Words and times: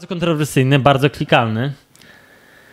Bardzo 0.00 0.08
kontrowersyjny, 0.08 0.78
bardzo 0.78 1.10
klikalny. 1.10 1.72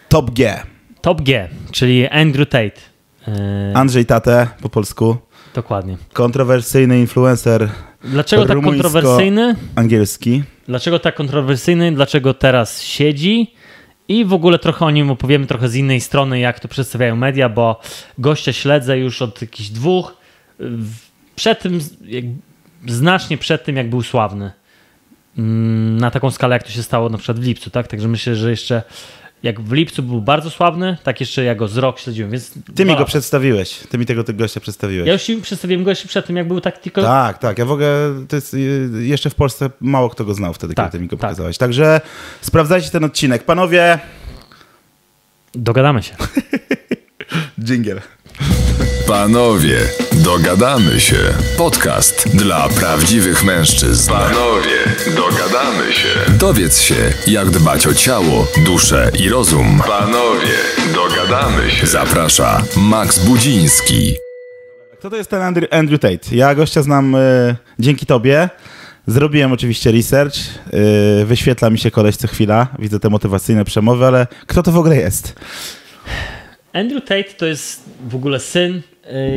Top 0.09 0.31
G. 0.31 0.63
Top 1.01 1.21
G, 1.21 1.49
czyli 1.71 2.07
Andrew 2.07 2.49
Tate. 2.49 2.81
E, 3.27 3.77
Andrzej 3.77 4.05
Tate 4.05 4.47
po 4.61 4.69
polsku. 4.69 5.17
dokładnie. 5.53 5.97
Kontrowersyjny 6.13 6.99
influencer 6.99 7.69
Dlaczego 8.03 8.45
tak 8.45 8.61
kontrowersyjny? 8.61 9.55
angielski. 9.75 10.43
Dlaczego 10.67 10.99
tak 10.99 11.15
kontrowersyjny? 11.15 11.91
Dlaczego 11.91 12.33
teraz 12.33 12.81
siedzi? 12.81 13.53
I 14.07 14.25
w 14.25 14.33
ogóle 14.33 14.59
trochę 14.59 14.85
o 14.85 14.91
nim 14.91 15.11
opowiemy 15.11 15.47
trochę 15.47 15.69
z 15.69 15.75
innej 15.75 16.01
strony, 16.01 16.39
jak 16.39 16.59
to 16.59 16.67
przedstawiają 16.67 17.15
media, 17.15 17.49
bo 17.49 17.81
gościa 18.17 18.53
śledzę 18.53 18.97
już 18.97 19.21
od 19.21 19.41
jakichś 19.41 19.69
dwóch. 19.69 20.17
Przed 21.35 21.59
tym, 21.59 21.79
znacznie 22.87 23.37
przed 23.37 23.63
tym, 23.63 23.75
jak 23.75 23.89
był 23.89 24.03
sławny. 24.03 24.51
Mm, 25.37 25.97
Na 25.97 26.11
taką 26.11 26.31
skalę, 26.31 26.55
jak 26.55 26.63
to 26.63 26.69
się 26.69 26.83
stało 26.83 27.09
na 27.09 27.17
przykład 27.17 27.39
w 27.39 27.43
lipcu, 27.43 27.69
tak? 27.69 27.87
Także 27.87 28.07
myślę, 28.07 28.35
że 28.35 28.49
jeszcze 28.49 28.83
jak 29.43 29.61
w 29.61 29.71
lipcu 29.71 30.03
był 30.03 30.21
bardzo 30.21 30.49
sławny, 30.49 30.97
tak 31.03 31.19
jeszcze 31.19 31.43
ja 31.43 31.55
go 31.55 31.67
z 31.67 31.77
rok 31.77 31.99
śledziłem, 31.99 32.31
więc... 32.31 32.51
Ty 32.75 32.85
mi 32.85 32.95
go 32.95 33.05
przedstawiłeś. 33.05 33.79
Ty 33.89 33.97
mi 33.97 34.05
tego, 34.05 34.23
tego 34.23 34.39
gościa 34.39 34.59
przedstawiłeś. 34.59 35.07
Ja 35.07 35.13
już 35.13 35.41
przedstawiłem 35.41 35.83
go 35.83 35.89
jeszcze 35.89 36.07
przed 36.07 36.25
tym, 36.25 36.35
jak 36.35 36.47
był 36.47 36.61
tak 36.61 36.77
tylko... 36.77 37.01
Tak, 37.03 37.37
tak. 37.37 37.57
Ja 37.57 37.65
w 37.65 37.71
ogóle 37.71 38.13
to 38.27 38.35
jest, 38.35 38.53
y, 38.53 38.89
jeszcze 38.99 39.29
w 39.29 39.35
Polsce 39.35 39.69
mało 39.81 40.09
kto 40.09 40.25
go 40.25 40.33
znał 40.33 40.53
wtedy, 40.53 40.73
Tak, 40.73 40.85
kiedy 40.85 40.97
ty 40.97 41.01
mi 41.01 41.07
go 41.07 41.17
tak. 41.17 41.21
pokazałeś. 41.21 41.57
Także 41.57 42.01
sprawdzajcie 42.41 42.89
ten 42.89 43.03
odcinek. 43.03 43.43
Panowie, 43.43 43.99
Dogadamy 45.53 46.03
się. 46.03 46.15
dżingiel. 47.63 48.01
Panowie, 49.07 49.79
dogadamy 50.23 50.99
się. 50.99 51.15
Podcast 51.57 52.37
dla 52.37 52.69
prawdziwych 52.69 53.43
mężczyzn. 53.43 54.11
Panowie, 54.11 54.83
dogadamy 55.05 55.93
się. 55.93 56.31
Dowiedz 56.39 56.81
się, 56.81 56.95
jak 57.27 57.49
dbać 57.49 57.87
o 57.87 57.93
ciało, 57.93 58.47
duszę 58.65 59.11
i 59.19 59.29
rozum. 59.29 59.81
Panowie, 59.87 60.57
dogadamy 60.93 61.71
się. 61.71 61.87
Zaprasza 61.87 62.63
Max 62.77 63.19
Budziński. 63.19 64.13
Kto 64.99 65.09
to 65.09 65.15
jest 65.15 65.29
ten 65.29 65.41
Andrew, 65.41 65.73
Andrew 65.73 66.01
Tate? 66.01 66.35
Ja 66.35 66.55
gościa 66.55 66.81
znam 66.81 67.15
y, 67.15 67.55
dzięki 67.79 68.05
tobie. 68.05 68.49
Zrobiłem 69.07 69.51
oczywiście 69.51 69.91
research. 69.91 70.35
Y, 71.21 71.25
wyświetla 71.25 71.69
mi 71.69 71.79
się 71.79 71.91
koleś 71.91 72.15
co 72.15 72.27
chwila. 72.27 72.67
Widzę 72.79 72.99
te 72.99 73.09
motywacyjne 73.09 73.65
przemowy, 73.65 74.05
ale 74.05 74.27
kto 74.47 74.63
to 74.63 74.71
w 74.71 74.77
ogóle 74.77 74.95
jest? 74.95 75.35
Andrew 76.73 77.01
Tate 77.03 77.23
to 77.23 77.45
jest 77.45 77.83
w 78.09 78.15
ogóle 78.15 78.39
syn 78.39 78.81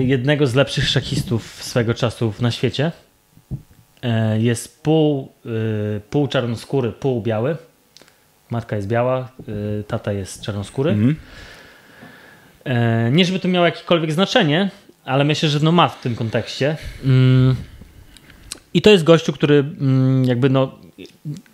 jednego 0.00 0.46
z 0.46 0.54
lepszych 0.54 0.88
szachistów 0.88 1.64
swego 1.64 1.94
czasu 1.94 2.32
na 2.40 2.50
świecie. 2.50 2.92
E, 4.02 4.40
Jest 4.40 4.82
pół, 4.82 5.32
y, 5.46 6.00
pół 6.10 6.28
czarnoskóry, 6.28 6.92
pół 6.92 7.22
biały. 7.22 7.56
Matka 8.50 8.76
jest 8.76 8.88
biała, 8.88 9.28
y, 9.80 9.84
tata 9.84 10.12
jest 10.12 10.42
czarnoskóry. 10.42 10.90
Mhm. 10.90 11.16
E, 12.64 13.10
Nie, 13.10 13.24
żeby 13.24 13.38
to 13.38 13.48
miało 13.48 13.66
jakiekolwiek 13.66 14.12
znaczenie, 14.12 14.70
ale 15.04 15.24
myślę, 15.24 15.48
że 15.48 15.60
no 15.60 15.72
ma 15.72 15.88
w 15.88 16.00
tym 16.00 16.16
kontekście. 16.16 16.76
Mm. 17.04 17.56
I 18.74 18.82
to 18.82 18.90
jest 18.90 19.04
gościu, 19.04 19.32
który 19.32 19.54
mm, 19.54 20.24
jakby 20.24 20.50
no 20.50 20.78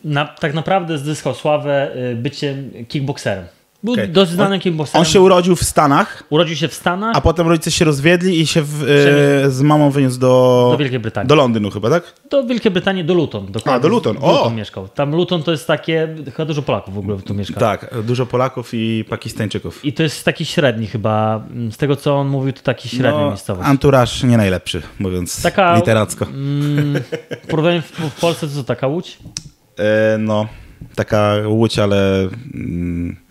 na, 0.04 0.24
tak 0.24 0.54
naprawdę 0.54 0.98
zyskał 0.98 1.34
sławę 1.34 1.96
y, 2.12 2.16
byciem 2.16 2.70
kickboxerem. 2.88 3.44
Był 3.86 3.94
Okej. 3.94 4.08
dość 4.08 4.30
znanym 4.30 4.52
On- 4.52 4.60
kickboxerem. 4.60 5.00
On 5.00 5.04
się 5.12 5.20
urodził 5.20 5.56
w 5.56 5.62
Stanach, 5.64 6.24
Urodził 6.30 6.56
się 6.56 6.68
w 6.68 6.74
Stanach 6.74 7.16
a 7.16 7.20
potem 7.20 7.48
rodzice 7.48 7.70
się 7.70 7.84
rozwiedli 7.84 8.40
i 8.40 8.46
się 8.46 8.62
w, 8.62 8.82
y, 8.82 9.50
z 9.50 9.62
mamą 9.62 9.90
wyniósł 9.90 10.18
do, 10.18 10.68
do 10.72 10.78
Wielkiej 10.78 10.98
Brytanii. 10.98 11.28
do 11.28 11.34
Londynu 11.34 11.70
chyba, 11.70 11.90
tak? 11.90 12.14
Do 12.30 12.44
Wielkiej 12.44 12.72
Brytanii, 12.72 13.04
do 13.04 13.14
Luton. 13.14 13.46
Dokładnie. 13.46 13.72
A, 13.72 13.80
do 13.80 13.88
Luton, 13.88 14.16
o! 14.20 14.32
Luton 14.32 14.54
mieszkał. 14.54 14.88
Tam 14.88 15.10
Luton 15.10 15.42
to 15.42 15.50
jest 15.50 15.66
takie, 15.66 16.14
chyba 16.36 16.46
dużo 16.46 16.62
Polaków 16.62 16.94
w 16.94 16.98
ogóle 16.98 17.16
tu 17.18 17.34
mieszka. 17.34 17.60
Tak, 17.60 17.94
dużo 18.02 18.26
Polaków 18.26 18.70
i 18.72 19.04
Pakistańczyków. 19.08 19.84
I 19.84 19.92
to 19.92 20.02
jest 20.02 20.24
taki 20.24 20.44
średni 20.44 20.86
chyba, 20.86 21.44
z 21.70 21.76
tego 21.76 21.96
co 21.96 22.16
on 22.16 22.28
mówił, 22.28 22.52
to 22.52 22.62
taki 22.62 22.88
średni 22.88 23.20
No, 23.20 23.28
miejscowość. 23.28 23.68
Anturaż 23.68 24.22
nie 24.22 24.36
najlepszy, 24.36 24.82
mówiąc 24.98 25.42
Taka- 25.42 25.76
literacko. 25.76 26.24
Mm, 26.26 27.02
w, 27.82 28.10
w 28.16 28.20
Polsce 28.20 28.48
to 28.48 28.54
co, 28.54 28.64
taka 28.64 28.86
łódź? 28.86 29.18
E, 29.78 30.18
no, 30.18 30.46
taka 30.94 31.34
łódź, 31.46 31.78
ale 31.78 32.28
mm, 32.54 33.25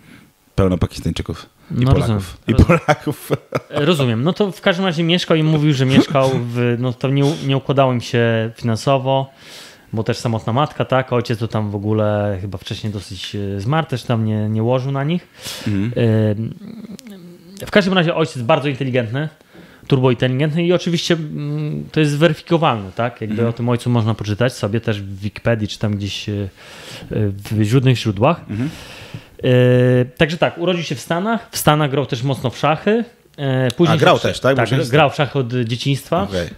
pełno 0.56 0.78
Pakistańczyków. 0.78 1.46
I 1.72 1.74
No, 1.86 1.92
Polaków. 1.94 2.02
rozumiem. 2.02 2.24
I. 2.48 2.56
Polaków. 2.64 3.32
E, 3.70 3.86
Rozumiem. 3.86 4.24
No 4.24 4.34
to 4.34 4.52
w 4.52 4.62
każdym 4.62 4.86
razie 4.86 5.04
mieszkał 5.04 5.38
i 5.38 5.44
mówił, 5.44 5.74
że 5.74 5.86
mieszkał 5.86 6.30
w, 6.34 6.76
no 6.80 6.94
to 6.94 7.10
nie, 7.10 7.24
nie 7.48 7.58
układało 7.58 7.94
im 7.94 8.02
się 8.02 8.52
finansowo, 8.56 9.30
bo 9.94 10.04
też 10.04 10.18
samotna 10.18 10.54
matka, 10.54 10.86
tak? 10.86 11.14
Ojciec 11.14 11.40
to 11.40 11.48
tam 11.48 11.72
w 11.72 11.76
ogóle 11.76 12.38
chyba 12.42 12.58
wcześniej 12.58 12.94
dosyć 12.94 13.36
e, 13.36 13.60
zmarł, 13.62 13.88
też 13.88 14.04
tam 14.04 14.26
nie, 14.26 14.50
nie 14.50 14.64
łożył 14.64 14.92
na 14.92 15.04
nich. 15.04 15.28
Mhm. 15.68 15.92
E, 17.62 17.66
W 17.66 17.72
każdym 17.72 17.94
razie 17.94 18.16
ojciec 18.16 18.42
bardzo 18.42 18.68
inteligentny, 18.70 19.30
turbo 19.88 20.12
inteligentny 20.12 20.66
i 20.66 20.74
oczywiście 20.74 21.14
mm, 21.14 21.84
to 21.92 22.00
jest 22.00 22.18
weryfikowalne, 22.18 22.92
tak? 22.92 23.22
Jakby 23.22 23.48
o 23.48 23.54
tym 23.54 23.70
ojcu 23.70 23.90
można 23.90 24.14
poczytać 24.14 24.54
sobie 24.54 24.82
też 24.82 25.02
w 25.02 25.20
Wikipedii 25.20 25.68
czy 25.68 25.80
tam 25.80 25.96
gdzieś 25.96 26.26
w 27.12 27.64
źródnych 27.64 27.98
źródłach. 27.98 28.42
E, 28.52 28.54
Także 30.18 30.38
tak, 30.38 30.58
urodził 30.58 30.84
się 30.84 30.96
w 30.96 31.00
Stanach. 31.00 31.48
W 31.52 31.58
Stanach 31.58 31.92
grał 31.92 32.06
też 32.06 32.24
mocno 32.24 32.50
w 32.50 32.58
szachy. 32.58 33.04
E, 33.38 33.72
Później 33.72 33.98
A, 33.98 34.00
grał 34.00 34.20
też, 34.20 34.40
tak? 34.40 34.56
Tak, 34.56 34.70
grał 34.90 35.10
w 35.10 35.16
szachy 35.16 35.40
od 35.40 35.54
dzieciństwa. 35.54 36.22
Okej. 36.24 36.48
E, 36.48 36.50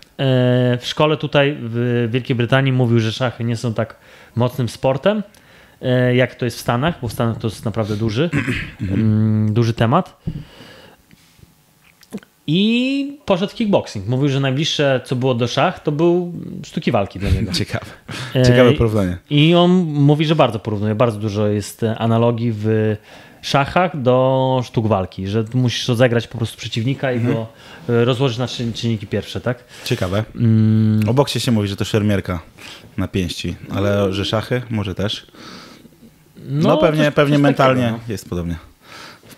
W 0.78 0.86
szkole 0.86 1.18
tutaj 1.18 1.58
w 1.60 2.08
Wielkiej 2.12 2.36
Brytanii 2.36 2.72
mówił, 2.72 3.00
że 3.00 3.12
szachy 3.12 3.44
nie 3.44 3.58
są 3.58 3.74
tak 3.74 3.96
mocnym 4.36 4.70
sportem, 4.70 5.24
jak 6.14 6.36
to 6.36 6.46
jest 6.46 6.58
w 6.58 6.62
Stanach, 6.62 6.96
bo 7.02 7.08
w 7.08 7.14
Stanach 7.14 7.38
to 7.38 7.48
jest 7.48 7.66
naprawdę 7.66 7.96
duży, 7.96 8.30
mm, 8.82 9.54
duży 9.54 9.74
temat. 9.74 10.18
I 12.50 13.18
poszedł 13.26 13.52
w 13.52 13.56
kickboxing. 13.56 14.08
Mówił, 14.08 14.30
że 14.30 14.40
najbliższe, 14.40 15.02
co 15.06 15.16
było 15.16 15.34
do 15.36 15.48
szach, 15.48 15.80
to 15.84 15.92
był 15.92 16.34
sztuki 16.66 16.92
walki 16.92 17.20
dla 17.20 17.30
niego. 17.30 17.52
Ciekawe. 17.60 17.86
E, 18.36 18.44
Ciekawe 18.44 18.74
porównanie. 18.74 19.18
I 19.30 19.56
on 19.56 19.72
mówi, 19.86 20.26
że 20.26 20.36
bardzo 20.36 20.60
porównuje, 20.60 20.96
bardzo 20.96 21.20
dużo 21.20 21.48
jest 21.48 21.82
analogii 21.98 22.52
w 22.56 22.96
szachach 23.42 24.02
do 24.02 24.62
sztuk 24.66 24.88
walki, 24.88 25.28
że 25.28 25.44
musisz 25.54 25.88
rozegrać 25.88 26.28
po 26.28 26.38
prostu 26.38 26.58
przeciwnika 26.58 27.12
i 27.12 27.20
go 27.20 27.48
e, 27.90 28.06
rozłożyć 28.06 28.38
na 28.38 28.46
czyn- 28.46 28.74
czynniki 28.74 29.08
pierwsze, 29.08 29.42
tak? 29.42 29.64
Ciekawe. 29.86 30.24
Mm, 30.36 31.10
O 31.10 31.14
boksie 31.14 31.40
się 31.40 31.52
mówi, 31.52 31.68
że 31.68 31.76
to 31.76 31.86
szermierka 31.86 32.40
na 32.98 33.08
pięści, 33.08 33.56
ale 33.70 34.14
że 34.14 34.26
szachy 34.26 34.62
może 34.70 34.96
też. 34.96 35.28
No, 36.50 36.78
pewnie, 36.78 37.06
coś- 37.06 37.14
pewnie 37.14 37.36
coś 37.36 37.44
mentalnie 37.44 37.84
takiego, 37.84 38.00
jest 38.10 38.30
podobnie. 38.30 38.56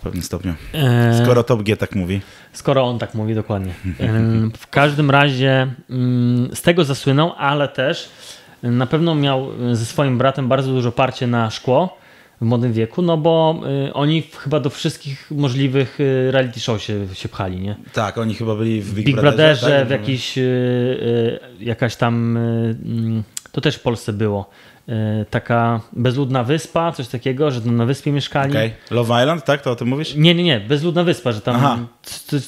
Pewnym 0.02 0.22
stopniu. 0.22 0.54
E, 0.74 1.20
Skoro 1.22 1.42
Top 1.42 1.62
G 1.62 1.76
tak 1.76 1.94
mówi. 1.94 2.20
Skoro 2.52 2.84
on 2.84 2.98
tak 2.98 3.14
mówi, 3.14 3.34
dokładnie. 3.34 3.74
Em, 3.98 4.52
W 4.58 4.66
każdym 4.66 5.10
razie 5.10 5.66
mm, 5.90 6.50
z 6.54 6.62
tego 6.62 6.84
zasłynął, 6.84 7.32
ale 7.38 7.68
też 7.68 8.10
na 8.62 8.86
pewno 8.86 9.14
miał 9.14 9.48
e, 9.70 9.76
ze 9.76 9.84
swoim 9.84 10.18
bratem 10.18 10.48
bardzo 10.48 10.72
dużo 10.72 10.92
parcie 10.92 11.26
na 11.26 11.50
szkło 11.50 11.98
w 12.40 12.44
młodym 12.44 12.72
wieku, 12.72 13.02
no 13.02 13.16
bo 13.16 13.60
oni 13.92 14.22
chyba 14.22 14.60
do 14.60 14.70
wszystkich 14.70 15.30
możliwych 15.30 15.98
reality 16.30 16.60
show 16.60 16.82
się, 16.82 17.06
się 17.14 17.28
pchali, 17.28 17.60
nie? 17.60 17.76
Tak, 17.92 18.18
oni 18.18 18.34
chyba 18.34 18.54
byli 18.56 18.82
w 18.82 18.94
Big, 18.94 19.06
Big 19.06 19.16
Brotherze, 19.16 19.60
Brotherze, 19.60 19.78
tak? 19.78 19.88
w 19.88 19.90
jakiś, 19.90 20.38
jakaś 21.60 21.96
tam, 21.96 22.36
mm, 22.36 23.22
to 23.52 23.60
też 23.60 23.76
w 23.76 23.80
Polsce 23.80 24.12
było, 24.12 24.50
taka 25.30 25.80
bezludna 25.92 26.44
wyspa, 26.44 26.92
coś 26.92 27.08
takiego, 27.08 27.50
że 27.50 27.60
tam 27.60 27.76
na 27.76 27.86
wyspie 27.86 28.12
mieszkali. 28.12 28.50
Okej. 28.50 28.72
Love 28.90 29.22
Island, 29.22 29.44
tak? 29.44 29.62
To 29.62 29.70
o 29.70 29.76
tym 29.76 29.88
mówisz? 29.88 30.14
Nie, 30.14 30.34
nie, 30.34 30.42
nie, 30.44 30.60
bezludna 30.60 31.04
wyspa, 31.04 31.32
że 31.32 31.40
tam 31.40 31.56
Aha. 31.56 31.78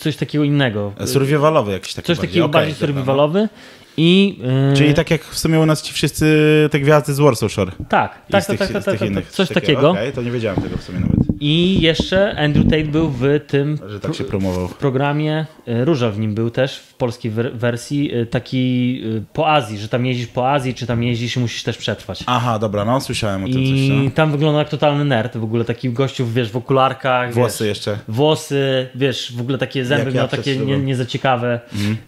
coś, 0.00 0.16
takiego 0.16 0.44
innego. 0.44 0.92
Survivalowy 1.04 1.72
jakiś 1.72 1.94
taki 1.94 2.06
Coś 2.06 2.16
bardziej. 2.16 2.28
takiego 2.30 2.46
Okej, 2.46 2.52
bardziej 2.52 2.72
no. 2.80 2.86
survivalowy. 2.86 3.48
I, 3.96 4.38
yy, 4.70 4.76
Czyli 4.76 4.94
tak 4.94 5.10
jak 5.10 5.24
w 5.24 5.38
sumie 5.38 5.60
u 5.60 5.66
nas 5.66 5.82
ci 5.82 5.92
wszyscy 5.92 6.36
te 6.70 6.80
gwiazdy 6.80 7.14
z 7.14 7.18
Warsaw 7.20 7.52
Shore. 7.52 7.72
tak, 7.88 8.18
I 8.28 8.32
tak, 8.32 8.46
tak, 8.46 8.46
tych- 8.46 8.58
tak, 8.58 8.72
tak, 8.72 8.84
tak, 8.84 8.98
tak, 8.98 9.08
innych. 9.08 9.30
coś 9.30 9.48
Takie- 9.48 9.60
takiego. 9.60 9.90
Okej, 9.90 10.12
to 10.12 10.22
nie 10.22 10.30
wiedziałem 10.30 10.62
tego 10.62 10.76
w 10.76 10.82
sumie 10.82 11.00
nawet, 11.00 11.16
I 11.40 11.80
jeszcze 11.80 12.36
Andrew 12.38 12.64
Tate 12.64 12.84
był 12.84 13.08
w 13.10 13.22
tym 13.46 13.78
że 13.88 14.00
tak 14.00 14.14
się 14.14 14.24
promował. 14.24 14.68
programie, 14.68 15.46
y, 15.68 15.84
Róża 15.84 16.10
w 16.10 16.18
nim 16.18 16.34
był 16.34 16.50
też 16.50 16.78
w 16.78 16.91
polskiej 17.02 17.30
wer- 17.32 17.52
wersji, 17.56 18.14
y, 18.16 18.26
taki 18.26 19.00
y, 19.04 19.22
po 19.32 19.48
Azji, 19.52 19.78
że 19.78 19.88
tam 19.88 20.06
jeździsz 20.06 20.26
po 20.26 20.50
Azji, 20.50 20.74
czy 20.74 20.86
tam 20.86 21.02
jeździsz 21.02 21.36
i 21.36 21.40
musisz 21.40 21.62
też 21.62 21.76
przetrwać. 21.76 22.24
Aha, 22.26 22.58
dobra, 22.58 22.84
no 22.84 23.00
słyszałem 23.00 23.44
o 23.44 23.46
tym 23.46 23.54
coś. 23.54 23.62
I 23.62 24.00
No. 24.04 24.10
tam 24.10 24.30
wygląda 24.32 24.58
jak 24.58 24.68
totalny 24.68 25.04
nerd, 25.04 25.36
w 25.36 25.44
ogóle 25.44 25.64
taki 25.64 25.90
gościu, 25.90 26.26
wiesz, 26.26 26.50
w 26.50 26.56
okularkach. 26.56 27.34
Włosy 27.34 27.64
wiesz, 27.64 27.68
jeszcze. 27.68 27.98
Włosy, 28.08 28.88
wiesz, 28.94 29.32
w 29.36 29.40
ogóle 29.40 29.58
takie 29.58 29.84
zęby 29.84 30.04
Jak 30.04 30.14
ja 30.14 30.20
miał 30.20 30.28
przed 30.28 30.40
takie 30.40 30.56
nie, 30.56 30.78
nie 30.78 30.96
za 30.96 31.06
ciekawe, 31.06 31.60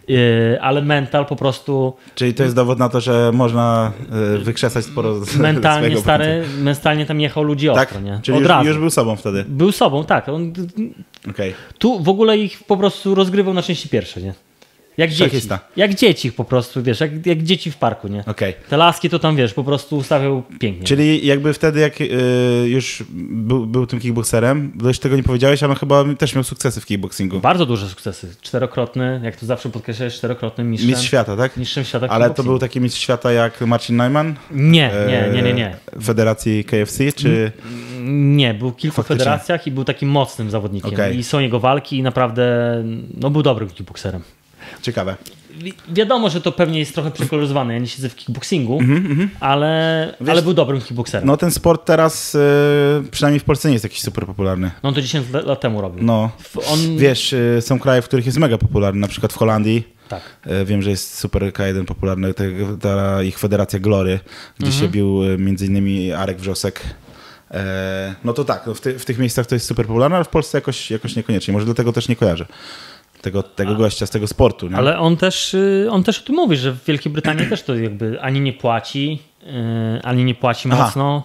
y, 0.09 0.57
ale 0.61 0.81
mental 0.81 1.25
po 1.25 1.35
prostu 1.35 1.93
Czyli 2.15 2.33
to 2.33 2.43
jest 2.43 2.55
dowód 2.55 2.79
na 2.79 2.89
to, 2.89 3.01
że 3.01 3.31
można 3.33 3.91
y, 4.35 4.37
wykrzesać 4.39 4.85
sporo 4.85 5.15
mentalnie 5.39 5.97
stary, 5.97 6.43
mentalnie 6.61 7.05
tam 7.05 7.21
jechał 7.21 7.43
ludzi 7.43 7.67
Tak? 7.73 7.87
ostro, 7.87 8.01
nie? 8.01 8.19
Czyli 8.23 8.35
Od 8.37 8.41
już, 8.41 8.49
razu. 8.49 8.67
już 8.67 8.77
był 8.77 8.89
sobą 8.89 9.15
wtedy. 9.15 9.45
Był 9.47 9.71
sobą, 9.71 10.05
tak. 10.05 10.29
On 10.29 10.53
Okej. 11.29 11.53
tu 11.77 11.99
w 12.03 12.09
ogóle 12.09 12.37
ich 12.37 12.63
po 12.63 12.77
prostu 12.77 13.15
rozgrywał 13.15 13.53
na 13.53 13.61
części 13.61 13.89
pierwsze, 13.89 14.21
nie? 14.21 14.33
Jak 14.97 15.11
dzieci. 15.11 15.47
Jak 15.75 15.93
dzieci 15.93 16.31
po 16.31 16.43
prostu, 16.43 16.83
wiesz, 16.83 16.99
jak, 16.99 17.25
jak 17.25 17.43
dzieci 17.43 17.71
w 17.71 17.77
parku, 17.77 18.07
nie? 18.07 18.23
Okej. 18.25 18.53
Te 18.69 18.77
laski 18.77 19.09
to 19.09 19.19
tam, 19.19 19.35
wiesz, 19.35 19.53
po 19.53 19.63
prostu 19.63 19.97
ustawiał 19.97 20.43
pięknie. 20.59 20.83
Czyli 20.83 21.27
jakby 21.27 21.53
wtedy, 21.53 21.79
jak 21.79 22.01
y, 22.01 22.07
już 22.65 23.03
był, 23.09 23.65
był 23.65 23.87
tym 23.87 23.99
kickboxerem, 23.99 24.71
bo 24.75 24.87
jeszcze 24.87 25.03
tego 25.03 25.15
nie 25.15 25.23
powiedziałeś, 25.23 25.63
ale 25.63 25.75
chyba 25.75 26.03
też 26.17 26.35
miał 26.35 26.43
sukcesy 26.43 26.81
w 26.81 26.85
kickboxingu. 26.85 27.39
Bardzo 27.39 27.65
duże 27.65 27.89
sukcesy. 27.89 28.35
Czterokrotny, 28.41 29.21
jak 29.23 29.35
to 29.35 29.45
zawsze 29.45 29.69
podkreślałeś, 29.69 30.13
czterokrotny 30.13 30.63
mistrzem. 30.63 30.89
Mistrz 30.89 31.07
świata, 31.07 31.37
tak? 31.37 31.57
Mistrzem 31.57 31.83
świata 31.83 32.07
Ale 32.09 32.29
to 32.29 32.43
był 32.43 32.59
taki 32.59 32.81
mistrz 32.81 33.01
świata 33.01 33.31
jak 33.31 33.61
Marcin 33.61 33.95
Neumann? 33.95 34.35
Nie, 34.51 34.91
nie, 35.07 35.29
nie, 35.33 35.41
nie, 35.41 35.53
nie. 35.53 35.75
E, 35.97 36.01
Federacji 36.01 36.63
KFC, 36.63 37.11
czy... 37.11 37.51
Nie, 38.09 38.53
był 38.53 38.71
w 38.71 38.75
kilku 38.75 38.95
Faktycznie. 38.95 39.17
federacjach 39.17 39.67
i 39.67 39.71
był 39.71 39.83
takim 39.83 40.09
mocnym 40.09 40.49
zawodnikiem. 40.49 40.93
Okej. 40.93 41.17
I 41.17 41.23
są 41.23 41.39
jego 41.39 41.59
walki 41.59 41.97
i 41.97 42.03
naprawdę, 42.03 42.83
no 43.17 43.29
był 43.29 43.43
dobrym 43.43 43.69
kickboxerem. 43.69 44.21
Ciekawe. 44.81 45.15
Wi- 45.53 45.73
Wiadomo, 45.89 46.29
że 46.29 46.41
to 46.41 46.51
pewnie 46.51 46.79
jest 46.79 46.93
trochę 46.93 47.11
przekoloryzowane. 47.11 47.73
Ja 47.73 47.79
nie 47.79 47.87
siedzę 47.87 48.09
w 48.09 48.15
kickboxingu, 48.15 48.79
ale, 49.39 50.13
ale 50.29 50.41
był 50.41 50.53
dobrym 50.53 50.81
kickboxerem. 50.81 51.27
No. 51.27 51.33
No 51.33 51.37
ten 51.37 51.51
sport 51.51 51.85
teraz, 51.85 52.35
y, 52.35 52.39
przynajmniej 53.11 53.39
w 53.39 53.43
Polsce 53.43 53.67
nie 53.69 53.73
jest 53.75 53.83
jakiś 53.85 54.01
super 54.01 54.25
popularny. 54.25 54.71
on 54.83 54.93
to 54.93 55.01
10 55.01 55.27
lat- 55.33 55.59
temu 55.61 55.81
robił. 55.81 56.03
No, 56.03 56.31
On, 56.67 56.97
wiesz, 56.97 57.33
y, 57.33 57.57
są 57.61 57.79
kraje, 57.79 58.01
w 58.01 58.05
których 58.05 58.25
jest 58.25 58.37
mega 58.37 58.57
popularny, 58.57 58.99
na 58.99 59.07
przykład 59.07 59.33
w 59.33 59.37
Holandii. 59.37 59.95
Tak. 60.09 60.21
E, 60.45 60.65
Wiem, 60.65 60.81
że 60.81 60.89
jest 60.89 61.17
Super 61.17 61.43
K1 61.43 61.85
popularny, 61.85 62.33
ta 62.81 63.23
ich 63.23 63.39
federacja 63.39 63.79
Glory, 63.79 64.19
gdzie 64.59 64.71
się 64.71 64.87
bił 64.87 65.21
między 65.37 65.65
innymi 65.65 66.11
Arek 66.11 66.37
Wrzosek. 66.37 66.81
E, 67.51 68.15
No 68.23 68.33
to 68.33 68.43
tak, 68.45 68.63
no 68.67 68.73
w, 68.73 68.81
ty, 68.81 68.99
w 68.99 69.05
tych 69.05 69.17
miejscach 69.19 69.45
to 69.45 69.55
jest 69.55 69.65
super 69.67 69.85
popularne, 69.85 70.15
ale 70.15 70.25
w 70.25 70.29
Polsce 70.29 70.57
jakoś, 70.57 70.91
jakoś 70.91 71.15
niekoniecznie. 71.15 71.51
Może 71.53 71.65
dlatego 71.65 71.93
też 71.93 72.07
nie 72.09 72.15
kojarzę 72.15 72.45
tego, 73.25 73.43
tego 73.43 73.75
gościa 73.75 74.05
z 74.05 74.09
tego 74.09 74.27
sportu. 74.27 74.67
Nie? 74.67 74.75
Ale 74.75 74.99
on 74.99 75.17
też, 75.17 75.53
y, 75.53 75.87
on 75.91 76.03
też 76.03 76.19
o 76.19 76.23
tym 76.25 76.35
mówi, 76.35 76.57
że 76.57 76.71
w 76.71 76.83
Wielkiej 76.85 77.11
Brytanii 77.11 77.47
też 77.49 77.63
to 77.63 77.75
jakby 77.75 78.21
ani 78.21 78.41
nie 78.41 78.53
płaci, 78.53 79.19
y, 79.97 80.01
ani 80.03 80.23
nie 80.23 80.35
płaci 80.35 80.69
Aha. 80.71 80.83
mocno. 80.83 81.23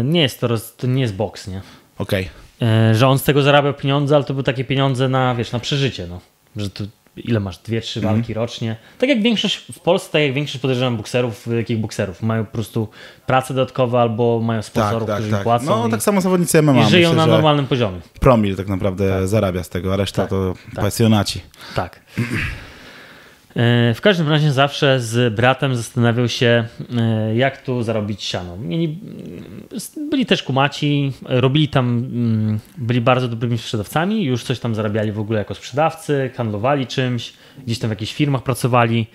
Y, 0.00 0.04
Nie 0.04 0.20
jest 0.22 0.40
to, 0.40 0.48
roz- 0.48 0.76
to 0.76 0.86
nie 0.86 1.02
jest 1.02 1.14
boks, 1.14 1.48
nie? 1.48 1.60
Okej. 1.98 2.28
E, 2.62 2.94
że 2.94 3.08
on 3.08 3.18
z 3.18 3.22
tego 3.22 3.42
zarabiał 3.42 3.74
pieniądze, 3.74 4.14
ale 4.16 4.24
to 4.24 4.34
były 4.34 4.44
takie 4.44 4.64
pieniądze 4.64 5.08
na, 5.08 5.34
wiesz, 5.34 5.52
na 5.52 5.58
przeżycie, 5.58 6.06
no. 6.06 6.20
Że 6.56 6.70
to 6.70 6.84
ile 7.16 7.40
masz? 7.40 7.58
Dwie, 7.58 7.80
trzy 7.80 8.00
Mhm. 8.00 8.14
walki 8.16 8.34
rocznie. 8.34 8.76
Tak 8.98 9.08
jak 9.08 9.22
większość 9.22 9.56
w 9.72 9.78
Polsce, 9.80 10.12
tak 10.12 10.22
jak 10.22 10.32
większość 10.32 10.58
podejrzewam 10.62 10.96
bokserów, 10.96 11.48
y, 11.48 11.64
kickbokserów. 11.64 12.22
Mają 12.22 12.44
po 12.46 12.52
prostu 12.52 12.88
pracę 13.26 13.54
dodatkową 13.54 13.98
albo 13.98 14.40
mają 14.40 14.58
Tak, 14.60 14.66
sponsorów, 14.66 15.06
tak, 15.06 15.14
którzy 15.16 15.28
im 15.28 15.34
tak. 15.34 15.42
płacą 15.42 15.64
No 15.66 15.88
i, 15.88 15.90
tak 15.90 16.02
samo 16.02 16.20
zawodnicy 16.20 16.58
MMA. 16.62 16.82
i 16.82 16.90
żyją 16.90 17.08
Myślę, 17.10 17.26
na 17.26 17.32
normalnym 17.32 17.66
poziomie. 17.66 18.00
Promil 18.20 18.56
tak 18.56 18.68
naprawdę 18.68 19.28
zarabia 19.28 19.62
z 19.62 19.68
tego, 19.68 19.92
a 19.94 19.96
reszta 19.96 20.22
Tak, 20.22 20.30
to 20.30 20.54
tak. 20.74 20.84
pasjonaci. 20.84 21.40
Tak. 21.74 22.00
E, 23.56 23.94
W 23.94 24.00
każdym 24.00 24.28
razie 24.28 24.52
zawsze 24.52 25.00
z 25.00 25.34
bratem 25.34 25.76
zastanawiał 25.76 26.28
się, 26.28 26.64
e, 26.98 27.36
jak 27.36 27.62
tu 27.62 27.82
zarobić 27.82 28.22
siano. 28.22 28.56
Mieli, 28.56 28.98
byli 30.10 30.26
też 30.26 30.42
kumaci, 30.42 31.12
robili 31.22 31.68
tam, 31.68 32.06
byli 32.78 33.00
bardzo 33.00 33.28
dobrymi 33.28 33.58
sprzedawcami, 33.58 34.24
już 34.24 34.44
coś 34.44 34.60
tam 34.60 34.74
zarabiali 34.74 35.12
w 35.12 35.18
ogóle 35.20 35.38
jako 35.38 35.54
sprzedawcy, 35.54 36.30
handlowali 36.36 36.86
czymś, 36.86 37.32
gdzieś 37.66 37.78
tam 37.78 37.88
w 37.88 37.92
jakichś 37.92 38.12
firmach 38.14 38.42
pracowali 38.42 39.06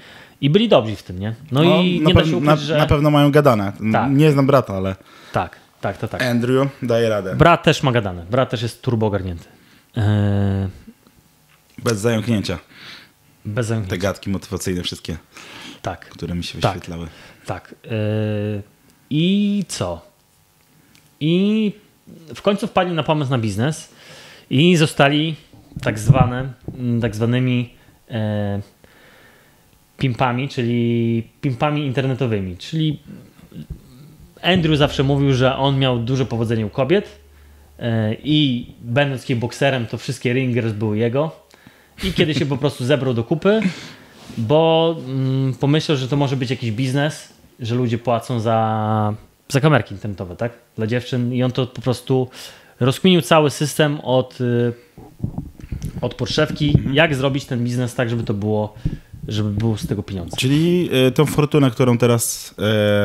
i 0.42 0.50
byli 0.50 0.70
dobrzy 0.70 0.96
w 0.96 1.04
tym, 1.04 1.20
nie? 1.20 1.36
No, 1.52 1.64
i 1.64 2.02
na, 2.02 2.08
nie 2.08 2.14
da 2.14 2.26
się 2.26 2.32
na, 2.42 2.54
ukryć, 2.54 2.66
że... 2.66 2.78
na 2.78 2.86
pewno 2.86 3.12
mają 3.12 3.32
gadane. 3.32 3.72
Tak. 3.92 4.12
Nie 4.12 4.32
znam 4.32 4.48
brata, 4.48 4.74
ale 4.76 4.96
Tak, 5.34 5.56
tak, 5.82 5.98
to 5.98 6.08
tak. 6.08 6.22
Andrew 6.22 6.68
daje 6.84 7.10
radę. 7.10 7.36
Brat 7.36 7.64
też 7.64 7.84
ma 7.84 7.92
gadane, 7.92 8.26
brat 8.32 8.50
też 8.50 8.62
jest 8.62 8.82
turbo 8.82 9.06
ogarnięty. 9.08 9.46
E, 9.98 10.70
Bez 11.84 11.98
zająknięcia. 12.00 12.58
Bez 13.46 13.74
Te 13.90 13.98
gadki 13.98 14.30
motywacyjne 14.30 14.84
wszystkie, 14.84 15.18
Tak. 15.82 16.06
które 16.10 16.36
mi 16.36 16.44
się 16.44 16.60
Tak. 16.62 16.74
wyświetlały. 16.74 17.08
Tak. 17.46 17.76
Yy, 17.84 17.90
I 19.10 19.66
co? 19.68 20.02
I 21.20 21.74
w 22.36 22.42
końcu 22.42 22.68
wpadli 22.68 22.94
na 22.94 23.04
pomysł 23.04 23.32
na 23.32 23.38
biznes 23.38 23.94
i 24.50 24.76
zostali 24.76 25.36
tak 25.82 26.00
zwane, 26.00 26.54
mm, 26.80 27.02
tak 27.02 27.16
zwanymi 27.16 27.74
e, 28.12 28.62
pimpami, 29.98 30.50
czyli 30.50 31.24
pimpami 31.42 31.86
internetowymi. 31.86 32.58
Czyli 32.58 33.00
Andrew 34.42 34.78
zawsze 34.78 35.04
mówił, 35.04 35.34
że 35.34 35.56
on 35.56 35.80
miał 35.80 36.00
duże 36.00 36.26
powodzenie 36.26 36.66
u 36.66 36.70
kobiet 36.70 37.20
e, 37.80 38.14
i 38.24 38.68
będąc 38.82 39.26
kickboxerem, 39.26 39.88
to 39.88 39.98
wszystkie 39.98 40.34
ringers 40.34 40.74
były 40.74 40.98
jego. 40.98 41.49
I 42.04 42.13
kiedy 42.13 42.34
się 42.34 42.46
po 42.46 42.57
prostu 42.57 42.86
zebrał 42.86 43.13
do 43.13 43.24
kupy, 43.24 43.62
bo 44.38 44.96
mm, 45.07 45.54
pomyślał, 45.54 45.98
że 45.98 46.07
to 46.07 46.16
może 46.16 46.36
być 46.36 46.50
jakiś 46.50 46.72
biznes, 46.72 47.34
że 47.60 47.75
ludzie 47.75 47.98
płacą 47.98 48.40
za, 48.40 49.13
za 49.50 49.62
kamerki 49.62 49.94
internetowe, 49.94 50.36
tak? 50.36 50.51
Dla 50.75 50.88
dziewczyn 50.88 51.34
i 51.34 51.44
on 51.44 51.51
to 51.51 51.68
po 51.68 51.81
prostu 51.81 52.30
rozkminił 52.80 53.22
cały 53.22 53.50
system 53.50 54.00
od, 54.00 54.42
y, 54.42 54.74
od 56.01 56.13
podszewki, 56.13 56.78
jak 56.92 57.16
zrobić 57.16 57.46
ten 57.46 57.63
biznes 57.63 57.96
tak, 57.96 58.10
żeby 58.10 58.24
to 58.24 58.34
było, 58.34 58.74
żeby 59.28 59.50
było 59.50 59.78
z 59.78 59.88
tego 59.88 60.04
pieniądze. 60.04 60.38
Czyli 60.38 60.90
y, 61.07 61.12
tą 61.12 61.25
fortunę, 61.25 61.72
którą 61.72 61.98
teraz 61.98 62.56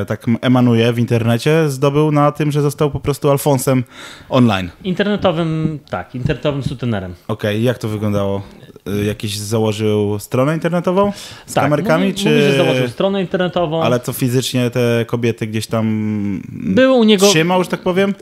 e, 0.00 0.05
tak 0.05 0.26
emanuje 0.40 0.93
w 0.93 0.99
internecie, 0.99 1.70
zdobył 1.70 2.12
na 2.12 2.32
tym, 2.32 2.52
że 2.52 2.62
został 2.62 2.90
po 2.90 3.00
prostu 3.00 3.31
Alfonsem 3.31 3.85
online. 4.29 4.70
Internetowym, 4.85 5.79
tak, 5.90 6.14
internetowym 6.14 6.62
sutenerem. 6.62 7.14
Okej, 7.29 7.62
jak 7.62 7.79
to 7.79 7.88
wyglądało? 7.88 8.43
Y, 8.89 9.05
Jakiś 9.05 9.37
założył 9.39 10.19
stronę 10.19 10.55
internetową 10.55 11.13
z 11.47 11.55
tak, 11.55 11.65
kamerkami, 11.65 12.07
mówi, 12.09 12.19
czy... 12.19 12.29
mówi, 12.29 12.43
że 12.43 12.57
założył 12.57 12.89
stronę 12.89 13.21
internetową. 13.21 13.83
Ale 13.83 14.01
co 14.01 14.13
fizycznie 14.13 14.71
te 14.71 15.05
kobiety 15.07 15.47
gdzieś 15.47 15.67
tam 15.67 16.43
Był 16.53 16.99
u 16.99 17.05
niego... 17.05 17.27
trzymał, 17.29 17.65
że 17.65 17.71
tak 17.71 17.81
powiem? 17.81 18.15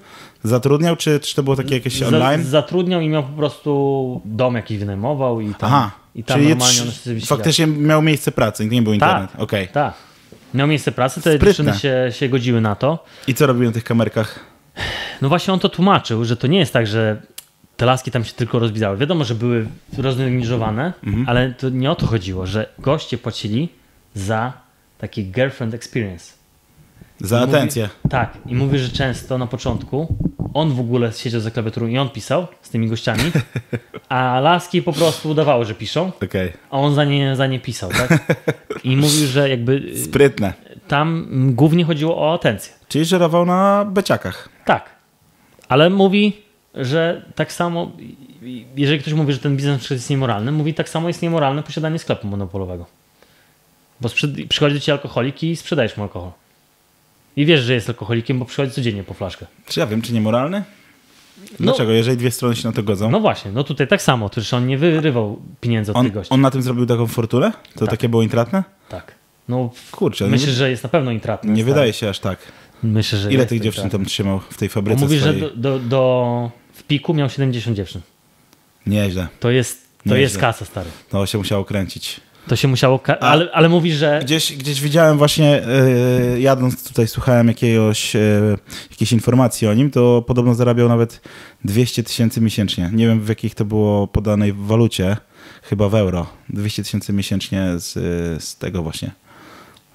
Zatrudniał, 0.45 0.97
czy, 0.97 1.21
czy 1.21 1.35
to 1.37 1.43
było 1.43 1.57
takie 1.57 1.75
jakieś 1.75 2.03
online? 2.03 2.45
Zatrudniał 2.45 3.01
i 3.01 3.09
miał 3.09 3.23
po 3.23 3.33
prostu 3.37 4.21
dom 4.25 4.55
jakiś 4.55 4.79
wynajmował 4.79 5.41
i 5.41 5.55
tam, 5.55 5.73
Aha, 5.73 5.91
i 6.15 6.25
tam 6.25 6.41
normalnie 6.49 6.75
sobie 6.75 6.93
ścigały. 6.93 7.21
faktycznie 7.21 7.67
miał 7.67 8.03
miejsce 8.03 8.33
pracy, 8.33 8.67
nie 8.67 8.83
był 8.83 8.93
internet. 8.93 9.31
Okej. 9.39 9.69
Tak. 9.69 9.95
Miał 10.55 10.69
miejsce 10.69 10.93
pracy, 10.93 11.21
te 11.23 11.37
Sprytne. 11.37 11.47
dziewczyny 11.47 11.79
się, 11.79 12.13
się 12.19 12.29
godziły 12.29 12.61
na 12.61 12.75
to. 12.75 13.05
I 13.27 13.35
co 13.35 13.47
robił 13.47 13.65
na 13.65 13.73
tych 13.73 13.85
kamerkach? 13.85 14.41
No 15.23 15.29
właśnie 15.29 15.55
on 15.55 15.61
to 15.61 15.69
tłumaczył, 15.69 16.25
że 16.25 16.37
to 16.37 16.47
nie 16.47 16.59
jest 16.59 16.73
tak, 16.73 16.87
że 16.87 17.23
te 17.83 17.87
laski 17.87 18.11
tam 18.11 18.25
się 18.25 18.33
tylko 18.33 18.59
rozbijały. 18.59 18.97
Wiadomo, 18.97 19.25
że 19.25 19.35
były 19.35 19.67
roznegliżowane, 19.99 20.93
Mhm. 21.07 21.29
ale 21.29 21.53
to 21.55 21.69
nie 21.69 21.91
o 21.91 21.95
to 21.95 22.07
chodziło, 22.07 22.47
że 22.47 22.69
goście 22.79 23.19
płacili 23.19 23.69
za 24.15 24.53
taki 24.99 25.25
girlfriend 25.31 25.75
experience. 25.75 26.33
Za 27.21 27.41
Mówi- 27.41 27.55
atencję. 27.57 27.89
Tak. 28.11 28.39
I 28.47 28.55
mówi, 28.55 28.79
że 28.79 28.89
często 28.89 29.39
na 29.39 29.47
początku 29.47 30.15
on 30.55 30.73
w 30.73 30.81
ogóle 30.81 31.13
siedział 31.13 31.41
za 31.41 31.51
klawiaturą 31.51 31.87
i 31.87 31.99
on 31.99 32.11
pisał 32.11 32.47
z 32.63 32.71
tymi 32.71 32.89
gościami, 32.89 33.23
a 34.09 34.41
laski 34.41 34.83
po 34.83 34.93
prostu 34.93 35.31
udawały, 35.31 35.65
że 35.65 35.75
piszą, 35.75 36.13
Okej. 36.25 36.53
a 36.71 36.79
on 36.79 36.95
za 36.95 37.05
nie, 37.05 37.37
za 37.37 37.47
nie 37.47 37.61
pisał, 37.61 37.91
tak? 37.91 38.37
I 38.85 38.97
mówił, 38.97 39.27
że 39.27 39.49
jakby 39.49 39.73
y, 39.95 40.05
Sprytne. 40.05 40.53
tam 40.89 41.27
głównie 41.55 41.85
chodziło 41.85 42.17
o 42.19 42.35
atencję. 42.35 42.73
Czyli 42.89 43.05
żerował 43.05 43.47
na 43.47 43.85
beciakach. 43.91 44.49
Tak. 44.65 44.91
Ale 45.69 45.91
mówi, 45.91 46.43
że 46.75 47.25
tak 47.35 47.53
samo, 47.53 47.93
jeżeli 48.77 48.99
ktoś 49.01 49.13
mówi, 49.15 49.33
że 49.33 49.39
ten 49.39 49.57
biznes 49.57 49.91
jest 49.91 50.11
niemoralny, 50.11 50.53
mówi 50.53 50.75
tak 50.75 50.89
samo 50.89 51.09
jest 51.09 51.23
niemoralne 51.23 51.63
posiadanie 51.63 51.99
sklepu 51.99 52.27
monopolowego. 52.27 52.87
Bo 54.01 54.09
przychodzi 54.49 54.75
do 54.75 54.81
ci 54.81 54.91
alkoholik 54.91 55.43
i 55.43 55.57
sprzedajesz 55.57 55.97
mu 55.97 56.03
alkohol. 56.03 56.31
I 57.37 57.47
wiesz, 57.47 57.61
że 57.61 57.75
jest 57.75 57.89
alkoholikiem, 57.89 58.39
bo 58.39 58.45
przychodzi 58.45 58.73
codziennie 58.73 59.05
po 59.05 59.15
flaszkę. 59.15 59.47
Czy 59.67 59.81
ja 59.81 59.87
wiem, 59.87 60.03
czy 60.03 60.13
niemoralny? 60.13 60.65
Dlaczego? 61.61 61.93
Jeżeli 61.93 62.17
dwie 62.17 62.31
strony 62.31 62.57
się 62.57 62.69
na 62.69 62.75
to 62.75 62.83
godzą. 62.83 63.11
No 63.11 63.21
właśnie, 63.21 63.53
no 63.53 63.65
tutaj 63.65 63.89
tak 63.89 64.03
samo, 64.03 64.29
to 64.29 64.41
że 64.41 64.57
on 64.57 64.67
nie 64.67 64.79
wyrywał 64.79 65.43
pieniędzy 65.61 65.91
od 65.93 65.97
on, 65.99 66.05
tych 66.05 66.15
gości. 66.15 66.35
on 66.35 66.41
na 66.41 66.51
tym 66.51 66.63
zrobił 66.63 66.87
taką 66.87 67.07
fortunę? 67.07 67.53
To 67.75 67.81
Tak. 67.81 67.91
takie 67.91 68.09
było 68.09 68.23
intratne? 68.23 68.65
Tak. 68.89 69.15
No, 69.49 69.71
Kurczę, 69.93 70.27
myślę, 70.29 70.47
nie, 70.47 70.53
że 70.53 70.71
jest 70.71 70.83
na 70.83 70.89
pewno 70.89 71.11
intratny. 71.11 71.53
nie 71.53 71.65
wydaje 71.65 71.93
się 71.93 72.09
aż 72.09 72.19
tak. 72.21 72.39
Myślę, 72.83 73.19
że 73.19 73.33
Ile 73.33 73.47
tych 73.47 73.59
tak 73.59 73.65
dziewczyn 73.65 73.85
intratny. 73.85 74.05
tam 74.05 74.07
trzymał 74.11 74.41
w 74.51 74.57
tej 74.59 74.69
On 74.69 74.73
fabryce 74.73 75.01
mówi, 75.05 75.19
że 75.19 75.23
swojej? 75.25 75.41
do, 75.41 75.51
do, 75.57 75.79
do, 75.79 76.51
w 76.73 76.83
piku 76.83 77.15
miał 77.15 77.29
70 77.31 77.77
dziewczyn. 77.77 78.01
Nieźle. 78.87 79.29
To 79.41 79.51
jest, 79.51 79.83
to 79.83 79.89
Nieźle. 80.05 80.21
jest 80.21 80.39
kasa, 80.39 80.65
stary. 80.65 80.91
To 81.09 81.27
się 81.27 81.39
musiało 81.39 81.65
kręcić. 81.65 82.21
To 82.49 82.57
się 82.57 82.69
musiało. 82.69 83.01
Ale, 83.21 83.49
ale 83.53 83.69
mówi, 83.69 83.93
że. 83.93 84.21
Gdzieś, 84.25 84.57
gdzieś 84.57 84.81
widziałem 84.81 85.19
właśnie, 85.19 85.63
e, 85.67 86.41
jadąc 86.41 86.89
tutaj, 86.89 87.09
słuchałem 87.09 87.49
jakiegoś, 87.49 88.17
e, 88.17 88.21
jakiejś 88.91 89.13
informacji 89.13 89.69
o 89.69 89.75
nim, 89.75 89.91
to 89.91 90.25
podobno 90.27 90.55
zarabiał 90.55 90.89
nawet 90.89 91.21
200 91.65 92.03
tysięcy 92.03 92.41
miesięcznie. 92.41 92.91
Nie 92.93 93.07
wiem 93.07 93.21
w 93.21 93.29
jakich 93.29 93.55
to 93.55 93.65
było 93.65 94.07
podanej 94.07 94.53
walucie, 94.53 95.17
chyba 95.63 95.89
w 95.89 95.95
euro. 95.95 96.27
200 96.49 96.83
tysięcy 96.83 97.13
miesięcznie 97.13 97.69
z, 97.77 97.93
z 98.45 98.57
tego 98.57 98.83
właśnie 98.83 99.11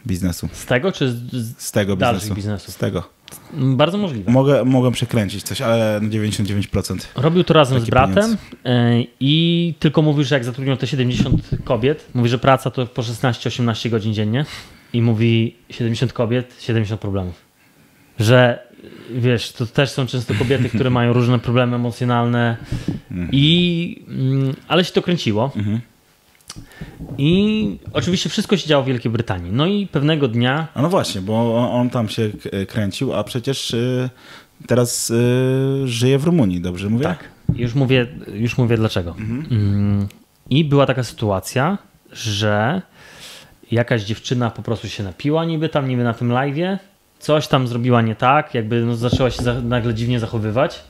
biznesu. 0.08 0.50
Z 0.52 0.66
tego 0.66 0.92
czy 0.92 1.12
z, 1.12 1.58
z 1.58 1.72
tego 1.72 1.98
biznesu. 1.98 2.36
biznesów? 2.36 2.74
Z 2.74 2.78
tego. 2.78 3.18
Bardzo 3.54 3.98
możliwe. 3.98 4.32
Mogę, 4.32 4.66
mogę 4.66 4.92
przekręcić 4.92 5.44
coś, 5.44 5.62
ale 5.62 6.00
na 6.02 6.10
99%. 6.10 6.98
Robił 7.16 7.44
to 7.44 7.54
razem 7.54 7.78
Taki 7.78 7.88
z 7.88 7.90
bratem 7.90 8.16
pieniądz. 8.16 8.40
e, 8.66 9.04
i 9.20 9.74
tylko 9.80 10.02
mówił, 10.02 10.24
że 10.24 10.36
jak 10.36 10.46
zatrudniał 10.46 10.78
te 10.78 10.88
70 10.88 11.50
kobiet, 11.64 12.06
mówi, 12.14 12.30
że 12.30 12.38
praca 12.38 12.72
to 12.72 12.86
po 12.86 13.02
16-18 13.02 13.90
godzin 13.90 14.14
dziennie 14.14 14.46
i 14.94 15.02
mówi 15.02 15.56
70 15.70 16.14
kobiet, 16.14 16.56
70 16.60 17.02
problemów. 17.02 17.36
Że 18.20 18.68
wiesz, 19.12 19.52
to 19.52 19.66
też 19.66 19.90
są 19.90 20.08
często 20.08 20.34
kobiety, 20.34 20.70
które 20.70 20.90
mają 20.90 21.14
różne 21.14 21.40
problemy 21.40 21.76
emocjonalne 21.76 22.58
i 23.32 24.06
mm, 24.08 24.56
ale 24.68 24.86
się 24.86 24.94
to 24.94 25.02
kręciło. 25.02 25.52
Mhm. 25.56 25.80
I 27.18 27.78
oczywiście 27.94 28.30
wszystko 28.30 28.58
się 28.58 28.68
działo 28.68 28.84
w 28.84 28.88
Wielkiej 28.88 29.12
Brytanii. 29.12 29.52
No 29.52 29.66
i 29.66 29.88
pewnego 29.88 30.28
dnia 30.28 30.68
A 30.74 30.82
no 30.82 30.90
właśnie, 30.90 31.22
bo 31.22 31.58
on, 31.58 31.82
on 31.82 31.90
tam 31.90 32.10
się 32.10 32.30
k- 32.44 32.50
kręcił, 32.68 33.14
a 33.14 33.24
przecież 33.24 33.72
y, 33.74 34.10
teraz 34.68 35.10
y, 35.10 35.82
żyje 35.86 36.20
w 36.20 36.24
Rumunii, 36.24 36.62
dobrze 36.62 36.90
mówię? 36.90 37.04
Tak. 37.04 37.24
Już 37.56 37.76
mówię, 37.76 38.08
już 38.34 38.58
mówię 38.58 38.78
dlaczego. 38.78 39.16
Mm, 39.20 40.08
I 40.50 40.66
była 40.66 40.86
taka 40.86 41.04
sytuacja, 41.04 41.78
że 42.12 42.82
jakaś 43.72 44.04
dziewczyna 44.04 44.50
po 44.52 44.62
prostu 44.62 44.88
się 44.90 45.04
napiła 45.04 45.46
niby 45.46 45.70
tam, 45.70 45.88
niby 45.88 46.04
na 46.04 46.14
tym 46.14 46.30
live'ie, 46.30 46.78
coś 47.20 47.48
tam 47.48 47.68
zrobiła 47.68 48.02
nie 48.02 48.16
tak, 48.16 48.54
jakby 48.54 48.82
no, 48.86 48.96
zaczęła 48.96 49.30
się 49.30 49.44
za, 49.44 49.62
nagle 49.62 49.94
dziwnie 49.94 50.20
zachowywać 50.20 50.84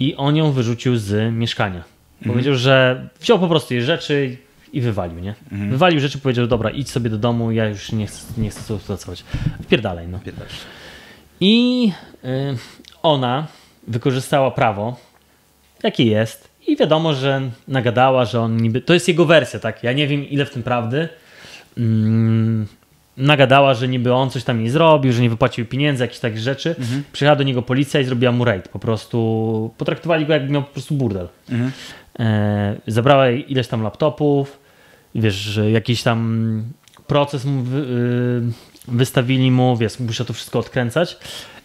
i 0.00 0.14
on 0.16 0.36
ją 0.36 0.52
wyrzucił 0.52 0.96
z 0.96 1.34
mieszkania. 1.34 1.82
Powiedział, 2.26 2.54
że 2.54 3.08
wziął 3.20 3.38
po 3.38 3.48
prostu 3.48 3.74
jej 3.74 3.82
rzeczy 3.82 4.36
i 4.74 4.80
wywalił, 4.80 5.18
nie? 5.18 5.34
Wywalił 5.70 6.00
rzeczy, 6.00 6.18
powiedział, 6.18 6.46
dobra, 6.46 6.70
idź 6.70 6.90
sobie 6.90 7.10
do 7.10 7.18
domu, 7.18 7.52
ja 7.52 7.68
już 7.68 7.92
nie 7.92 8.06
chcę, 8.06 8.40
nie 8.40 8.50
chcę 8.50 8.60
tobą 8.60 8.78
współpracować. 8.78 9.24
Wpierdalaj, 9.62 10.08
no. 10.08 10.20
I 11.40 11.92
y, 12.24 12.28
ona 13.02 13.46
wykorzystała 13.88 14.50
prawo, 14.50 14.96
jakie 15.82 16.04
jest, 16.04 16.48
i 16.66 16.76
wiadomo, 16.76 17.14
że 17.14 17.50
nagadała, 17.68 18.24
że 18.24 18.40
on 18.40 18.56
niby. 18.56 18.80
To 18.80 18.94
jest 18.94 19.08
jego 19.08 19.24
wersja, 19.24 19.60
tak? 19.60 19.82
Ja 19.82 19.92
nie 19.92 20.06
wiem, 20.06 20.28
ile 20.28 20.44
w 20.44 20.50
tym 20.50 20.62
prawdy. 20.62 21.08
Mm, 21.78 22.66
nagadała, 23.16 23.74
że 23.74 23.88
niby 23.88 24.14
on 24.14 24.30
coś 24.30 24.44
tam 24.44 24.60
jej 24.60 24.70
zrobił, 24.70 25.12
że 25.12 25.22
nie 25.22 25.30
wypłacił 25.30 25.66
pieniędzy, 25.66 26.04
jakieś 26.04 26.18
takie 26.18 26.38
rzeczy. 26.38 26.76
Przyjechała 27.12 27.36
do 27.36 27.44
niego 27.44 27.62
policja 27.62 28.00
i 28.00 28.04
zrobiła 28.04 28.32
mu 28.32 28.44
raid. 28.44 28.68
Po 28.68 28.78
prostu 28.78 29.70
potraktowali 29.78 30.26
go, 30.26 30.32
jakby 30.32 30.52
miał 30.52 30.62
po 30.62 30.72
prostu 30.72 30.94
burdel. 30.94 31.28
E, 32.18 32.76
zabrała 32.86 33.30
ileś 33.30 33.68
tam 33.68 33.82
laptopów, 33.82 34.63
wiesz, 35.14 35.34
że 35.34 35.70
jakiś 35.70 36.02
tam 36.02 36.62
proces 37.06 37.44
mu 37.44 37.62
wy, 37.62 37.78
y, 37.78 38.42
wystawili 38.88 39.50
mu, 39.50 39.76
wiesz, 39.76 40.00
musiał 40.00 40.26
to 40.26 40.32
wszystko 40.32 40.58
odkręcać. 40.58 41.16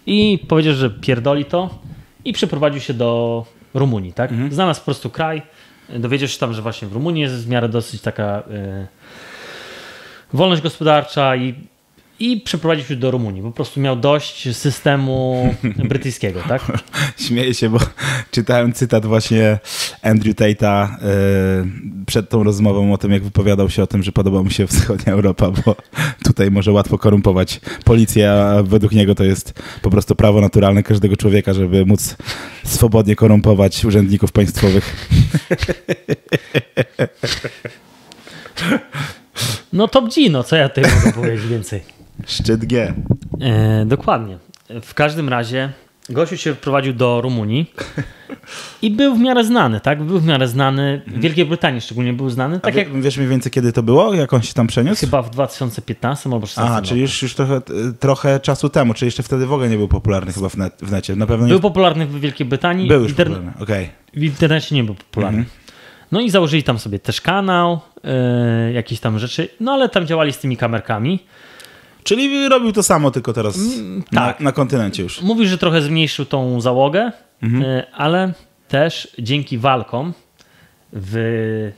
I 0.06 0.46
powiedział, 0.48 0.74
że 0.74 0.90
pierdoli 0.90 1.46
to 1.46 1.80
i 2.26 2.34
przeprowadził 2.34 2.82
się 2.82 2.94
do 2.94 3.46
Rumunii, 3.74 4.14
tak? 4.14 4.32
Znalazł 4.52 4.80
po 4.80 4.86
prostu 4.86 5.10
kraj, 5.10 5.42
dowiedział 5.90 6.30
się 6.30 6.40
tam, 6.40 6.54
że 6.54 6.62
właśnie 6.62 6.88
w 6.88 6.94
Rumunii 6.94 7.22
jest 7.22 7.46
w 7.46 7.50
miarę 7.50 7.70
dosyć 7.70 8.02
taka 8.02 8.40
y, 8.40 8.88
wolność 10.34 10.62
gospodarcza 10.62 11.36
i 11.36 11.54
i 12.20 12.42
przeprowadził 12.42 12.86
się 12.86 12.96
do 12.96 13.12
Rumunii. 13.12 13.42
Po 13.42 13.52
prostu 13.52 13.80
miał 13.80 13.96
dość 13.96 14.56
systemu 14.58 15.50
brytyjskiego, 15.90 16.42
tak? 16.48 16.84
Śmieję 17.28 17.54
się, 17.54 17.70
bo 17.70 17.80
czytałem 18.32 18.74
cytat 18.74 19.06
właśnie 19.06 19.60
Andrew 20.02 20.36
Tate'a 20.36 20.88
y, 20.96 22.06
przed 22.06 22.30
tą 22.30 22.44
rozmową 22.44 22.94
o 22.94 22.98
tym, 22.98 23.12
jak 23.12 23.24
wypowiadał 23.24 23.70
się 23.70 23.84
o 23.84 23.88
tym, 23.88 24.04
że 24.04 24.12
podoba 24.12 24.44
mu 24.44 24.50
się 24.50 24.68
wschodnia 24.68 25.14
Europa, 25.14 25.52
bo 25.52 25.76
tutaj 26.24 26.52
może 26.52 26.72
łatwo 26.72 26.98
korumpować 26.98 27.62
policję, 27.86 28.32
a 28.32 28.64
według 28.64 28.92
niego 28.92 29.16
to 29.16 29.24
jest 29.24 29.54
po 29.82 29.90
prostu 29.90 30.16
prawo 30.16 30.42
naturalne 30.42 30.84
każdego 30.84 31.18
człowieka, 31.18 31.54
żeby 31.54 31.86
móc 31.86 32.16
swobodnie 32.64 33.16
korumpować 33.16 33.86
urzędników 33.86 34.32
państwowych. 34.32 35.10
No 39.74 39.88
top 39.88 40.14
G, 40.16 40.30
no 40.30 40.44
co 40.44 40.56
ja 40.56 40.70
tutaj 40.70 40.92
mogę 40.96 41.14
powiedzieć 41.14 41.48
więcej? 41.48 41.99
Szczyt 42.28 42.66
G. 42.66 42.94
E, 43.42 43.86
dokładnie. 43.86 44.38
W 44.82 44.94
każdym 44.94 45.30
razie 45.30 45.70
Gosiu 46.10 46.38
się 46.38 46.54
wprowadził 46.54 46.94
do 46.94 47.22
Rumunii 47.22 47.74
i 48.82 48.92
był 48.92 49.16
w 49.16 49.20
miarę 49.20 49.44
znany, 49.44 49.80
tak? 49.80 50.04
Był 50.04 50.20
w 50.20 50.26
miarę 50.26 50.48
znany. 50.48 51.02
W 51.08 51.20
Wielkiej 51.20 51.46
Brytanii 51.46 51.82
szczególnie 51.82 52.14
był 52.14 52.30
znany. 52.30 52.56
A 52.56 52.60
Tak 52.60 52.76
jak 52.76 53.02
wiesz 53.02 53.18
mniej 53.18 53.30
więcej 53.30 53.52
kiedy 53.52 53.74
to 53.74 53.84
było? 53.84 54.14
Jak 54.14 54.34
on 54.34 54.42
się 54.42 54.54
tam 54.54 54.68
przeniósł? 54.68 55.02
chyba 55.02 55.22
w 55.22 55.30
2015 55.30 56.30
albo 56.30 56.38
2016 56.40 56.62
Aha, 56.72 56.76
roku. 56.80 56.88
czyli 56.90 57.02
już, 57.02 57.22
już 57.22 57.36
trochę, 57.36 57.62
trochę 58.00 58.40
czasu 58.40 58.70
temu, 58.70 58.94
czyli 58.94 59.08
jeszcze 59.08 59.24
wtedy 59.24 59.46
w 59.46 59.54
ogóle 59.54 59.70
nie 59.70 59.78
był 59.78 59.88
popularny 59.88 60.34
chyba 60.34 60.50
w, 60.50 60.58
net, 60.58 60.74
w 60.82 60.92
necie. 60.92 61.16
Na 61.16 61.28
pewno 61.28 61.46
nie 61.46 61.52
Był 61.52 61.60
popularny 61.62 62.06
w 62.06 62.20
Wielkiej 62.20 62.46
Brytanii. 62.48 62.88
był 62.88 63.02
już 63.04 63.12
Interne- 63.12 63.16
popularny, 63.16 63.52
okej. 63.60 63.90
W 64.14 64.24
internecie 64.24 64.76
nie 64.76 64.84
był 64.84 64.96
popularny. 64.96 65.40
Mhm. 65.40 65.56
No 66.12 66.22
i 66.22 66.30
założyli 66.30 66.64
tam 66.64 66.80
sobie 66.80 67.00
też 67.00 67.22
kanał, 67.22 67.80
e, 68.04 68.72
jakieś 68.72 69.00
tam 69.00 69.20
rzeczy, 69.20 69.50
no 69.60 69.72
ale 69.72 69.90
tam 69.90 70.08
działali 70.08 70.34
z 70.34 70.38
tymi 70.38 70.58
kamerkami. 70.58 71.20
Czyli 72.10 72.50
robił 72.50 72.72
to 72.72 72.84
samo, 72.84 73.12
tylko 73.12 73.34
teraz 73.34 73.60
na, 74.12 74.22
tak. 74.22 74.40
na 74.40 74.52
kontynencie 74.52 75.04
już. 75.04 75.22
Mówi, 75.22 75.48
że 75.48 75.58
trochę 75.58 75.82
zmniejszył 75.82 76.26
tą 76.26 76.62
załogę, 76.62 77.12
Mhm. 77.42 77.64
e, 77.64 77.92
ale 77.94 78.34
też 78.68 79.16
dzięki 79.20 79.58
walkom, 79.58 80.14
w, 80.94 81.72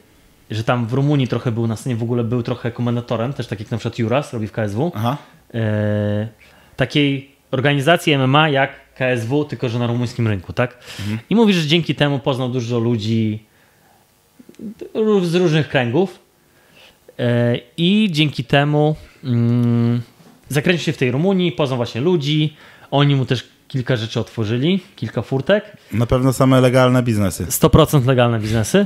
że 0.51 0.63
tam 0.63 0.87
w 0.87 0.93
Rumunii 0.93 1.27
trochę 1.27 1.51
był 1.51 1.67
na 1.67 1.75
scenie, 1.75 1.95
w 1.95 2.03
ogóle 2.03 2.23
był 2.23 2.43
trochę 2.43 2.71
komendatorem, 2.71 3.33
też 3.33 3.47
tak 3.47 3.59
jak 3.59 3.71
na 3.71 3.77
przykład 3.77 3.99
Juras 3.99 4.33
robi 4.33 4.47
w 4.47 4.51
KSW, 4.51 4.91
Aha. 4.95 5.17
e, 5.53 6.27
takiej 6.75 7.31
organizacji 7.51 8.17
MMA 8.17 8.49
jak 8.49 8.71
KSW, 8.95 9.45
tylko 9.45 9.69
że 9.69 9.79
na 9.79 9.87
rumuńskim 9.87 10.27
rynku, 10.27 10.53
tak? 10.53 10.77
Mhm. 10.99 11.19
I 11.29 11.35
mówi, 11.35 11.53
że 11.53 11.67
dzięki 11.67 11.95
temu 11.95 12.19
poznał 12.19 12.49
dużo 12.49 12.79
ludzi 12.79 13.43
z 15.23 15.35
różnych 15.35 15.69
kręgów 15.69 16.19
e, 17.19 17.57
i 17.77 18.09
dzięki 18.11 18.43
temu 18.43 18.95
mm, 19.23 20.01
zakręcił 20.51 20.85
się 20.85 20.93
w 20.93 20.97
tej 20.97 21.11
Rumunii, 21.11 21.51
poznał 21.51 21.77
właśnie 21.77 22.01
ludzi, 22.01 22.53
oni 22.91 23.15
mu 23.15 23.25
też 23.25 23.47
kilka 23.67 23.95
rzeczy 23.95 24.19
otworzyli, 24.19 24.79
kilka 24.95 25.21
furtek, 25.21 25.77
Na 25.91 26.05
pewno 26.05 26.33
same 26.33 26.61
legalne 26.61 27.03
biznesy. 27.03 27.45
100% 27.45 28.05
legalne 28.05 28.39
biznesy. 28.39 28.85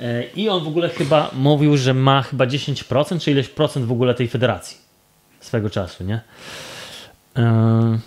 E, 0.00 0.24
I 0.36 0.48
on 0.48 0.64
w 0.64 0.68
ogóle 0.68 0.88
chyba 0.88 1.30
mówił, 1.32 1.76
że 1.76 1.94
ma 1.94 2.22
chyba 2.22 2.46
10% 2.46 3.20
czy 3.20 3.30
ileś 3.30 3.48
procent 3.48 3.86
w 3.86 3.92
ogóle 3.92 4.14
tej 4.14 4.28
federacji 4.28 4.76
swego 5.40 5.70
czasu, 5.70 6.04
nie? 6.04 6.20
E, 7.36 7.98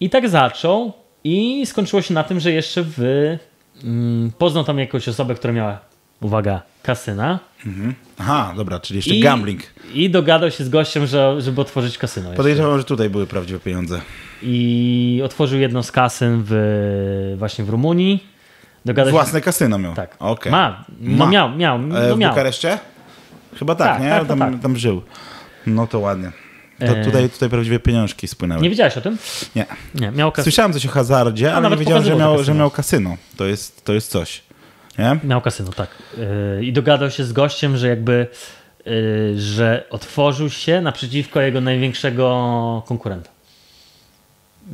I 0.00 0.10
tak 0.10 0.28
zaczął 0.28 0.92
i 1.24 1.66
skończyło 1.66 2.02
się 2.02 2.14
na 2.14 2.24
tym, 2.24 2.40
że 2.40 2.52
jeszcze 2.52 2.82
w 2.82 3.00
mm, 3.84 4.32
poznał 4.38 4.64
tam 4.64 4.78
jakąś 4.78 5.08
osobę, 5.08 5.34
która 5.34 5.52
miała, 5.52 5.78
uwaga, 6.20 6.62
kasyna 6.84 7.38
Aha, 8.18 8.52
dobra, 8.56 8.80
czyli 8.80 8.98
jeszcze 8.98 9.14
i, 9.14 9.20
gambling. 9.20 9.60
i 9.94 10.10
dogadał 10.10 10.50
się 10.50 10.64
z 10.64 10.68
gościem, 10.68 11.06
że, 11.06 11.40
żeby 11.40 11.60
otworzyć 11.60 11.98
kasyno. 11.98 12.30
Podejrzewam, 12.30 12.78
że 12.78 12.84
tutaj 12.84 13.10
były 13.10 13.26
prawdziwe 13.26 13.60
pieniądze. 13.60 14.00
I 14.42 15.20
otworzył 15.24 15.60
jedno 15.60 15.82
z 15.82 15.92
kasyn 15.92 16.42
w, 16.46 17.34
właśnie 17.38 17.64
w 17.64 17.68
Rumunii. 17.68 18.26
Dogadał 18.84 19.08
się 19.10 19.12
Własne 19.12 19.40
kasyno 19.40 19.78
miał. 19.78 19.94
Tak. 19.94 20.16
Okej. 20.18 20.52
Ma. 20.52 20.84
No 21.00 21.24
Ma. 21.24 21.30
miał, 21.30 21.56
miał. 21.56 21.78
No 21.78 21.98
E, 22.00 22.14
w 22.14 22.18
miał. 22.18 22.30
Bukareszcie? 22.30 22.78
Chyba 23.58 23.74
tak, 23.74 23.88
Tak, 23.88 24.02
nie? 24.02 24.10
tak, 24.10 24.26
tam, 24.28 24.38
tak. 24.38 24.60
tam 24.62 24.76
żył. 24.76 25.02
No 25.66 25.86
to 25.86 25.98
ładnie. 25.98 26.32
To 26.78 26.86
E. 26.86 27.04
tutaj, 27.04 27.30
tutaj 27.30 27.48
prawdziwe 27.50 27.78
pieniążki 27.78 28.28
spłynęły. 28.28 28.62
Nie 28.62 28.70
wiedziałeś 28.70 28.96
o 28.96 29.00
tym? 29.00 29.18
Nie. 29.56 29.66
Nie, 29.94 30.10
miał 30.10 30.32
kasynę. 30.32 30.42
Słyszałem 30.44 30.72
coś 30.72 30.86
o 30.86 30.88
hazardzie, 30.88 31.46
ale 31.48 31.56
nie 31.56 31.62
nawet 31.62 31.78
wiedziałem, 31.78 32.04
że 32.04 32.16
miał, 32.16 32.44
że 32.44 32.54
miał 32.54 32.70
kasyno. 32.70 33.16
To 33.36 33.44
jest, 33.46 33.84
to 33.84 33.92
jest 33.92 34.10
coś. 34.10 34.42
Nie? 34.98 35.18
Miał 35.24 35.40
kasyno, 35.40 35.72
tak. 35.72 35.88
Yy, 36.58 36.64
I 36.64 36.72
dogadał 36.72 37.10
się 37.10 37.24
z 37.24 37.32
gościem, 37.32 37.76
że 37.76 37.88
jakby, 37.88 38.26
yy, 38.86 38.92
że 39.40 39.84
otworzył 39.90 40.50
się 40.50 40.80
naprzeciwko 40.80 41.40
jego 41.40 41.60
największego 41.60 42.82
konkurenta. 42.86 43.30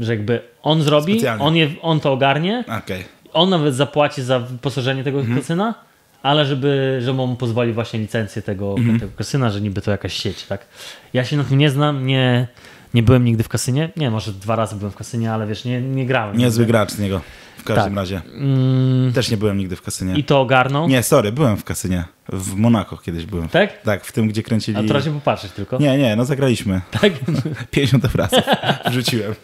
Że 0.00 0.12
jakby 0.16 0.40
on 0.62 0.82
zrobi, 0.82 1.12
Specjalnie. 1.12 1.44
on, 1.44 1.56
je, 1.56 1.70
on 1.82 2.00
to 2.00 2.12
ogarnie, 2.12 2.64
Okej. 2.78 3.04
on 3.32 3.50
nawet 3.50 3.74
zapłaci 3.74 4.22
za 4.22 4.38
wyposażenie 4.40 5.04
tego 5.04 5.20
Mhm. 5.20 5.38
kasyna, 5.38 5.74
ale 6.22 6.44
żeby, 6.46 6.98
żeby 7.02 7.16
mu 7.26 7.36
pozwolił 7.36 7.74
właśnie 7.74 8.00
licencję 8.00 8.42
tego, 8.42 8.74
Mhm. 8.78 9.00
tego 9.00 9.12
kasyna, 9.16 9.50
że 9.50 9.60
niby 9.60 9.80
to 9.80 9.90
jakaś 9.90 10.12
sieć, 10.12 10.42
tak. 10.46 10.66
Ja 11.12 11.24
się 11.24 11.36
na 11.36 11.44
tym 11.44 11.58
nie 11.58 11.70
znam, 11.70 12.06
nie, 12.06 12.46
nie 12.94 13.02
byłem 13.02 13.24
nigdy 13.24 13.42
w 13.42 13.48
kasynie. 13.48 13.90
Nie, 13.96 14.10
może 14.10 14.32
dwa 14.32 14.56
razy 14.56 14.76
byłem 14.76 14.92
w 14.92 14.96
kasynie, 14.96 15.32
ale 15.32 15.46
wiesz, 15.46 15.64
nie, 15.64 15.80
nie 15.82 16.06
grałem. 16.06 16.36
Niezły 16.36 16.60
nigdy. 16.62 16.72
gracz 16.72 16.90
z 16.92 16.98
niego. 16.98 17.20
W 17.58 17.64
każdym 17.64 17.84
Tak. 17.84 17.94
razie. 17.96 18.20
Mm, 18.34 19.12
Też 19.12 19.30
nie 19.30 19.36
byłem 19.36 19.58
nigdy 19.58 19.76
w 19.76 19.82
kasynie. 19.82 20.14
I 20.16 20.24
to 20.24 20.40
ogarnął. 20.40 20.88
Nie, 20.88 21.02
sorry, 21.02 21.32
byłem 21.32 21.56
w 21.56 21.64
kasynie. 21.64 22.04
W 22.28 22.54
Monako 22.56 22.96
kiedyś 22.96 23.26
byłem. 23.26 23.48
Tak? 23.48 23.82
Tak, 23.82 24.04
w 24.04 24.12
tym, 24.12 24.28
gdzie 24.28 24.42
kręcili... 24.42 24.78
A 24.78 24.82
to 24.82 24.92
razie 24.94 25.10
popatrzeć 25.10 25.52
tylko. 25.52 25.78
Nie, 25.78 25.98
nie, 25.98 26.16
no 26.16 26.24
zagraliśmy. 26.24 26.80
Tak? 27.00 27.12
50 27.70 28.04
obrazów 28.04 28.40
wrzuciłem. 28.90 29.34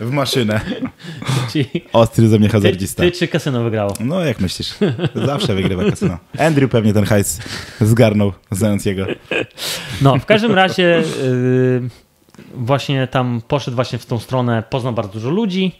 W 0.00 0.10
maszynę. 0.10 0.60
Czyli 1.52 1.66
Ostry 1.92 2.28
ze 2.28 2.38
mnie 2.38 2.48
ty, 2.48 2.52
hazardzista. 2.52 3.02
ty 3.02 3.12
czy 3.12 3.28
kasyno 3.28 3.62
wygrało? 3.64 3.94
No 4.00 4.20
jak 4.24 4.40
myślisz? 4.40 4.74
Zawsze 5.14 5.54
wygrywa 5.54 5.84
kasyno. 5.90 6.18
Andrew 6.38 6.70
pewnie 6.70 6.92
ten 6.92 7.04
hajs 7.04 7.40
zgarnął, 7.80 8.32
znając 8.50 8.84
jego. 8.84 9.06
No, 10.02 10.18
w 10.18 10.26
każdym 10.26 10.52
razie 10.54 11.02
yy, 11.22 11.88
właśnie 12.54 13.06
tam 13.06 13.42
poszedł 13.48 13.74
właśnie 13.74 13.98
w 13.98 14.06
tą 14.06 14.18
stronę, 14.18 14.62
poznał 14.70 14.92
bardzo 14.92 15.12
dużo 15.12 15.30
ludzi. 15.30 15.72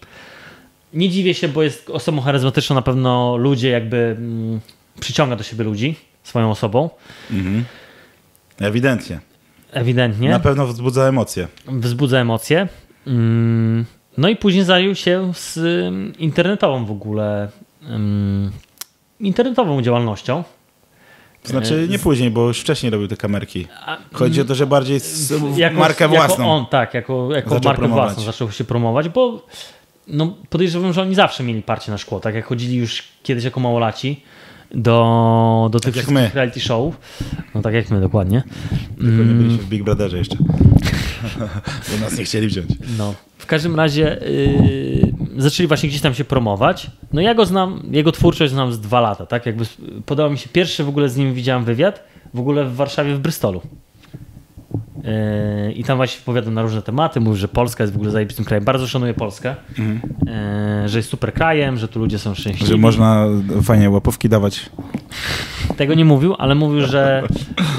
Nie 0.94 1.10
dziwię 1.10 1.34
się, 1.34 1.48
bo 1.48 1.62
jest 1.62 1.90
osobą 1.90 2.20
charyzmatyczną, 2.20 2.76
na 2.76 2.82
pewno 2.82 3.36
ludzie 3.36 3.70
jakby 3.70 3.96
mm, 4.18 4.60
przyciąga 5.00 5.36
do 5.36 5.42
siebie 5.44 5.64
ludzi 5.64 5.96
swoją 6.22 6.50
osobą. 6.50 6.90
Mhm. 7.30 7.64
Ewidentnie. 8.60 9.20
Ewidentnie. 9.72 10.30
Na 10.30 10.40
pewno 10.40 10.66
wzbudza 10.66 11.04
emocje. 11.04 11.48
wzbudza 11.66 12.18
emocje. 12.18 12.68
Mm, 13.06 13.84
No 14.18 14.28
i 14.28 14.36
później 14.36 14.64
zajął 14.64 14.94
się 14.94 15.32
z 15.34 15.56
ym, 15.56 16.12
internetową 16.18 16.84
w 16.84 16.90
ogóle 16.90 17.48
ym, 17.90 18.50
internetową 19.20 19.82
działalnością. 19.82 20.44
To 21.44 21.50
znaczy 21.50 21.86
nie 21.90 21.98
później, 21.98 22.30
bo 22.30 22.48
już 22.48 22.60
wcześniej 22.60 22.90
robił 22.90 23.08
te 23.08 23.16
kamerki. 23.16 23.66
Chodzi 24.12 24.40
o 24.40 24.44
to, 24.44 24.54
że 24.54 24.66
bardziej 24.66 25.00
z, 25.00 25.32
jako, 25.56 25.76
markę 25.76 26.08
własną. 26.08 26.44
Jako 26.44 26.52
on, 26.56 26.66
tak, 26.66 26.94
jako, 26.94 27.28
jako 27.34 27.50
Zaczął 27.50 27.64
markę 27.64 27.78
promować. 27.78 28.04
własną 28.04 28.24
zaczął 28.24 28.52
się 28.52 28.64
promować, 28.64 29.08
bo 29.08 29.46
no, 30.08 30.36
podejrzewam, 30.50 30.92
że 30.92 31.02
oni 31.02 31.14
zawsze 31.14 31.44
mieli 31.44 31.62
parcie 31.62 31.92
na 31.92 31.98
szkło, 31.98 32.20
tak 32.20 32.34
jak 32.34 32.46
chodzili 32.46 32.76
już 32.76 33.02
kiedyś 33.22 33.44
jako 33.44 33.60
małolaci 33.60 34.20
do, 34.74 35.68
do 35.72 35.80
tych 35.80 35.96
jak 35.96 36.06
wszystkich 36.06 36.34
reality 36.34 36.60
show. 36.60 36.94
No 37.54 37.62
tak 37.62 37.74
jak 37.74 37.90
my, 37.90 38.00
dokładnie. 38.00 38.42
Tylko 38.98 39.24
nie 39.24 39.34
byliśmy 39.34 39.58
w 39.58 39.68
Big 39.68 39.82
Brotherze 39.82 40.18
jeszcze. 40.18 40.36
Bo 41.90 42.04
nas 42.04 42.18
nie 42.18 42.24
chcieli 42.24 42.46
wziąć. 42.46 42.68
No. 42.98 43.14
W 43.44 43.46
każdym 43.46 43.76
razie 43.76 44.18
yy, 45.36 45.42
zaczęli 45.42 45.66
właśnie 45.66 45.88
gdzieś 45.88 46.00
tam 46.00 46.14
się 46.14 46.24
promować. 46.24 46.90
No 47.12 47.20
ja 47.20 47.34
go 47.34 47.46
znam, 47.46 47.82
jego 47.90 48.12
twórczość 48.12 48.52
znam 48.52 48.72
z 48.72 48.80
dwa 48.80 49.00
lata, 49.00 49.26
tak? 49.26 49.46
Jakby 49.46 49.64
podobał 50.06 50.32
mi 50.32 50.38
się 50.38 50.48
pierwszy 50.48 50.84
w 50.84 50.88
ogóle 50.88 51.08
z 51.08 51.16
nim 51.16 51.34
widziałem 51.34 51.64
wywiad, 51.64 52.04
w 52.34 52.40
ogóle 52.40 52.64
w 52.64 52.74
Warszawie 52.74 53.14
w 53.14 53.18
Brystolu. 53.18 53.60
Yy, 55.64 55.72
I 55.72 55.84
tam 55.84 55.96
właśnie 55.96 56.20
opowiadał 56.22 56.52
na 56.52 56.62
różne 56.62 56.82
tematy, 56.82 57.20
mówił, 57.20 57.36
że 57.36 57.48
Polska 57.48 57.84
jest 57.84 57.92
w 57.92 57.96
ogóle 57.96 58.10
zajebistym 58.10 58.44
krajem. 58.44 58.64
Bardzo 58.64 58.86
szanuję 58.86 59.14
Polskę, 59.14 59.54
yy, 59.78 60.88
że 60.88 60.98
jest 60.98 61.10
super 61.10 61.32
krajem, 61.34 61.76
że 61.78 61.88
tu 61.88 61.98
ludzie 61.98 62.18
są 62.18 62.34
szczęśliwi. 62.34 62.72
Że 62.72 62.76
można 62.76 63.26
fajnie 63.62 63.90
łapówki 63.90 64.28
dawać. 64.28 64.70
Tego 65.76 65.94
nie 65.94 66.04
mówił, 66.04 66.34
ale 66.38 66.54
mówił, 66.54 66.86
że, 66.86 67.22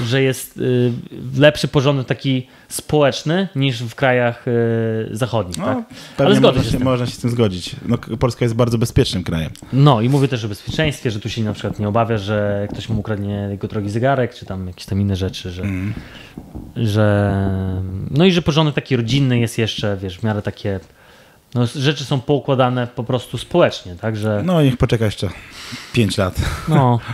że 0.05 0.21
jest 0.21 0.57
y, 0.57 0.91
lepszy 1.37 1.67
porządek 1.67 2.07
taki 2.07 2.47
społeczny 2.67 3.47
niż 3.55 3.83
w 3.83 3.95
krajach 3.95 4.45
zachodnich. 5.11 5.57
No, 5.57 5.65
tak? 5.65 5.83
Ale 6.17 6.35
zgodzę 6.35 6.47
można 6.47 6.63
się 6.63 6.69
z 6.69 6.71
się, 6.71 6.77
tym. 6.77 6.85
można 6.85 7.05
się 7.05 7.11
z 7.11 7.17
tym 7.17 7.29
zgodzić. 7.29 7.75
No, 7.85 7.97
Polska 7.97 8.45
jest 8.45 8.55
bardzo 8.55 8.77
bezpiecznym 8.77 9.23
krajem. 9.23 9.51
No 9.73 10.01
i 10.01 10.09
mówię 10.09 10.27
też 10.27 10.45
o 10.45 10.47
bezpieczeństwie, 10.47 11.11
że 11.11 11.19
tu 11.19 11.29
się 11.29 11.43
na 11.43 11.53
przykład 11.53 11.79
nie 11.79 11.87
obawia, 11.87 12.17
że 12.17 12.67
ktoś 12.71 12.89
mu 12.89 12.99
ukradnie 12.99 13.47
jego 13.51 13.67
drogi 13.67 13.89
zegarek, 13.89 14.33
czy 14.33 14.45
tam 14.45 14.67
jakieś 14.67 14.85
tam 14.85 15.01
inne 15.01 15.15
rzeczy, 15.15 15.51
że, 15.51 15.61
Mhm. 15.63 15.93
Że 16.87 17.33
no 18.11 18.25
i 18.25 18.31
że 18.31 18.41
porządek 18.41 18.75
taki 18.75 18.95
rodzinny 18.95 19.39
jest 19.39 19.57
jeszcze, 19.57 19.97
wiesz, 19.97 20.17
w 20.19 20.23
miarę 20.23 20.41
takie 20.41 20.79
no, 21.55 21.65
rzeczy 21.65 22.05
są 22.05 22.21
poukładane 22.21 22.87
po 22.87 23.03
prostu 23.03 23.37
społecznie, 23.37 23.95
tak, 24.01 24.17
że 24.17 24.41
No 24.45 24.61
niech 24.63 24.77
poczeka 24.77 25.05
jeszcze 25.05 25.29
5 25.93 26.17
lat. 26.17 26.35
no. 26.67 26.99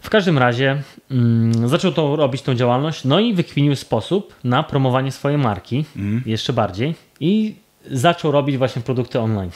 W 0.00 0.10
każdym 0.10 0.38
razie 0.38 0.82
mm, 1.10 1.68
zaczął 1.68 1.92
to 1.92 2.16
robić 2.16 2.42
tą 2.42 2.54
działalność, 2.54 3.04
no 3.04 3.20
i 3.20 3.34
wykminił 3.34 3.76
sposób 3.76 4.34
na 4.44 4.62
promowanie 4.62 5.12
swojej 5.12 5.38
marki 5.38 5.84
Mhm. 5.96 6.22
jeszcze 6.26 6.52
bardziej 6.52 6.94
i 7.20 7.54
zaczął 7.90 8.32
robić 8.32 8.58
właśnie 8.58 8.82
produkty 8.82 9.20
online. 9.20 9.50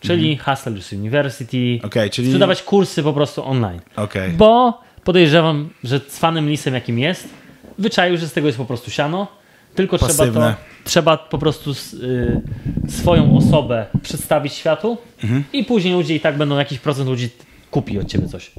Czyli 0.00 0.36
Hustlers 0.38 0.92
University. 0.92 1.78
Okej, 1.82 2.10
czyli... 2.10 2.28
sprzedawać 2.28 2.62
kursy 2.62 3.02
po 3.02 3.12
prostu 3.12 3.44
online. 3.44 3.80
Okej. 3.96 4.32
Bo 4.32 4.80
podejrzewam, 5.04 5.68
że 5.84 6.00
z 6.08 6.18
fanem 6.18 6.48
lisem 6.48 6.74
jakim 6.74 6.98
jest, 6.98 7.28
wyczaił, 7.80 8.16
że 8.16 8.28
z 8.28 8.32
tego 8.32 8.46
jest 8.46 8.58
po 8.58 8.64
prostu 8.64 8.90
siano, 8.90 9.26
tylko 9.74 9.98
trzeba 9.98 10.26
to, 10.26 10.54
trzeba 10.84 11.16
po 11.16 11.38
prostu 11.38 11.70
y, 11.70 12.40
swoją 12.88 13.36
osobę 13.36 13.86
przedstawić 14.02 14.52
światu 14.52 14.98
Mhm. 15.24 15.44
i 15.52 15.64
później 15.64 15.94
ludzie 15.94 16.14
i 16.14 16.20
tak 16.20 16.36
będą, 16.38 16.58
jakiś 16.58 16.78
procent 16.78 17.08
ludzi 17.08 17.28
kupi 17.70 17.98
od 17.98 18.06
ciebie 18.08 18.28
coś. 18.28 18.50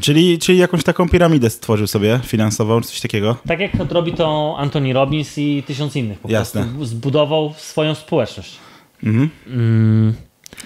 Czyli, 0.00 0.38
czyli 0.38 0.58
jakąś 0.58 0.84
taką 0.84 1.08
piramidę 1.08 1.50
stworzył 1.50 1.86
sobie 1.86 2.20
finansową, 2.24 2.80
coś 2.82 3.00
takiego? 3.00 3.36
Tak 3.46 3.60
jak 3.60 3.70
robi 3.90 4.12
to 4.12 4.54
Anthony 4.58 4.92
Robbins 4.92 5.38
i 5.38 5.62
tysiąc 5.66 5.96
innych. 5.96 6.18
Po 6.18 6.30
Jasne. 6.30 6.62
prostu 6.64 6.84
zbudował 6.84 7.54
swoją 7.56 7.94
społeczność. 7.94 8.56
Mhm. 9.04 9.30
Mm, 9.46 10.14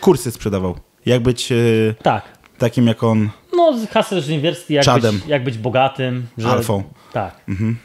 Kursy 0.01 0.31
sprzedawał. 0.31 0.77
Jak 1.07 1.23
być 1.23 1.53
e, 1.53 1.57
tak. 2.03 2.25
takim 2.59 2.87
jak 2.87 3.03
on 3.03 3.31
No, 3.57 3.79
z 3.79 3.93
Hustlers 3.93 4.29
University, 4.29 4.73
jak 4.75 4.87
jak 5.29 5.45
być 5.45 5.59
bogatym. 5.59 6.27
Że, 6.39 6.49
alfą. 6.49 6.83
Tak. 7.15 7.41
Mhm. 7.49 7.77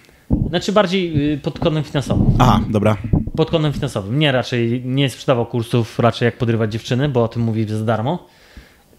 Znaczy 0.49 0.71
bardziej 0.71 1.33
y, 1.33 1.37
pod 1.37 1.59
kątem 1.59 1.83
finansowym. 1.83 2.25
Aha, 2.39 2.59
dobra. 2.69 2.97
Pod 3.35 3.51
kątem 3.51 3.73
finansowym. 3.73 4.19
Nie, 4.19 4.31
raczej 4.31 4.81
nie 4.85 5.09
sprzedawał 5.09 5.45
kursów, 5.45 5.99
raczej 5.99 6.25
jak 6.25 6.37
podrywać 6.37 6.71
dziewczyny, 6.71 7.09
bo 7.09 7.23
o 7.23 7.27
tym 7.27 7.41
mówi 7.41 7.65
za 7.67 7.85
darmo. 7.85 8.27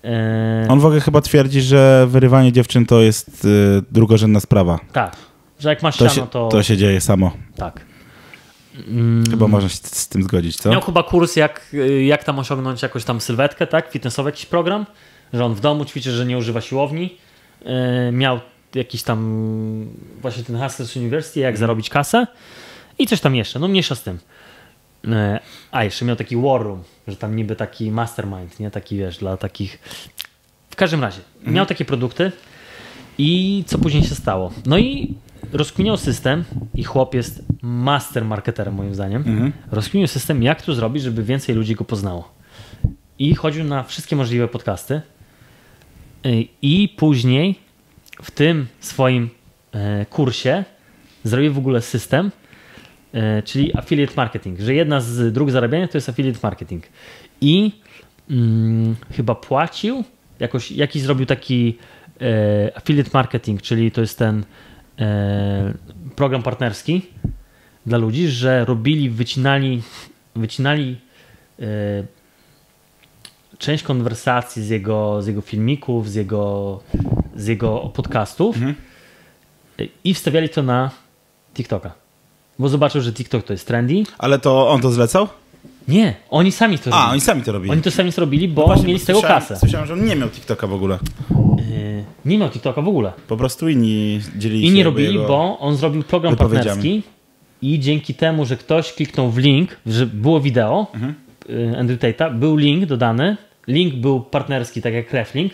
E, 0.04 0.66
On 0.68 0.80
w 0.80 0.84
ogóle 0.86 1.00
chyba 1.00 1.20
twierdzi, 1.20 1.60
że 1.62 2.06
wyrywanie 2.08 2.52
dziewczyn 2.52 2.86
to 2.86 3.00
jest 3.00 3.44
e, 3.78 3.82
drugorzędna 3.90 4.40
sprawa. 4.40 4.78
Tak. 4.92 5.16
Że 5.58 5.68
jak 5.68 5.82
masz 5.82 5.96
To 5.96 6.08
siano, 6.08 6.26
się, 6.26 6.30
to... 6.30 6.48
to 6.48 6.62
się 6.62 6.76
dzieje 6.76 7.00
samo. 7.00 7.32
Tak. 7.56 7.80
Mm, 8.88 9.24
Chyba 9.30 9.48
można 9.48 9.68
się 9.68 9.76
z 9.76 9.96
z 9.96 10.08
tym 10.08 10.22
zgodzić, 10.22 10.56
co? 10.56 10.70
Miał 10.70 10.80
chyba 10.80 11.02
kurs, 11.02 11.36
jak, 11.36 11.66
y, 11.74 12.04
jak 12.04 12.24
tam 12.24 12.38
osiągnąć 12.38 12.82
jakąś 12.82 13.04
tam 13.04 13.20
sylwetkę, 13.20 13.66
tak? 13.66 13.90
Fitnessowy 13.90 14.28
jakiś 14.28 14.46
program, 14.46 14.86
że 15.32 15.44
on 15.44 15.54
w 15.54 15.60
domu 15.60 15.84
ćwiczy, 15.84 16.12
że 16.12 16.26
nie 16.26 16.38
używa 16.38 16.60
siłowni. 16.60 17.18
Yy, 17.64 18.12
miał 18.12 18.40
jakiś 18.74 19.02
tam 19.02 19.87
właśnie 20.20 20.44
ten 20.44 20.59
Hustlers 20.62 20.96
University, 20.96 21.40
jak 21.40 21.59
zarobić 21.59 21.90
kasę 21.90 22.26
i 22.98 23.06
coś 23.06 23.20
tam 23.20 23.37
jeszcze, 23.37 23.59
no 23.59 23.68
mniejsza 23.68 23.94
z 23.94 24.02
tym. 24.02 24.18
Yy, 25.04 25.38
a, 25.70 25.85
jeszcze 25.85 26.04
miał 26.04 26.16
taki 26.16 26.37
war 26.37 26.62
room, 26.62 26.83
że 27.09 27.16
tam 27.16 27.37
niby 27.37 27.56
taki 27.56 27.90
mastermind, 27.90 28.61
nie? 28.61 28.70
Taki, 28.70 28.96
wiesz, 28.96 29.18
dla 29.18 29.37
takich... 29.37 29.78
W 30.70 30.76
każdym 30.76 31.00
razie, 31.00 31.20
miał 31.46 31.66
takie 31.66 31.85
produkty 31.85 32.33
i 33.18 33.64
co 33.66 33.78
później 33.78 34.02
się 34.02 34.14
stało? 34.14 34.52
No 34.66 34.78
i 34.78 35.14
rozkminiał 35.52 35.96
system 35.96 36.44
i 36.74 36.85
chłop 36.85 37.14
jest 37.14 37.42
master 37.62 38.24
marketerem 38.24 38.74
moim 38.74 38.94
zdaniem. 38.94 39.22
Mhm. 39.26 39.52
Rozkminił 39.70 40.09
system, 40.09 40.42
jak 40.42 40.62
to 40.62 40.74
zrobić, 40.74 41.02
żeby 41.02 41.22
więcej 41.22 41.54
ludzi 41.54 41.74
go 41.74 41.85
poznało. 41.85 42.35
I 43.18 43.35
chodził 43.35 43.64
na 43.64 43.83
wszystkie 43.83 44.16
możliwe 44.16 44.48
podcasty. 44.48 45.00
Y, 46.26 46.44
I 46.62 46.88
później 46.96 47.59
w 48.22 48.30
tym 48.30 48.66
swoim 48.80 49.30
e, 49.72 50.06
kursie 50.06 50.64
zrobił 51.24 51.52
w 51.52 51.59
ogóle 51.59 51.80
system, 51.83 52.30
e, 53.14 53.42
czyli 53.42 53.76
affiliate 53.78 54.14
marketing, 54.16 54.61
że 54.61 54.74
jedna 54.74 55.00
z 55.00 55.33
dróg 55.33 55.50
zarabiania 55.50 55.88
to 55.88 55.98
jest 55.98 56.09
affiliate 56.09 56.38
marketing. 56.42 56.85
I 57.40 57.72
mm, 58.30 58.96
chyba 59.12 59.35
płacił, 59.35 60.04
jakoś, 60.40 60.70
jakiś 60.70 61.02
zrobił 61.02 61.26
taki 61.26 61.78
e, 62.20 62.76
affiliate 62.76 63.11
marketing, 63.14 63.62
czyli 63.62 63.90
to 63.90 64.00
jest 64.00 64.18
ten 64.18 64.44
e, 64.98 65.74
program 66.16 66.42
partnerski 66.42 67.02
dla 67.87 67.98
ludzi, 67.98 68.28
że 68.28 68.64
robili, 68.64 69.11
wycinali, 69.11 69.83
wycinali 70.37 70.96
e, 71.59 71.64
część 73.59 73.83
konwersacji 73.83 74.62
z 74.62 74.68
jego, 74.68 75.22
z 75.22 75.26
jego 75.26 75.40
filmików, 75.40 76.11
z 76.11 76.14
jego, 76.14 76.80
z 77.40 77.46
jego 77.46 77.79
podcastów 77.94 78.57
Mhm. 78.57 78.74
e, 79.81 79.85
i 80.05 80.14
wstawiali 80.14 80.48
to 80.48 80.62
na 80.62 80.90
TikToka. 81.55 81.92
Bo 82.59 82.68
zobaczył, 82.68 83.00
że 83.00 83.12
TikTok 83.12 83.44
to 83.44 83.53
jest 83.53 83.66
trendy. 83.66 84.03
Ale 84.18 84.38
to 84.38 84.68
on 84.70 84.81
to 84.81 84.90
zlecał? 84.90 85.29
Nie, 85.88 86.14
oni 86.31 86.53
sami 86.53 86.79
to 86.79 86.90
A, 86.90 86.96
robili. 86.96 87.12
oni 87.12 87.20
sami 87.20 87.42
to 87.42 87.53
robili. 87.53 87.72
Oni 87.72 87.83
to 87.83 87.90
sami 87.90 88.12
zrobili, 88.12 88.48
bo 88.48 88.66
Właśnie, 88.66 88.87
mieli 88.87 88.98
bo 88.98 89.03
z 89.03 89.07
tego 89.07 89.22
kasę. 89.22 89.57
Słyszałem, 89.57 89.87
że 89.87 89.92
on 89.92 90.05
nie 90.05 90.16
miał 90.16 90.29
TikToka 90.29 90.66
w 90.66 90.72
ogóle. 90.72 90.98
Yy, 91.31 92.05
nie 92.24 92.38
miał 92.38 92.50
TikToka 92.50 92.83
w 92.83 92.88
ogóle. 92.88 93.12
Po 93.29 93.37
prostu 93.37 93.68
inni 93.68 94.20
dzielili 94.37 94.64
I 94.64 94.66
się 94.68 94.72
nie 94.74 94.81
jakby 94.85 95.03
robili, 95.07 95.18
bo 95.18 95.59
on 95.59 95.76
zrobił 95.76 96.03
program 96.03 96.37
partnerski 96.37 97.03
i 97.62 97.81
dzięki 97.81 98.14
temu, 98.14 98.46
że 98.46 98.57
ktoś 98.57 98.92
kliknął 98.92 99.31
w 99.31 99.38
link, 99.38 99.76
że 99.87 100.07
było 100.07 100.40
wideo 100.40 100.87
Mhm. 100.94 101.14
y, 101.50 101.79
Andrew 101.79 102.00
Tate'a, 102.00 102.38
był 102.38 102.57
link 102.57 102.85
dodany, 102.87 103.37
link 103.66 103.94
był 103.94 104.20
partnerski, 104.20 104.83
tak 104.83 104.94
jak 104.94 105.12
reflink, 105.12 105.53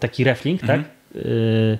taki 0.00 0.24
reflink, 0.24 0.62
Mhm. 0.62 0.82
tak? 0.82 0.92
Y, 1.16 1.78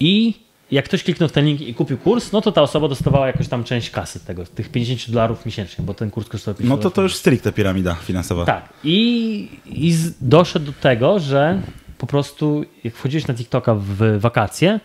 I 0.00 0.34
jak 0.70 0.84
ktoś 0.84 1.02
kliknął 1.04 1.28
w 1.28 1.32
ten 1.32 1.44
link 1.46 1.60
i 1.60 1.74
kupił 1.74 1.98
kurs, 1.98 2.32
no 2.32 2.40
to 2.40 2.52
ta 2.52 2.62
osoba 2.62 2.88
dostawała 2.88 3.26
jakąś 3.26 3.48
tam 3.48 3.64
część 3.64 3.90
kasy 3.90 4.20
tego, 4.20 4.44
tych 4.46 4.68
50 4.68 5.10
dolarów 5.10 5.46
miesięcznie, 5.46 5.84
bo 5.84 5.94
ten 5.94 6.10
kurs 6.10 6.28
kosztował 6.28 6.54
50 6.54 6.78
No 6.84 6.90
to 6.90 6.94
to 6.94 7.02
już 7.02 7.14
stricte 7.14 7.52
piramida 7.52 7.94
finansowa. 7.94 8.44
tak. 8.44 8.68
I, 8.84 9.48
i 9.66 9.94
doszedł 10.20 10.66
do 10.66 10.72
tego, 10.72 11.20
że 11.20 11.60
po 11.98 12.06
prostu 12.06 12.64
jak 12.84 12.94
wchodziłeś 12.94 13.26
na 13.26 13.34
TikToka 13.34 13.74
w 13.74 14.18
wakacje, 14.20 14.80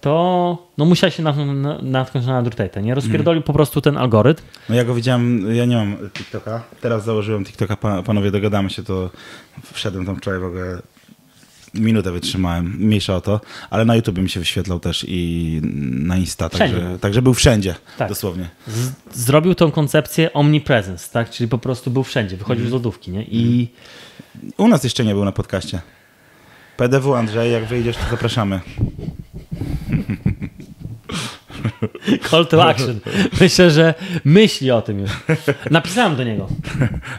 to 0.00 0.58
no 0.78 0.84
musiał 0.84 1.10
się 1.10 1.22
natknąć 1.82 2.26
na, 2.26 2.42
Tate'a, 2.42 2.82
nie? 2.82 2.94
Rozpierdolił 2.94 3.42
po 3.42 3.52
prostu 3.52 3.80
ten 3.80 3.96
algorytm. 3.96 4.42
No 4.68 4.74
ja 4.74 4.84
go 4.84 4.94
widziałem, 4.94 5.54
ja 5.54 5.64
nie 5.64 5.76
mam 5.76 5.96
TikToka. 6.14 6.62
Teraz 6.80 7.04
założyłem 7.04 7.44
TikToka, 7.44 7.76
pa- 7.76 8.02
panowie 8.02 8.30
dogadamy 8.30 8.70
się, 8.70 8.82
to 8.82 9.10
wszedłem 9.72 10.06
tam 10.06 10.16
wczoraj 10.16 10.40
w 10.40 10.44
ogóle. 10.44 10.82
Minutę 11.74 12.12
wytrzymałem, 12.12 12.76
mniejsza 12.78 13.16
o 13.16 13.20
to, 13.20 13.40
ale 13.70 13.84
na 13.84 13.96
YouTube 13.96 14.18
mi 14.18 14.30
się 14.30 14.40
wyświetlał 14.40 14.80
też 14.80 15.04
i 15.08 15.60
na 15.90 16.16
Insta, 16.16 16.48
Wszędzie. 16.48 16.74
także, 16.76 16.98
także 16.98 17.22
był 17.22 17.34
wszędzie, 17.34 17.74
Tak. 17.98 18.08
dosłownie. 18.08 18.48
Z, 18.66 18.90
zrobił 19.18 19.54
tą 19.54 19.70
koncepcję 19.70 20.32
omnipresence, 20.32 21.08
tak? 21.12 21.30
Czyli 21.30 21.48
po 21.48 21.58
prostu 21.58 21.90
był 21.90 22.02
wszędzie, 22.04 22.36
wychodził 22.36 22.68
z 22.68 22.72
lodówki, 22.72 23.10
nie? 23.10 23.22
I 23.22 23.68
U 24.56 24.68
nas 24.68 24.84
jeszcze 24.84 25.04
nie 25.04 25.14
był 25.14 25.24
na 25.24 25.32
podcaście. 25.32 25.80
PDW 26.76 27.14
Andrzej, 27.14 27.52
jak 27.52 27.64
wyjdziesz, 27.64 27.96
to 27.96 28.02
zapraszamy. 28.10 28.60
call 32.30 32.46
to 32.46 32.64
action. 32.68 33.00
Myślę, 33.40 33.70
że 33.70 33.94
myśli 34.24 34.70
o 34.70 34.82
tym 34.82 35.00
już. 35.00 35.10
Napisałem 35.70 36.16
do 36.16 36.24
niego. 36.24 36.48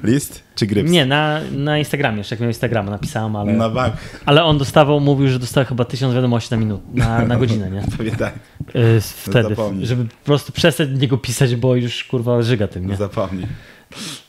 List 0.03 0.43
czy 0.55 0.65
gryps? 0.67 0.91
Nie, 0.91 1.05
na, 1.05 1.39
na 1.51 1.77
Instagramie, 1.77 2.17
jeszcze 2.17 2.35
jak 2.35 2.39
miał 2.39 2.49
Instagrama 2.49 2.91
napisałem, 2.91 3.35
ale, 3.35 3.53
Na 3.53 3.69
bank, 3.69 3.93
ale 4.25 4.43
on 4.43 4.57
dostawał, 4.57 4.99
mówił, 4.99 5.27
że 5.29 5.39
dostał 5.39 5.65
chyba 5.65 5.85
tysiąc 5.85 6.15
wiadomości 6.15 6.47
na 6.51 6.57
minut, 6.57 6.81
na, 6.95 7.25
na 7.25 7.35
godzinę, 7.35 7.71
nie? 7.71 7.81
pewnie 7.97 8.11
tak, 8.11 8.33
Yy, 8.73 9.01
wtedy, 9.01 9.49
Zapomnij. 9.49 9.85
żeby 9.85 10.05
po 10.05 10.25
prostu 10.25 10.51
przestać 10.51 10.89
do 10.89 10.97
niego 10.97 11.17
pisać, 11.17 11.55
bo 11.55 11.75
już 11.75 12.03
kurwa 12.03 12.41
żyga 12.41 12.67
tym, 12.67 12.87
nie? 12.87 12.95
zapomnij. 12.95 13.45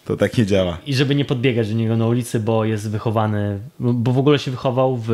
To 0.05 0.17
tak 0.17 0.39
nie 0.39 0.47
działa. 0.47 0.79
I 0.87 0.95
żeby 0.95 1.15
nie 1.15 1.25
podbiegać 1.25 1.69
do 1.69 1.75
niego 1.75 1.97
na 1.97 2.07
ulicy, 2.07 2.41
bo 2.41 2.65
jest 2.65 2.91
wychowany, 2.91 3.59
bo 3.81 4.13
w 4.13 4.19
ogóle 4.19 4.39
się 4.39 4.51
wychował 4.51 4.97
w 4.97 5.11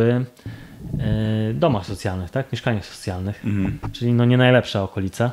domach 1.55 1.87
socjalnych, 1.87 2.31
tak? 2.31 2.53
Mieszkaniach 2.53 2.87
socjalnych. 2.87 3.45
Mhm. 3.45 3.79
Czyli 3.93 4.13
no 4.13 4.25
nie 4.25 4.37
najlepsza 4.37 4.83
okolica. 4.83 5.31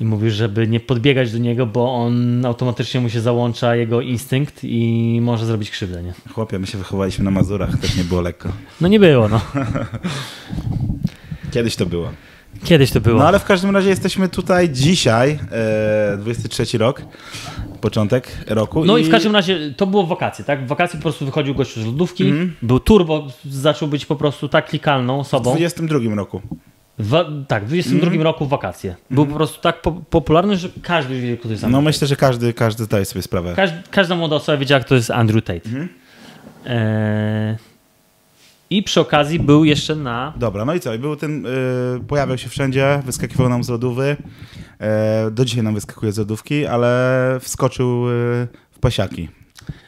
I 0.00 0.04
mówisz, 0.04 0.34
żeby 0.34 0.68
nie 0.68 0.80
podbiegać 0.80 1.32
do 1.32 1.38
niego, 1.38 1.66
bo 1.66 1.94
on 1.94 2.46
automatycznie 2.46 3.00
mu 3.00 3.10
się 3.10 3.20
załącza 3.20 3.76
jego 3.76 4.00
instynkt 4.00 4.60
i 4.64 5.18
może 5.22 5.46
zrobić 5.46 5.70
krzywdę, 5.70 6.02
nie? 6.02 6.12
Chłopie, 6.32 6.58
my 6.58 6.66
się 6.66 6.78
wychowaliśmy 6.78 7.24
na 7.24 7.30
Mazurach, 7.30 7.78
też 7.78 7.96
nie 7.96 8.04
było 8.04 8.20
lekko. 8.20 8.48
No 8.80 8.88
nie 8.88 9.00
było, 9.00 9.28
no. 9.28 9.40
Kiedyś 11.52 11.76
to 11.76 11.86
było. 11.86 12.10
Kiedyś 12.64 12.90
to 12.90 13.00
było. 13.00 13.18
No 13.18 13.28
ale 13.28 13.38
w 13.38 13.44
każdym 13.44 13.70
razie 13.76 13.88
jesteśmy 13.88 14.28
tutaj 14.28 14.70
dzisiaj, 14.70 15.38
e, 16.12 16.16
23 16.18 16.78
rok, 16.78 17.02
początek 17.80 18.28
roku. 18.46 18.84
No 18.84 18.96
i 18.98 19.04
w 19.04 19.10
każdym 19.10 19.32
razie 19.32 19.74
to 19.76 19.86
było 19.86 20.02
w 20.02 20.08
wakacje, 20.08 20.44
tak? 20.44 20.64
W 20.64 20.68
wakacje 20.68 20.98
po 20.98 21.02
prostu 21.02 21.24
wychodził 21.26 21.54
gościu 21.54 21.82
z 21.82 21.86
lodówki, 21.86 22.24
Mhm. 22.28 22.56
był 22.62 22.80
turbo, 22.80 23.26
zaczął 23.50 23.88
być 23.88 24.06
po 24.06 24.16
prostu 24.16 24.48
tak 24.48 24.68
klikalną 24.68 25.16
w 25.16 25.20
osobą. 25.20 25.50
22 25.50 26.14
roku. 26.16 26.42
W, 26.98 27.24
tak, 27.48 27.64
w 27.64 27.66
22 27.66 28.06
Mhm. 28.06 28.22
roku 28.22 28.46
w 28.46 28.48
wakacje. 28.48 28.96
Był 29.10 29.26
po 29.26 29.34
prostu 29.34 29.60
tak 29.60 29.82
po, 29.82 29.92
popularny, 29.92 30.56
że 30.56 30.68
każdy 30.82 31.20
wiedział, 31.20 31.36
kto 31.36 31.48
to 31.48 31.50
jest 31.52 31.62
No 31.62 31.66
Andrew 31.66 31.84
myślę, 31.84 32.08
że 32.08 32.16
każdy, 32.16 32.52
każdy 32.52 32.84
zdaje 32.84 33.04
sobie 33.04 33.22
sprawę. 33.22 33.52
Każ, 33.56 33.70
Każda 33.90 34.16
młoda 34.16 34.36
osoba 34.36 34.58
wiedziała, 34.58 34.80
kto 34.80 34.94
jest 34.94 35.10
Andrew 35.10 35.44
Tate. 35.44 35.60
Mhm. 35.68 35.88
E, 36.66 37.56
I 38.70 38.82
przy 38.82 39.00
okazji 39.00 39.40
był 39.40 39.64
jeszcze 39.64 39.94
na... 39.96 40.32
Dobra, 40.36 40.64
no 40.64 40.74
i 40.74 40.80
co? 40.80 40.94
I 40.94 40.98
był 40.98 41.16
ten, 41.16 41.46
y, 41.46 41.50
pojawiał 42.08 42.38
się 42.38 42.48
wszędzie, 42.48 43.02
wyskakiwał 43.06 43.48
nam 43.48 43.64
z 43.64 43.68
lodówy. 43.68 44.16
E, 44.80 45.30
do 45.30 45.44
dzisiaj 45.44 45.62
nam 45.62 45.74
wyskakuje 45.74 46.12
z 46.12 46.18
lodówki, 46.18 46.66
ale 46.66 47.38
wskoczył 47.40 48.08
y, 48.10 48.12
w 48.70 48.78
pasiaki. 48.80 49.28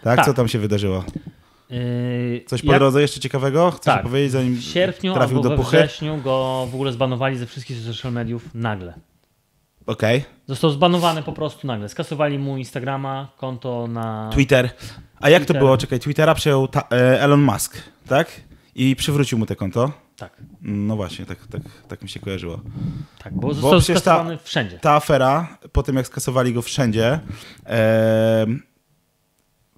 Tak? 0.02 0.16
Tak. 0.16 0.24
Co 0.26 0.34
tam 0.34 0.48
się 0.48 0.58
wydarzyło? 0.58 1.04
e, 1.70 1.74
Coś 2.46 2.62
po 2.62 2.72
jak 2.72 2.80
drodze 2.80 3.02
jeszcze 3.02 3.20
ciekawego? 3.20 3.70
Chcesz 3.70 3.84
Tak. 3.94 4.02
powiedzieć, 4.02 4.32
zanim 4.32 4.56
W 4.56 4.60
sierpniu 4.62 5.14
trafił 5.14 5.36
albo 5.38 5.48
do 5.48 5.56
we 5.56 5.62
puchy? 5.64 5.76
wrześniu 5.76 6.16
go 6.16 6.68
w 6.70 6.74
ogóle 6.74 6.92
zbanowali 6.92 7.38
ze 7.38 7.46
wszystkich 7.46 7.76
social 7.78 8.12
mediów 8.12 8.54
nagle. 8.54 8.94
Okej. 9.86 10.24
Został 10.46 10.70
zbanowany 10.70 11.22
po 11.22 11.32
prostu 11.32 11.66
nagle. 11.66 11.88
Skasowali 11.88 12.38
mu 12.38 12.56
Instagrama, 12.56 13.28
konto 13.36 13.86
na... 13.86 14.30
Twitter. 14.32 14.70
A 15.20 15.30
jak 15.30 15.42
to 15.42 15.46
Twitter. 15.46 15.62
było? 15.62 15.76
Czekaj, 15.78 16.00
Twittera 16.00 16.34
przejął 16.34 16.68
ta, 16.68 16.80
e, 16.92 17.20
Elon 17.22 17.42
Musk, 17.42 17.76
tak? 18.08 18.28
I 18.74 18.96
przywrócił 18.96 19.38
mu 19.38 19.46
te 19.46 19.56
konto. 19.56 19.92
Tak, 20.16 20.42
No 20.62 20.96
właśnie, 20.96 21.26
tak, 21.26 21.46
tak, 21.46 21.62
tak 21.88 22.02
mi 22.02 22.08
się 22.08 22.20
kojarzyło. 22.20 22.60
tak, 23.24 23.34
bo 23.34 23.54
został 23.54 23.80
ta- 23.80 24.00
skasowany 24.00 24.38
wszędzie. 24.38 24.78
Ta 24.78 24.92
afera, 24.94 25.58
po 25.72 25.82
tym 25.82 25.96
jak 25.96 26.06
skasowali 26.06 26.52
go 26.54 26.62
wszędzie, 26.62 27.20
e, 27.66 28.46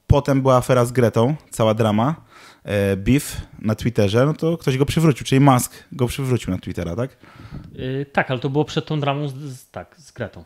potem 0.06 0.42
była 0.42 0.56
afera 0.56 0.84
z 0.84 0.92
Gretą, 0.92 1.34
cała 1.50 1.74
drama, 1.74 2.14
e, 2.64 2.96
beef 2.96 3.36
na 3.58 3.74
Twitterze, 3.74 4.26
no 4.26 4.34
to 4.34 4.58
ktoś 4.58 4.78
go 4.78 4.86
przywrócił, 4.86 5.26
czyli 5.26 5.40
Musk 5.40 5.72
go 5.92 6.06
przywrócił 6.06 6.50
na 6.52 6.58
Twittera, 6.58 6.96
tak? 6.96 7.16
Y, 7.78 8.06
tak, 8.12 8.30
ale 8.30 8.40
to 8.40 8.50
było 8.50 8.64
przed 8.64 8.86
tą 8.86 9.00
dramą 9.00 9.28
z, 9.28 9.34
z, 9.34 9.70
tak, 9.70 9.96
z 9.98 10.12
Gretą. 10.12 10.44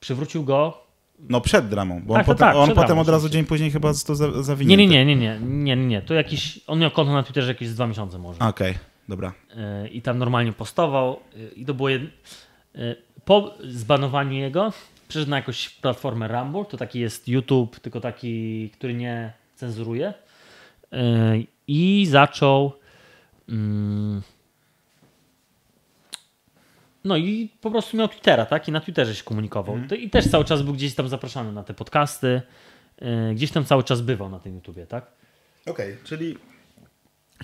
Przywrócił 0.00 0.44
go... 0.44 0.85
No 1.28 1.40
przed 1.40 1.68
dramą, 1.68 2.02
bo 2.04 2.14
Tak, 2.14 2.20
on, 2.20 2.24
to 2.26 2.32
potem, 2.32 2.48
tak, 2.48 2.56
on 2.56 2.74
potem 2.74 2.98
od 2.98 3.08
razu 3.08 3.28
dzień 3.28 3.44
później 3.44 3.70
chyba 3.70 3.92
został 3.92 4.16
za- 4.16 4.26
Nie, 4.28 4.42
zawinięty. 4.42 4.86
nie, 4.86 5.04
nie, 5.04 5.16
nie, 5.16 5.38
nie, 5.40 5.76
nie, 5.76 5.76
nie. 5.76 6.02
To 6.02 6.14
jakiś... 6.14 6.60
On 6.66 6.78
miał 6.78 6.90
konto 6.90 7.12
na 7.12 7.22
Twitterze 7.22 7.48
jakieś 7.48 7.68
dwa 7.70 7.86
miesiące 7.86 8.18
może. 8.18 8.38
Okej, 8.40 8.74
dobra. 9.08 9.32
Y, 9.84 9.88
I 9.88 10.02
tam 10.02 10.18
normalnie 10.18 10.52
postował 10.52 11.20
y, 11.36 11.50
i 11.56 11.64
to 11.64 11.74
było... 11.74 11.88
Jed... 11.88 12.02
y, 12.02 12.08
Po 13.24 13.54
zbanowaniu 13.64 14.32
jego 14.32 14.72
przeszedł 15.08 15.30
na 15.30 15.36
jakąś 15.36 15.68
platformę 15.68 16.28
Rumble, 16.28 16.64
to 16.64 16.76
taki 16.76 17.00
jest 17.00 17.28
YouTube, 17.28 17.80
tylko 17.80 18.00
taki, 18.00 18.70
który 18.70 18.94
nie 18.94 19.32
cenzuruje. 19.54 20.14
I 21.68 22.06
zaczął... 22.10 22.72
No 27.06 27.16
i 27.16 27.48
po 27.60 27.70
prostu 27.70 27.96
miał 27.96 28.08
Twittera, 28.08 28.46
tak? 28.46 28.68
I 28.68 28.72
na 28.72 28.80
Twitterze 28.80 29.14
się 29.14 29.22
komunikował. 29.24 29.78
To- 29.88 29.94
I 29.94 30.10
też 30.10 30.28
cały 30.30 30.44
czas 30.44 30.62
był 30.62 30.74
gdzieś 30.74 30.94
tam 30.94 31.08
zapraszany 31.08 31.52
na 31.52 31.62
te 31.62 31.74
podcasty. 31.74 32.42
y, 33.02 33.34
Gdzieś 33.34 33.50
tam 33.50 33.64
cały 33.64 33.84
czas 33.84 34.00
bywał 34.00 34.30
na 34.30 34.38
tym 34.38 34.54
YouTubie, 34.54 34.86
tak? 34.86 35.06
Okej, 35.66 35.96
czyli 36.04 36.36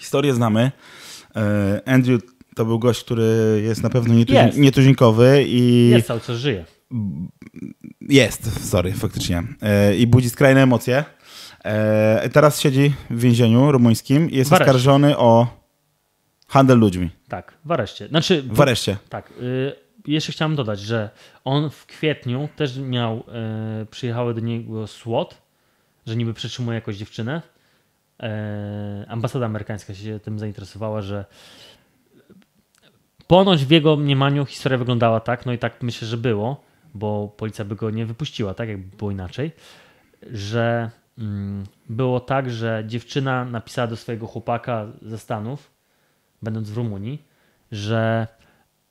historię 0.00 0.34
znamy. 0.34 0.70
E, 1.36 1.80
Andrew 1.88 2.20
to 2.56 2.64
był 2.64 2.78
gość, 2.78 3.04
który 3.04 3.60
jest 3.64 3.82
na 3.82 3.90
pewno 3.90 4.14
Jest. 4.14 4.28
nietuzi- 4.30 4.58
nietuzinkowy 4.58 5.44
i 5.46 5.88
Jest 5.88 6.06
cały 6.06 6.20
czas 6.20 6.36
żyje. 6.38 6.64
Jest, 8.00 8.68
sorry, 8.70 8.92
faktycznie. 8.92 9.42
E, 9.62 9.96
I 9.96 10.06
budzi 10.06 10.30
skrajne 10.30 10.62
emocje. 10.62 11.04
Teraz 12.32 12.60
siedzi 12.60 12.92
w 13.10 13.20
więzieniu 13.20 13.72
rumuńskim 13.72 14.30
i 14.30 14.36
jest 14.36 14.50
W 14.50 14.52
areszcie. 14.54 14.70
oskarżony 14.70 15.18
o 15.18 15.61
handel 16.52 16.78
ludźmi. 16.78 17.10
Tak, 17.28 17.54
w 17.64 17.72
areszcie. 17.72 18.08
Znaczy, 18.08 18.42
W 18.42 18.60
areszcie. 18.60 18.96
Tak. 19.08 19.30
Y, 19.40 19.72
jeszcze 20.06 20.32
chciałem 20.32 20.56
dodać, 20.56 20.80
że 20.80 21.10
on 21.44 21.70
w 21.70 21.86
kwietniu 21.86 22.48
też 22.56 22.78
miał, 22.78 23.24
y, 23.82 23.86
przyjechały 23.86 24.34
do 24.34 24.40
niego 24.40 24.86
SWAT, 24.86 25.42
że 26.06 26.16
niby 26.16 26.34
przetrzymuje 26.34 26.74
jakąś 26.74 26.96
dziewczynę. 26.96 27.42
E, 28.22 29.04
ambasada 29.08 29.46
amerykańska 29.46 29.94
się 29.94 30.20
tym 30.20 30.38
zainteresowała, 30.38 31.02
że 31.02 31.24
ponoć 33.26 33.64
w 33.64 33.70
jego 33.70 33.96
mniemaniu 33.96 34.46
historia 34.46 34.78
wyglądała 34.78 35.20
tak, 35.20 35.46
no 35.46 35.52
i 35.52 35.58
tak 35.58 35.82
myślę, 35.82 36.08
że 36.08 36.16
było, 36.16 36.64
bo 36.94 37.28
policja 37.36 37.64
by 37.64 37.76
go 37.76 37.90
nie 37.90 38.06
wypuściła, 38.06 38.54
tak 38.54 38.68
jakby 38.68 38.96
było 38.96 39.10
inaczej, 39.10 39.52
że 40.30 40.90
mm, 41.18 41.64
było 41.88 42.20
tak, 42.20 42.50
że 42.50 42.84
dziewczyna 42.86 43.44
napisała 43.44 43.88
do 43.88 43.96
swojego 43.96 44.26
chłopaka 44.26 44.86
ze 45.02 45.18
Stanów, 45.18 45.71
będąc 46.42 46.70
w 46.70 46.76
Rumunii, 46.76 47.22
że 47.72 48.26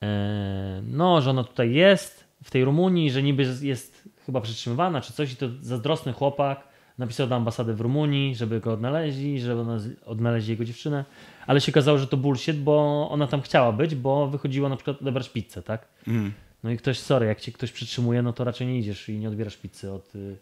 e, 0.04 0.82
no, 0.88 1.22
że 1.22 1.30
ona 1.30 1.44
tutaj 1.44 1.74
jest 1.74 2.24
w 2.44 2.52
tej 2.52 2.66
Rumunii, 2.66 3.12
że 3.12 3.24
niby 3.24 3.46
jest 3.62 4.10
chyba 4.26 4.42
przetrzymywana 4.42 5.02
czy 5.02 5.14
coś 5.14 5.32
i 5.32 5.36
to 5.36 5.46
zazdrosny 5.62 6.14
chłopak 6.14 6.72
napisał 6.98 7.28
do 7.28 7.36
ambasady 7.36 7.74
w 7.74 7.82
Rumunii, 7.82 8.36
żeby 8.36 8.60
go 8.60 8.74
odnaleźli, 8.74 9.42
żeby 9.42 9.66
odnaleźli 10.06 10.52
jego 10.52 10.66
dziewczynę, 10.66 11.06
ale 11.48 11.62
się 11.62 11.72
okazało, 11.72 11.98
że 11.98 12.08
to 12.08 12.18
bullshit, 12.18 12.58
bo 12.58 13.08
ona 13.12 13.28
tam 13.28 13.42
chciała 13.42 13.72
być, 13.72 13.96
bo 13.96 14.28
wychodziła 14.28 14.70
na 14.70 14.76
przykład 14.76 15.02
odebrać 15.02 15.30
pizzę, 15.30 15.62
tak? 15.62 15.88
Mm. 16.08 16.32
No 16.64 16.72
i 16.72 16.78
ktoś, 16.78 17.00
sorry, 17.00 17.26
jak 17.26 17.42
cię 17.42 17.52
ktoś 17.52 17.72
przytrzymuje, 17.72 18.22
no 18.22 18.34
to 18.34 18.44
raczej 18.44 18.68
nie 18.68 18.80
idziesz 18.80 19.10
i 19.10 19.20
nie 19.20 19.28
odbierasz 19.28 19.58
pizzy 19.58 19.92
od 19.92 20.16
y, 20.16 20.38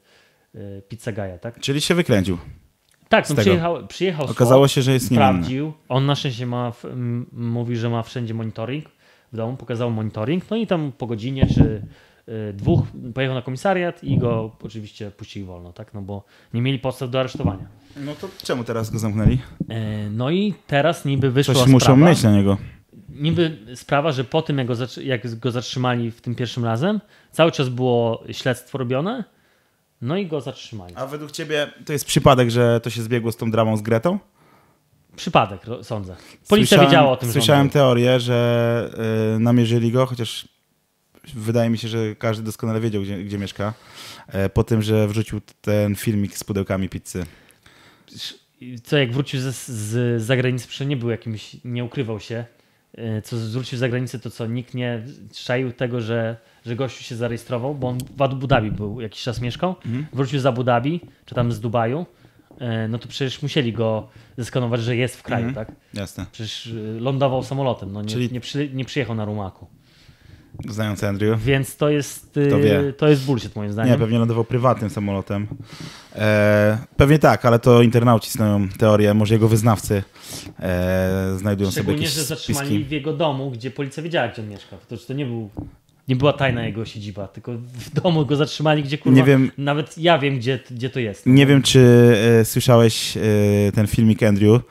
y, 0.55 0.81
pizza 0.89 1.11
gaja, 1.11 1.37
tak? 1.37 1.59
Czyli 1.59 1.81
się 1.81 1.95
wykręcił. 1.95 2.37
Tak, 3.09 3.29
no 3.29 3.35
przyjechał, 3.35 3.87
przyjechał 3.87 4.25
Okazało 4.25 4.67
SWAT, 4.67 4.71
się, 4.75 4.81
że 4.81 4.93
jest 4.93 5.11
niewinny. 5.11 5.29
sprawdził. 5.31 5.73
On 5.89 6.05
na 6.05 6.15
szczęście 6.15 6.45
ma, 6.45 6.71
mówi, 7.31 7.75
że 7.77 7.89
ma 7.89 8.03
wszędzie 8.03 8.33
monitoring 8.33 8.85
w 9.33 9.37
domu, 9.37 9.57
pokazał 9.57 9.91
monitoring, 9.91 10.43
no 10.51 10.57
i 10.57 10.67
tam 10.67 10.91
po 10.97 11.07
godzinie 11.07 11.47
czy 11.53 11.81
y, 12.29 12.53
dwóch 12.53 12.81
pojechał 13.13 13.35
na 13.35 13.41
komisariat 13.41 14.03
i 14.03 14.17
go 14.17 14.51
oczywiście 14.63 15.11
puścili 15.11 15.45
wolno, 15.45 15.73
tak, 15.73 15.93
no 15.93 16.01
bo 16.01 16.23
nie 16.53 16.61
mieli 16.61 16.79
podstaw 16.79 17.09
do 17.09 17.19
aresztowania. 17.19 17.67
No 17.97 18.15
to 18.15 18.27
czemu 18.43 18.63
teraz 18.63 18.89
go 18.89 18.99
zamknęli? 18.99 19.37
E, 19.69 20.09
No 20.09 20.29
i 20.29 20.53
teraz 20.67 21.05
niby 21.05 21.31
wyszła 21.31 21.53
Coś 21.53 21.63
sprawa, 21.63 21.73
muszą 21.73 21.97
mieć 21.97 22.23
na 22.23 22.31
niego. 22.31 22.57
niby 23.09 23.57
sprawa, 23.75 24.11
że 24.11 24.23
po 24.23 24.41
tym 24.41 24.57
jak 24.57 24.67
go, 24.67 24.73
jak 25.03 25.39
go 25.39 25.51
zatrzymali 25.51 26.11
w 26.11 26.21
tym 26.21 26.35
pierwszym 26.35 26.65
razem, 26.65 26.99
cały 27.31 27.51
czas 27.51 27.69
było 27.69 28.23
śledztwo 28.31 28.77
robione, 28.77 29.23
no 30.01 30.17
i 30.17 30.27
go 30.27 30.41
zatrzymali. 30.41 30.95
A 30.95 31.07
według 31.07 31.31
ciebie 31.31 31.67
to 31.85 31.93
jest 31.93 32.05
przypadek, 32.05 32.49
że 32.51 32.79
to 32.79 32.89
się 32.89 33.01
zbiegło 33.01 33.31
z 33.31 33.37
tą 33.37 33.51
dramą 33.51 33.77
z 33.77 33.81
Gretą? 33.81 34.19
przypadek, 35.15 35.61
sądzę. 35.81 36.15
Policja 36.47 36.77
Słyszałem- 36.77 36.85
wiedziała 36.85 37.11
o 37.11 37.17
tym, 37.17 37.31
Słyszałem 37.31 37.61
on 37.61 37.69
teorię, 37.69 38.19
że 38.19 38.89
y, 39.35 39.39
namierzyli 39.39 39.91
go, 39.91 40.05
chociaż 40.05 40.47
wydaje 41.33 41.69
mi 41.69 41.77
się, 41.77 41.87
że 41.87 42.15
każdy 42.15 42.43
doskonale 42.43 42.79
wiedział, 42.79 43.01
gdzie, 43.01 43.23
gdzie 43.23 43.37
mieszka, 43.37 43.73
e, 44.27 44.49
po 44.49 44.63
tym, 44.63 44.81
że 44.81 45.07
wrzucił 45.07 45.41
ten 45.61 45.95
filmik 45.95 46.37
z 46.37 46.43
pudełkami 46.43 46.89
pizzy. 46.89 47.25
co 48.83 48.97
jak 48.97 49.11
wrócił 49.13 49.39
z, 49.39 49.45
z 49.67 50.21
zagranicy, 50.21 50.67
przecież 50.67 50.87
nie 50.87 50.97
był 50.97 51.09
jakimś, 51.09 51.57
nie 51.65 51.83
ukrywał 51.83 52.19
się. 52.19 52.45
E, 52.97 53.21
Co 53.21 53.37
wrócił 53.37 53.77
z 53.77 53.79
zagranicy, 53.79 54.19
to 54.19 54.29
co 54.29 54.45
nikt 54.45 54.73
nie 54.73 55.03
czaił 55.45 55.71
tego, 55.71 56.01
że, 56.01 56.37
że 56.65 56.75
gościu 56.75 57.03
się 57.03 57.15
zarejestrował, 57.15 57.75
bo 57.75 57.87
on 57.87 57.97
w 58.17 58.21
Abu 58.21 58.47
Dhabi 58.47 58.71
był, 58.71 59.01
jakiś 59.01 59.21
czas 59.23 59.41
mieszkał. 59.41 59.75
Mhm. 59.85 60.05
Wrócił 60.13 60.39
z 60.39 60.45
Abu 60.45 60.63
Dhabi, 60.63 61.01
czy 61.25 61.35
tam 61.35 61.51
z 61.51 61.59
Dubaju. 61.59 62.05
e, 62.59 62.87
No 62.87 62.99
to 62.99 63.07
przecież 63.07 63.41
musieli 63.41 63.73
go 63.73 64.07
zeskanować, 64.37 64.81
że 64.81 64.95
jest 64.95 65.17
w 65.17 65.23
kraju, 65.23 65.45
Mhm. 65.47 65.65
tak? 65.67 65.75
Jasne. 65.93 66.25
Przecież 66.31 66.65
y, 66.67 66.97
lądował 66.99 67.43
samolotem, 67.43 67.91
no 67.91 68.01
nie, 68.01 68.07
Czyli- 68.09 68.31
nie, 68.31 68.39
przy, 68.39 68.69
nie 68.73 68.85
przyjechał 68.85 69.15
na 69.15 69.25
rumaku. 69.25 69.67
Znając 70.69 71.03
Andrew. 71.03 71.43
Więc 71.43 71.77
to 71.77 71.89
jest, 71.89 72.29
wie? 72.35 72.93
to 72.97 73.07
jest 73.07 73.25
bullshit 73.25 73.55
moim 73.55 73.71
zdaniem. 73.71 73.93
Nie, 73.93 73.99
pewnie 73.99 74.19
lądował 74.19 74.43
prywatnym 74.43 74.89
samolotem. 74.89 75.47
E, 76.15 76.77
pewnie 76.97 77.19
tak, 77.19 77.45
ale 77.45 77.59
to 77.59 77.81
internauci 77.81 78.31
znają 78.31 78.69
teorię, 78.69 79.13
może 79.13 79.33
jego 79.33 79.47
wyznawcy 79.47 80.03
e, 80.59 81.33
znajdują 81.37 81.71
sobie 81.71 81.81
Szczególnie, 81.83 82.01
jakieś 82.01 82.15
że 82.15 82.23
zatrzymali 82.23 82.67
spiski. 82.67 82.83
w 82.85 82.91
jego 82.91 83.13
domu, 83.13 83.51
gdzie 83.51 83.71
policja 83.71 84.03
wiedziała, 84.03 84.27
gdzie 84.27 84.41
on 84.41 84.47
mieszka. 84.49 84.77
To, 84.89 84.97
to 84.97 85.13
nie, 85.13 85.25
był, 85.25 85.49
nie 86.09 86.15
była 86.15 86.33
tajna 86.33 86.65
jego 86.65 86.85
siedziba, 86.85 87.27
tylko 87.27 87.51
w 87.57 87.89
domu 87.89 88.25
go 88.25 88.35
zatrzymali, 88.35 88.83
gdzie 88.83 88.97
kurwa, 88.97 89.17
Nie 89.17 89.23
wiem- 89.23 89.51
nawet 89.57 89.97
ja 89.97 90.19
wiem, 90.19 90.37
gdzie, 90.37 90.59
gdzie 90.71 90.89
to 90.89 90.99
jest. 90.99 91.25
Nie 91.25 91.45
wiem, 91.45 91.61
czy 91.61 91.79
e, 92.41 92.45
słyszałeś 92.45 93.17
e, 93.17 93.21
ten 93.75 93.87
filmik 93.87 94.23
Andrew, 94.23 94.61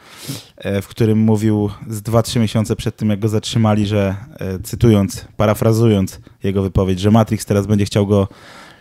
e, 0.56 0.82
w 0.82 0.88
którym 0.88 1.18
mówił 1.18 1.70
z 1.88 2.02
2-3 2.02 2.40
miesiące 2.40 2.76
przed 2.76 2.96
tym, 2.96 3.10
jak 3.10 3.20
go 3.20 3.28
zatrzymali, 3.28 3.86
że 3.86 4.14
e, 4.40 4.58
cytując, 4.58 5.28
parafrazując 5.36 6.20
jego 6.42 6.62
wypowiedź, 6.62 7.00
że 7.00 7.10
Matrix 7.10 7.46
teraz 7.46 7.66
będzie 7.66 7.84
chciał 7.84 8.06
go 8.06 8.28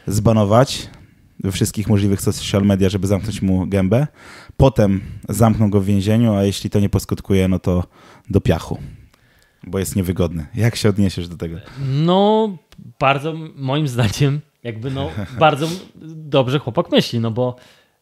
zbanować 0.08 0.89
we 1.39 1.52
wszystkich 1.52 1.88
możliwych 1.88 2.22
social 2.22 2.63
media, 2.63 2.89
żeby 2.89 3.08
zamknąć 3.08 3.41
mu 3.41 3.67
gębę. 3.67 4.08
Potem 4.58 5.02
zamkną 5.30 5.70
go 5.70 5.82
w 5.82 5.86
więzieniu, 5.86 6.34
a 6.34 6.43
jeśli 6.43 6.70
to 6.70 6.80
nie 6.80 6.89
poskutkuje, 6.89 7.48
no 7.48 7.60
to 7.60 7.84
do 8.30 8.41
piachu, 8.41 8.78
bo 9.67 9.80
jest 9.80 9.95
niewygodny. 9.95 10.45
Jak 10.56 10.75
się 10.75 10.89
odniesiesz 10.89 11.27
do 11.27 11.38
tego? 11.38 11.58
No, 12.06 12.58
bardzo 12.99 13.34
moim 13.56 13.88
zdaniem, 13.88 14.41
jakby 14.63 14.91
no, 14.91 15.10
bardzo 15.39 15.67
dobrze 16.06 16.60
chłopak 16.60 16.91
myśli, 16.91 17.19
no 17.19 17.32
bo 17.32 17.56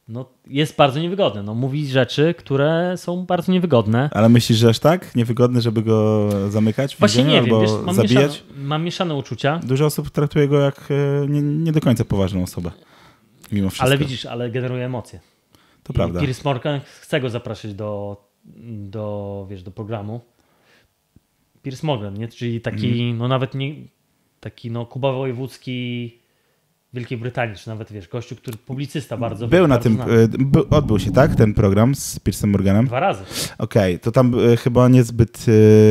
no, 0.08 0.26
jest 0.48 0.76
bardzo 0.76 1.00
niewygodny. 1.00 1.44
No, 1.44 1.54
mówi 1.54 1.88
rzeczy, 1.88 2.34
które 2.38 2.94
są 2.98 3.26
bardzo 3.26 3.52
niewygodne. 3.52 4.10
Ale 4.14 4.30
myślisz, 4.30 4.58
że 4.58 4.70
aż 4.70 4.80
tak 4.80 5.16
niewygodny, 5.16 5.62
żeby 5.62 5.82
go 5.82 6.30
zamykać 6.52 6.96
w 6.96 7.00
Właśnie 7.00 7.24
nie 7.24 7.42
wiem, 7.42 7.44
albo 7.44 7.62
wiesz, 7.62 7.72
mam 7.86 7.96
zabijać? 7.96 8.32
mieszane, 8.32 8.64
mam 8.64 8.84
mieszane 8.84 9.16
uczucia, 9.16 9.60
Dużo 9.64 9.86
osób 9.86 10.10
traktuje 10.10 10.48
go 10.48 10.60
jak 10.60 10.88
e, 10.92 11.28
nie, 11.28 11.42
nie 11.42 11.72
do 11.72 11.82
końca 11.82 12.06
poważną 12.06 12.44
osobę. 12.44 12.72
Mimo 13.52 13.70
wszystko. 13.70 13.86
ale 13.86 13.98
widzisz, 13.98 14.26
ale 14.26 14.52
generuje 14.52 14.86
emocje. 14.86 15.20
To 15.84 15.94
prawda. 15.94 16.20
I 16.20 16.26
Piers 16.26 16.44
Morgan 16.44 16.82
chce 17.02 17.22
go 17.22 17.30
zapraszać 17.30 17.74
do, 17.74 18.18
do, 18.66 19.48
wiesz, 19.50 19.64
do 19.64 19.72
programu. 19.72 20.22
Piers 21.66 21.84
Morgan, 21.84 22.14
nie? 22.14 22.28
czyli 22.28 22.62
taki, 22.62 22.88
Mhm. 22.92 23.18
no 23.18 23.28
nawet 23.28 23.54
nie, 23.56 23.76
taki 24.40 24.72
no 24.72 24.86
Kuba 24.86 25.12
Wojewódzki 25.12 26.20
Wielkiej 26.94 27.18
Brytanii, 27.18 27.56
czy 27.56 27.70
nawet 27.70 27.92
wiesz, 27.92 28.08
gościu, 28.08 28.36
który 28.36 28.58
publicysta 28.58 29.18
bardzo 29.18 29.48
Był 29.48 29.68
na 29.68 29.78
tym, 29.78 30.02
e, 30.02 30.06
by, 30.28 30.70
odbył 30.70 31.00
się, 31.00 31.12
tak, 31.12 31.36
ten 31.36 31.54
program 31.54 31.96
z 31.96 32.20
Piersem 32.20 32.50
Morganem? 32.50 32.86
Dwa 32.88 33.00
razy. 33.00 33.24
Okej, 33.58 34.00
to 34.00 34.12
tam 34.12 34.34
e, 34.54 34.58
chyba 34.58 34.88
niezbyt 34.88 35.46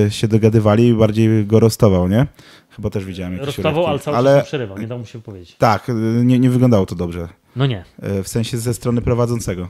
e, 0.07 0.11
się 0.11 0.29
dogadywali, 0.29 0.95
bardziej 0.95 1.47
go 1.47 1.61
rostował, 1.61 2.09
nie? 2.09 2.27
Chyba 2.71 2.91
też 2.91 3.05
widziałem 3.05 3.33
jakieś 3.33 3.47
Rozstawał, 3.47 3.87
ale 3.87 3.99
cały 3.99 4.17
czas 4.25 4.37
mu 4.39 4.43
przerywał, 4.45 4.79
nie 4.79 4.87
dał 4.87 4.99
mu 4.99 5.07
się 5.07 5.23
powiedzieć. 5.23 5.57
Tak, 5.57 5.91
nie, 6.25 6.39
nie 6.39 6.51
wyglądało 6.51 6.87
to 6.87 6.95
dobrze. 6.95 7.29
No 7.57 7.67
nie, 7.67 7.85
W 7.99 8.29
sensie 8.29 8.59
ze 8.59 8.75
strony 8.75 9.03
prowadzącego. 9.03 9.69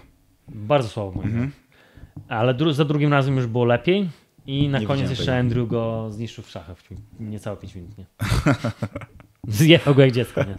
bardzo 0.48 0.88
słabo 0.88 1.22
Mhm. 1.22 1.50
Ale 2.28 2.54
dru- 2.54 2.72
za 2.72 2.84
drugim 2.84 3.10
razem 3.12 3.36
już 3.36 3.46
było 3.46 3.64
lepiej 3.64 4.08
i 4.46 4.68
na 4.68 4.78
Nie 4.78 4.87
koniec 4.87 5.11
jeszcze 5.11 5.24
tego. 5.24 5.38
Andrew 5.38 5.68
go 5.68 6.09
zniszczył 6.11 6.44
w 6.44 6.50
szachach 6.50 6.76
niecałe 7.20 7.57
5 7.57 7.74
minut, 7.74 7.98
nie? 7.98 8.04
Zjechał 9.48 9.94
go 9.94 10.02
jak 10.02 10.12
dziecko, 10.12 10.44
nie? 10.44 10.54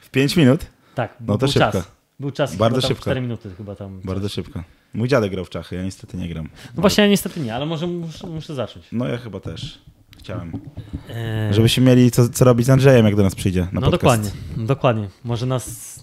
W 0.00 0.10
5 0.10 0.36
minut? 0.36 0.66
Tak, 0.94 1.16
No 1.20 1.32
to 1.32 1.38
był 1.38 1.48
szybko. 1.48 1.72
czas. 1.72 1.90
Był 2.20 2.30
czas 2.30 2.56
Bardzo 2.56 2.80
szybko. 2.80 3.02
4 3.02 3.20
minuty 3.20 3.50
chyba 3.56 3.74
tam. 3.74 4.00
Bardzo 4.04 4.28
coś. 4.28 4.32
szybko. 4.32 4.62
Mój 4.94 5.08
dziadek 5.08 5.30
grał 5.30 5.44
w 5.44 5.50
czachy, 5.50 5.76
ja 5.76 5.82
niestety 5.82 6.16
nie 6.16 6.28
gram. 6.28 6.48
No 6.76 6.80
właśnie, 6.80 7.04
ja 7.04 7.10
niestety 7.10 7.40
nie, 7.40 7.54
ale 7.54 7.66
może 7.66 7.86
muszę, 7.86 8.26
muszę 8.26 8.54
zacząć. 8.54 8.86
No 8.92 9.08
ja 9.08 9.18
chyba 9.18 9.40
też. 9.40 9.78
Chciałem. 10.18 10.52
Eee, 11.10 11.54
Żebyśmy 11.54 11.84
mieli 11.84 12.10
co, 12.10 12.28
co 12.28 12.44
robić 12.44 12.66
z 12.66 12.70
Andrzejem, 12.70 13.06
jak 13.06 13.16
do 13.16 13.22
nas 13.22 13.34
przyjdzie 13.34 13.60
na 13.60 13.80
no 13.80 13.90
podcast. 13.90 13.92
dokładnie, 14.22 14.30
dokładnie. 14.66 15.08
Może 15.24 15.46
nas, 15.46 16.00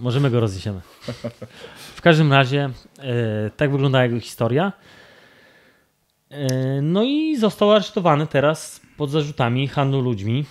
może 0.00 0.20
my 0.20 0.30
go 0.30 0.40
rozniesiemy. 0.40 0.80
W 1.96 2.00
każdym 2.02 2.32
razie, 2.32 2.70
e, 2.98 3.50
tak 3.56 3.70
wygląda 3.72 4.04
jego 4.04 4.20
historia. 4.20 4.72
E, 6.34 6.82
no 6.82 7.02
i 7.02 7.36
został 7.36 7.72
aresztowany 7.72 8.26
teraz 8.26 8.80
pod 8.96 9.10
zarzutami 9.10 9.68
handlu 9.68 10.00
ludźmi, 10.00 10.44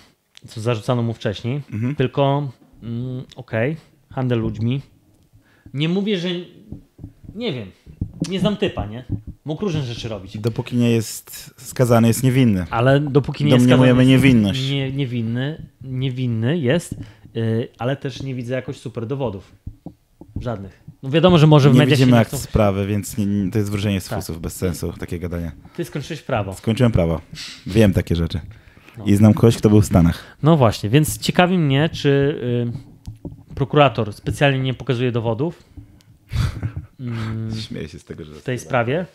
co 0.48 0.60
zarzucano 0.60 1.02
mu 1.02 1.12
wcześniej. 1.12 1.62
Mhm. 1.72 1.96
Tylko, 1.96 2.52
mm, 2.82 3.24
okej, 3.36 3.76
handel 4.10 4.38
ludźmi. 4.38 4.80
Nie 5.74 5.88
mówię, 5.88 6.18
że 6.18 6.28
nie 7.34 7.52
wiem, 7.52 7.70
nie 8.28 8.40
znam 8.40 8.56
typa, 8.56 8.86
nie? 8.86 9.04
Mógł 9.44 9.64
różne 9.64 9.82
rzeczy 9.82 10.08
robić. 10.08 10.38
Dopóki 10.38 10.76
nie 10.76 10.90
jest 10.90 11.54
skazany, 11.56 12.08
jest 12.08 12.22
niewinny. 12.22 12.66
Ale 12.70 13.00
dopóki 13.00 13.44
nie 13.44 13.52
jest 13.52 13.66
skazany, 13.66 14.06
niewinność. 14.06 14.70
Nie, 14.70 14.92
niewinny, 14.92 15.66
niewinny 15.82 16.58
jest, 16.58 16.96
yy, 17.34 17.68
ale 17.78 17.96
też 17.96 18.22
nie 18.22 18.34
widzę 18.34 18.54
jakoś 18.54 18.76
super 18.76 19.06
dowodów. 19.06 19.52
Żadnych. 20.40 20.83
No 21.04 21.10
wiadomo, 21.10 21.38
że 21.38 21.46
może 21.46 21.70
w 21.70 21.72
Nie 21.72 21.78
mediach 21.78 21.98
widzimy 21.98 22.12
nie 22.12 22.18
akt 22.18 22.30
chcą... 22.30 22.38
sprawy, 22.38 22.86
więc 22.86 23.18
nie, 23.18 23.26
nie, 23.26 23.50
to 23.50 23.58
jest 23.58 23.70
wróżenie 23.70 24.00
z 24.00 24.08
Tak. 24.08 24.18
fusów, 24.18 24.40
bez 24.40 24.56
sensu, 24.56 24.92
takie 24.92 25.18
gadanie. 25.18 25.52
Ty 25.76 25.84
skończyłeś 25.84 26.22
prawo. 26.22 26.54
Skończyłem 26.54 26.92
prawo. 26.92 27.20
Wiem 27.66 27.92
takie 27.92 28.16
rzeczy. 28.16 28.40
No. 28.98 29.04
I 29.04 29.16
znam 29.16 29.34
kogoś, 29.34 29.56
kto 29.56 29.70
był 29.70 29.80
w 29.80 29.86
Stanach. 29.86 30.36
No 30.42 30.56
właśnie, 30.56 30.90
więc 30.90 31.18
ciekawi 31.18 31.58
mnie, 31.58 31.88
czy 31.88 32.08
y, 33.50 33.54
prokurator 33.54 34.12
specjalnie 34.12 34.58
nie 34.58 34.74
pokazuje 34.74 35.12
dowodów 35.12 35.62
mm, 37.00 37.50
Śmieję 37.60 37.88
się 37.88 37.98
z 37.98 38.04
tego, 38.04 38.24
że... 38.24 38.34
w 38.34 38.42
tej 38.42 38.58
sprawie, 38.58 39.06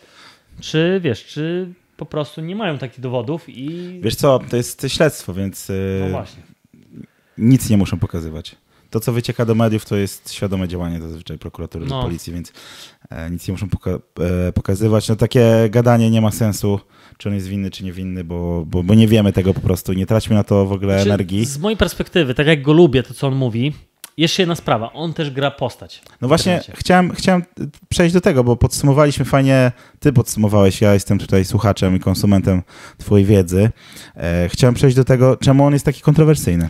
czy 0.60 1.00
wiesz, 1.02 1.26
czy 1.26 1.72
po 1.96 2.06
prostu 2.06 2.40
nie 2.40 2.56
mają 2.56 2.78
takich 2.78 3.00
dowodów 3.00 3.48
i... 3.48 4.00
Wiesz 4.02 4.14
co, 4.14 4.40
to 4.50 4.56
jest 4.56 4.86
śledztwo, 4.88 5.34
więc 5.34 5.68
no 5.68 5.74
yy, 6.04 6.10
właśnie. 6.10 6.42
nic 7.38 7.70
nie 7.70 7.76
muszą 7.76 7.98
pokazywać. 7.98 8.56
To, 8.90 9.00
co 9.00 9.12
wycieka 9.12 9.44
do 9.44 9.54
mediów, 9.54 9.84
to 9.84 9.96
jest 9.96 10.32
świadome 10.32 10.68
działanie 10.68 11.00
zazwyczaj 11.00 11.38
prokuratury 11.38 11.86
No. 11.86 12.02
policji, 12.02 12.32
więc 12.32 12.52
e, 13.10 13.30
nic 13.30 13.48
nie 13.48 13.52
muszą 13.52 13.66
poka- 13.66 14.00
e, 14.48 14.52
pokazywać. 14.52 15.08
No 15.08 15.16
takie 15.16 15.68
gadanie 15.70 16.10
nie 16.10 16.20
ma 16.20 16.30
sensu, 16.30 16.80
czy 17.18 17.28
on 17.28 17.34
jest 17.34 17.46
winny, 17.46 17.70
czy 17.70 17.84
niewinny, 17.84 18.24
bo, 18.24 18.64
bo, 18.66 18.82
bo 18.82 18.94
nie 18.94 19.08
wiemy 19.08 19.32
tego 19.32 19.54
po 19.54 19.60
prostu. 19.60 19.92
Nie 19.92 20.06
traćmy 20.06 20.34
na 20.34 20.44
to 20.44 20.66
w 20.66 20.72
ogóle 20.72 20.94
Znaczy, 20.94 21.08
energii. 21.10 21.44
Z 21.44 21.58
mojej 21.58 21.76
perspektywy, 21.76 22.34
tak 22.34 22.46
jak 22.46 22.62
go 22.62 22.72
lubię, 22.72 23.02
to 23.02 23.14
co 23.14 23.26
on 23.26 23.34
mówi, 23.34 23.72
jeszcze 24.16 24.42
jedna 24.42 24.54
sprawa, 24.54 24.92
on 24.92 25.12
też 25.14 25.30
gra 25.30 25.50
postać. 25.50 26.02
No 26.20 26.28
właśnie, 26.28 26.60
chciałem, 26.74 27.10
chciałem 27.14 27.42
przejść 27.88 28.14
do 28.14 28.20
tego, 28.20 28.44
bo 28.44 28.56
podsumowaliśmy 28.56 29.24
fajnie, 29.24 29.72
ty 30.00 30.12
podsumowałeś, 30.12 30.80
ja 30.80 30.94
jestem 30.94 31.18
tutaj 31.18 31.44
słuchaczem 31.44 31.96
i 31.96 32.00
konsumentem 32.00 32.62
twojej 32.98 33.26
wiedzy. 33.26 33.70
E, 34.16 34.48
chciałem 34.48 34.74
przejść 34.74 34.96
do 34.96 35.04
tego, 35.04 35.36
czemu 35.36 35.64
on 35.66 35.72
jest 35.72 35.84
taki 35.84 36.00
kontrowersyjny. 36.00 36.68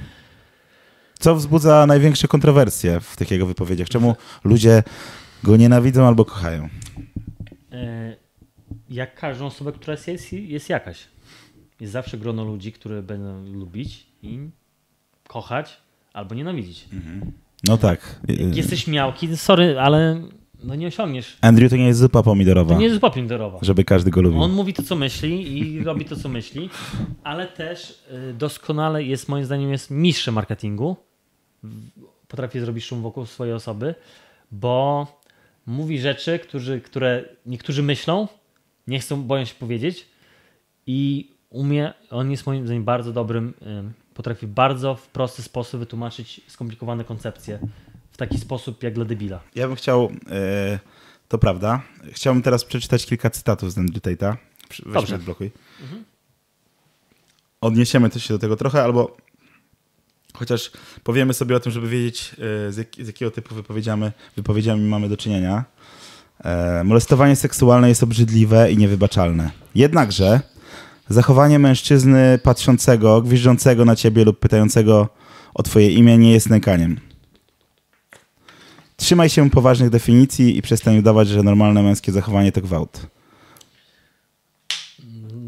Co 1.21 1.35
wzbudza 1.35 1.87
największe 1.87 2.29
kontrowersje 2.29 3.01
w 3.01 3.17
tych 3.17 3.31
jego 3.31 3.47
wypowiedziach? 3.47 3.89
Czemu 3.89 4.17
ludzie 4.45 4.83
go 5.45 5.57
nienawidzą 5.57 6.07
albo 6.07 6.25
kochają? 6.25 6.69
E, 7.73 8.17
Jak 8.91 9.15
każdą 9.15 9.47
osobę, 9.47 9.73
która 9.73 9.97
jest, 10.07 10.33
jest, 10.33 10.69
jakaś. 10.69 10.99
Jest 11.81 11.93
zawsze 11.93 12.19
grono 12.19 12.45
ludzi, 12.45 12.73
które 12.73 13.03
będą 13.03 13.45
lubić 13.53 14.07
i 14.23 14.39
kochać 15.29 15.77
albo 16.13 16.35
nienawidzić. 16.35 16.89
No 17.69 17.79
tak. 17.79 18.21
e, 18.29 18.33
Jak 18.33 18.57
jesteś 18.57 18.87
miałki, 18.87 19.37
sorry, 19.37 19.79
ale 19.81 20.23
no 20.65 20.75
nie 20.75 20.87
osiągniesz. 20.87 21.37
Andrew 21.41 21.71
to 21.71 21.77
nie 21.77 21.87
jest 21.87 22.01
zupa 22.01 22.23
pomidorowa, 22.23 22.75
To 22.75 22.79
nie 22.79 22.85
jest 22.85 22.95
zupa 22.95 23.11
pomidorowa. 23.11 23.59
żeby 23.63 23.85
każdy 23.85 24.11
go 24.11 24.23
lubił. 24.23 24.43
On 24.43 24.53
mówi 24.53 24.73
to, 24.75 24.83
co 24.83 24.97
myśli 24.97 25.59
i 25.59 25.85
robi 25.85 26.05
to, 26.05 26.17
co 26.17 26.29
myśli, 26.29 26.71
ale 27.25 27.47
też 27.49 28.05
doskonale 28.39 29.03
jest, 29.05 29.29
moim 29.29 29.45
zdaniem, 29.45 29.71
jest 29.73 29.91
mistrzem 29.91 30.35
marketingu. 30.35 30.97
Potrafi 32.29 32.61
zrobić 32.61 32.85
szum 32.85 33.03
wokół 33.03 33.27
swojej 33.27 33.55
osoby, 33.55 33.95
bo 34.53 35.07
mówi 35.67 36.01
rzeczy, 36.01 36.39
którzy, 36.39 36.81
które 36.81 37.25
niektórzy 37.47 37.83
myślą, 37.83 38.29
nie 38.87 39.01
chcą, 39.01 39.23
boją 39.23 39.45
się 39.45 39.55
powiedzieć 39.55 40.07
i 40.87 41.31
umie, 41.51 41.95
on 42.11 42.31
jest 42.31 42.47
moim 42.47 42.65
zdaniem 42.65 42.85
bardzo 42.85 43.13
dobrym, 43.13 43.55
potrafi 44.15 44.47
bardzo 44.47 44.95
w 44.95 45.09
prosty 45.09 45.43
sposób 45.43 45.81
wytłumaczyć 45.81 46.41
skomplikowane 46.47 47.05
koncepcje 47.05 47.59
w 48.13 48.17
taki 48.17 48.39
sposób 48.39 48.83
jak 48.83 48.95
dla 48.95 49.05
debila. 49.05 49.41
Ja 49.55 49.67
bym 49.67 49.77
chciał 49.77 50.13
e, 50.31 50.79
To 51.31 51.39
prawda. 51.39 51.83
Chciałbym 52.13 52.43
teraz 52.43 52.65
przeczytać 52.65 53.07
kilka 53.07 53.31
cytatów 53.31 53.73
z 53.73 53.79
Andrew 53.79 54.03
Tate'a. 54.03 54.37
Weź 54.71 54.95
Dobrze. 54.95 55.15
odblokuj. 55.15 55.51
Odniesiemy 57.61 58.11
też 58.11 58.25
się 58.25 58.35
do 58.35 58.39
tego 58.39 58.57
trochę, 58.57 58.83
albo 58.83 59.17
chociaż 60.35 60.71
powiemy 61.05 61.35
sobie 61.35 61.57
o 61.57 61.61
tym, 61.61 61.73
żeby 61.73 61.89
wiedzieć, 61.89 62.37
e, 62.69 62.73
z, 62.73 62.77
jak, 62.77 62.89
z 62.99 63.07
jakiego 63.07 63.31
typu 63.31 63.55
wypowiedziami, 63.55 64.11
wypowiedziami 64.37 64.89
mamy 64.89 65.09
do 65.09 65.17
czynienia. 65.17 65.65
E, 66.45 66.85
molestowanie 66.85 67.37
seksualne 67.37 67.89
jest 67.89 68.03
obrzydliwe 68.03 68.73
i 68.73 68.77
niewybaczalne. 68.77 69.51
Jednakże 69.75 70.41
zachowanie 71.09 71.59
mężczyzny 71.59 72.39
patrzącego, 72.43 73.23
gwiżdżącego 73.23 73.85
na 73.85 73.97
ciebie 73.97 74.25
lub 74.25 74.39
pytającego 74.39 75.09
o 75.55 75.63
twoje 75.63 75.91
imię 75.91 76.19
nie 76.19 76.33
jest 76.33 76.51
nękaniem. 76.51 77.01
Trzymaj 78.97 79.29
się 79.29 79.51
poważnych 79.51 79.91
definicji 79.91 80.57
i 80.57 80.63
przestań 80.63 80.99
udawać, 80.99 81.29
że 81.29 81.43
normalne 81.43 81.83
męskie 81.83 82.13
zachowanie 82.13 82.53
to 82.53 82.61
gwałt. 82.61 83.07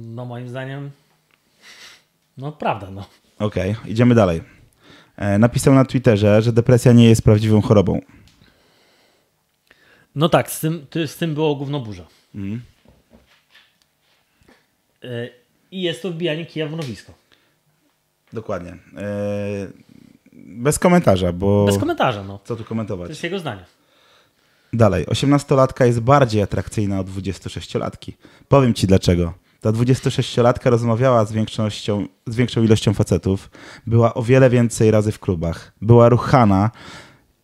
No 0.04 0.24
moim 0.24 0.48
zdaniem, 0.48 0.90
no 2.36 2.52
prawda, 2.52 2.90
no. 2.90 3.04
Okej, 3.38 3.76
idziemy 3.86 4.14
dalej. 4.14 4.42
E, 5.16 5.38
napisał 5.38 5.74
na 5.74 5.84
Twitterze, 5.84 6.42
że 6.42 6.52
depresja 6.52 6.92
nie 6.92 7.08
jest 7.08 7.22
prawdziwą 7.22 7.60
chorobą. 7.62 8.00
No 10.14 10.28
tak, 10.28 10.50
z 10.50 10.60
tym, 10.60 10.86
ty- 10.90 11.08
z 11.08 11.16
tym 11.16 11.34
było 11.34 11.54
gówno 11.56 11.80
burza. 11.80 12.06
E, 15.04 15.28
I 15.70 15.82
jest 15.82 16.02
to 16.02 16.10
wbijanie 16.10 16.46
kija 16.46 16.66
w 16.68 16.72
mrowisko. 16.72 17.12
Dokładnie. 18.32 18.70
E, 18.96 19.66
bez 20.32 20.78
komentarza, 20.78 21.32
bo 21.32 21.64
Bez 21.66 21.78
komentarza, 21.78 22.24
no. 22.24 22.40
co 22.44 22.56
tu 22.56 22.62
To 22.62 22.68
komentować? 22.68 23.08
jest 23.08 23.22
jego 23.24 23.38
zdanie. 23.38 23.64
Dalej. 24.72 25.06
18-latka 25.06 25.84
jest 25.86 26.00
bardziej 26.00 26.42
atrakcyjna 26.42 27.00
od 27.00 27.06
26-latki. 27.08 28.12
Powiem 28.48 28.74
ci 28.74 28.86
dlaczego. 28.86 29.34
Ta 29.62 29.72
26-latka 29.72 30.70
rozmawiała 30.70 31.24
z, 31.24 31.32
większością, 31.32 32.06
z 32.26 32.36
większą 32.36 32.62
ilością 32.62 32.94
facetów, 32.94 33.50
była 33.86 34.14
o 34.14 34.22
wiele 34.22 34.50
więcej 34.50 34.90
razy 34.90 35.12
w 35.12 35.18
klubach, 35.20 35.72
była 35.82 36.08
ruchana 36.08 36.70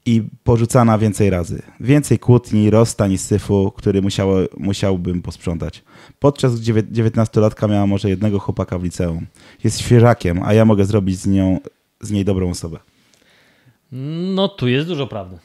i 0.06 0.22
porzucana 0.44 0.98
więcej 0.98 1.30
razy. 1.30 1.62
Więcej 1.80 2.18
kłótni, 2.18 2.70
rozstań 2.70 3.12
i 3.12 3.18
syfu, 3.18 3.72
który 3.76 4.02
musiało, 4.02 4.36
musiałbym 4.56 5.22
posprzątać. 5.22 5.84
Podczas 6.18 6.54
gdy 6.60 6.64
dziewię- 6.64 6.92
19-latka 6.92 7.68
miała 7.70 7.86
może 7.86 8.08
jednego 8.08 8.38
chłopaka 8.38 8.78
w 8.78 8.82
liceum. 8.84 9.26
Jest 9.64 9.80
świeżakiem, 9.80 10.42
a 10.42 10.54
ja 10.54 10.64
mogę 10.64 10.84
zrobić 10.84 11.18
z, 11.18 11.26
nią, 11.26 11.58
z 12.00 12.10
niej 12.10 12.24
dobrą 12.24 12.50
osobę. 12.50 12.78
No 14.34 14.48
tu 14.48 14.68
jest 14.68 14.88
dużo 14.88 15.06
prawdy. 15.06 15.38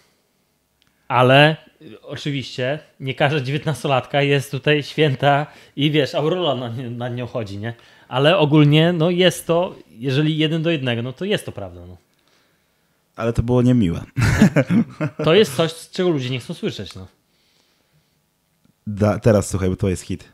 Ale 1.07 1.57
oczywiście 2.01 2.79
nie 2.99 3.15
każda 3.15 3.39
dziewiętnastolatka 3.39 4.21
jest 4.21 4.51
tutaj 4.51 4.83
święta 4.83 5.47
i 5.75 5.91
wiesz, 5.91 6.15
aureola 6.15 6.55
na, 6.55 6.69
nie- 6.69 6.89
nad 6.89 7.15
nią 7.15 7.27
chodzi, 7.27 7.57
nie? 7.57 7.73
Ale 8.07 8.37
ogólnie 8.37 8.93
no 8.93 9.09
jest 9.09 9.47
to, 9.47 9.75
jeżeli 9.91 10.37
jeden 10.37 10.63
do 10.63 10.69
jednego, 10.71 11.01
no 11.01 11.13
to 11.13 11.25
jest 11.25 11.45
to 11.45 11.51
prawda. 11.51 11.81
No. 11.87 11.97
Ale 13.15 13.33
to 13.33 13.43
było 13.43 13.61
niemiłe. 13.61 14.03
To 15.23 15.33
jest 15.33 15.55
coś, 15.55 15.89
czego 15.89 16.09
ludzie 16.09 16.29
nie 16.29 16.39
chcą 16.39 16.53
słyszeć. 16.53 16.95
No. 16.95 17.07
Da, 18.87 19.19
teraz 19.19 19.49
słuchaj, 19.49 19.69
bo 19.69 19.75
to 19.75 19.89
jest 19.89 20.03
hit. 20.03 20.31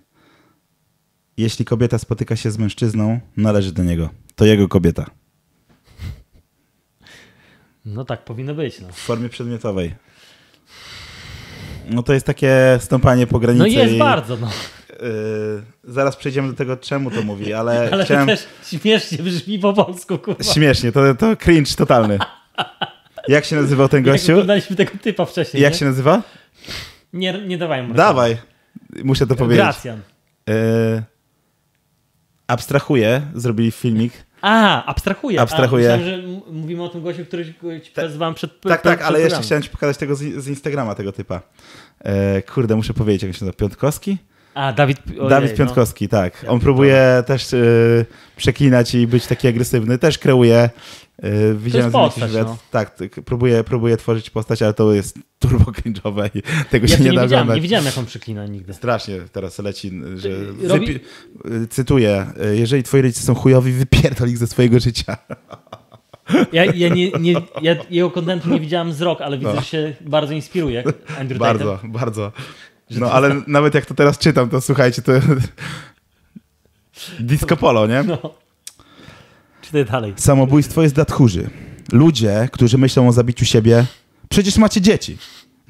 Jeśli 1.38 1.66
kobieta 1.66 1.98
spotyka 1.98 2.36
się 2.36 2.52
z 2.52 2.58
mężczyzną, 2.58 3.20
należy 3.38 3.72
do 3.72 3.84
niego. 3.84 4.10
To 4.36 4.46
jego 4.46 4.68
kobieta. 4.68 5.06
no 7.86 8.06
tak 8.06 8.24
powinno 8.26 8.56
być. 8.56 8.82
No, 8.82 8.88
W 8.92 8.96
formie 8.98 9.30
przedmiotowej. 9.30 9.96
No 11.90 12.04
to 12.04 12.14
jest 12.14 12.26
takie 12.26 12.78
stąpanie 12.82 13.28
po 13.28 13.40
granicy. 13.40 13.62
no 13.62 13.68
jest 13.68 13.94
i, 13.94 14.00
bardzo, 14.00 14.38
no. 14.38 14.48
y, 14.48 14.52
zaraz 15.84 16.16
przejdziemy 16.16 16.48
do 16.48 16.54
tego, 16.54 16.78
czemu 16.78 17.12
to 17.12 17.22
mówi, 17.22 17.54
ale, 17.60 17.90
Ale 17.92 18.06
chciałem... 18.06 18.28
też 18.28 18.48
śmiesznie 18.64 19.18
brzmi 19.18 19.60
po 19.60 19.74
polsku, 19.74 20.18
kurwa. 20.18 20.44
Śmiesznie, 20.44 20.92
to, 20.92 21.16
to 21.16 21.38
cringe 21.38 21.76
totalny. 21.76 22.20
Jak 23.28 23.46
się 23.46 23.56
nazywał 23.56 23.90
ten 23.90 24.06
Jak 24.06 24.14
gościu? 24.16 24.32
oglądaliśmy 24.32 24.76
tego 24.76 24.92
typa 25.02 25.26
wcześniej, 25.26 25.64
Jak 25.64 25.74
nie? 25.74 25.80
się 25.80 25.86
nazywa? 25.86 26.22
Nie, 27.14 27.34
nie 27.48 27.58
dawaj 27.58 27.84
mu 27.88 27.94
Dawaj. 27.94 28.38
Muszę 29.04 29.28
to 29.28 29.36
powiedzieć. 29.36 29.64
Gracjan. 29.66 30.00
Y, 30.50 31.04
abstrahuję, 32.48 33.22
zrobili 33.36 33.72
filmik. 33.72 34.14
A, 34.42 34.86
abstrahuję. 34.86 35.42
Abstrahuję. 35.42 35.94
A, 35.94 35.98
myślałem, 35.98 36.22
że 36.22 36.52
mówimy 36.52 36.84
o 36.84 36.90
tym 36.90 37.04
gościu, 37.04 37.26
który 37.26 37.82
ci 37.82 37.92
prezywałem 37.92 38.34
przed 38.34 38.62
Tak, 38.62 38.82
tak, 38.82 39.00
przed 39.00 39.08
ale 39.08 39.22
jeszcze 39.22 39.42
chciałem 39.42 39.64
ci 39.64 39.70
pokazać 39.70 39.98
tego 39.98 40.16
z, 40.16 40.20
z 40.20 40.48
Instagrama, 40.48 40.96
tego 40.96 41.12
typa. 41.12 41.42
E, 42.00 42.42
kurde, 42.42 42.76
muszę 42.76 42.94
powiedzieć, 42.94 43.24
jak 43.24 43.34
się 43.34 43.46
nazywa. 43.46 43.58
Piątkowski? 43.58 44.18
A, 44.54 44.74
Dawid... 44.74 44.98
ojej, 45.18 45.30
Dawid 45.30 45.52
no. 45.52 45.58
Piątkowski, 45.58 46.08
tak. 46.08 46.46
On 46.48 46.60
próbuje 46.60 47.24
też 47.28 47.54
e, 47.54 47.58
przeklinać 48.38 48.96
i 48.96 49.08
być 49.08 49.28
taki 49.28 49.48
agresywny. 49.48 49.98
Też 49.98 50.18
kreuje. 50.18 50.70
E, 51.24 51.54
widziałem 51.54 51.86
nim 51.86 51.92
postać, 51.94 52.32
no. 52.34 52.58
Tak, 52.72 52.96
próbuje, 53.26 53.64
próbuje 53.64 53.98
tworzyć 53.98 54.30
postać, 54.30 54.62
ale 54.62 54.74
to 54.74 54.94
jest 54.94 55.20
turbo 55.40 55.72
cringe'owe 55.72 56.30
i 56.34 56.42
tego 56.72 56.88
Ja 56.88 56.92
się 56.92 56.98
to 56.98 57.04
nie, 57.04 57.10
nie, 57.10 57.16
da 57.16 57.24
widziałem, 57.24 57.26
oglądać. 57.44 57.56
nie 57.56 57.62
widziałem, 57.62 57.86
jak 57.86 57.98
on 57.98 58.06
przyklina 58.06 58.46
nigdy. 58.46 58.74
Strasznie 58.74 59.16
teraz 59.32 59.60
leci, 59.60 59.92
że 60.16 60.30
robi- 60.68 61.00
e, 61.64 61.68
cytuję, 61.68 62.28
e, 62.44 62.56
jeżeli 62.56 62.84
twoi 62.84 63.02
rodzice 63.02 63.22
są 63.24 63.36
chujowi, 63.36 63.72
wypierdol 63.72 64.30
ich 64.30 64.38
ze 64.38 64.48
swojego 64.48 64.80
życia. 64.80 65.18
Ja, 66.54 66.66
ja, 66.66 66.90
nie, 66.90 67.12
nie, 67.12 67.34
ja 67.62 67.76
jego 67.90 68.12
kontentu 68.12 68.50
nie 68.50 68.60
widziałem 68.60 68.94
z 68.94 69.02
rok, 69.02 69.22
ale 69.22 69.38
widzę, 69.38 69.54
No. 69.54 69.60
że 69.62 69.66
się 69.66 69.94
bardzo 70.02 70.34
inspiruje 70.34 70.84
Andrew 71.20 71.40
Bardzo, 71.40 71.76
Tatem. 71.76 71.92
bardzo. 71.92 72.32
No 72.92 73.12
ale 73.12 73.42
nawet 73.48 73.74
jak 73.74 73.86
to 73.86 73.94
teraz 73.94 74.18
czytam, 74.18 74.50
to 74.50 74.62
słuchajcie, 74.62 75.02
to 75.02 75.12
disco 77.20 77.58
polo, 77.58 77.88
nie? 77.88 78.04
No. 78.04 78.34
Czytaj 79.62 79.86
dalej. 79.86 80.14
Samobójstwo 80.16 80.82
jest 80.82 80.96
dla 80.96 81.06
tchórzy. 81.06 81.50
Ludzie, 81.92 82.50
którzy 82.52 82.78
myślą 82.78 83.08
o 83.08 83.12
zabiciu 83.12 83.46
siebie, 83.46 83.86
przecież 84.30 84.58
macie 84.58 84.82
dzieci. 84.82 85.18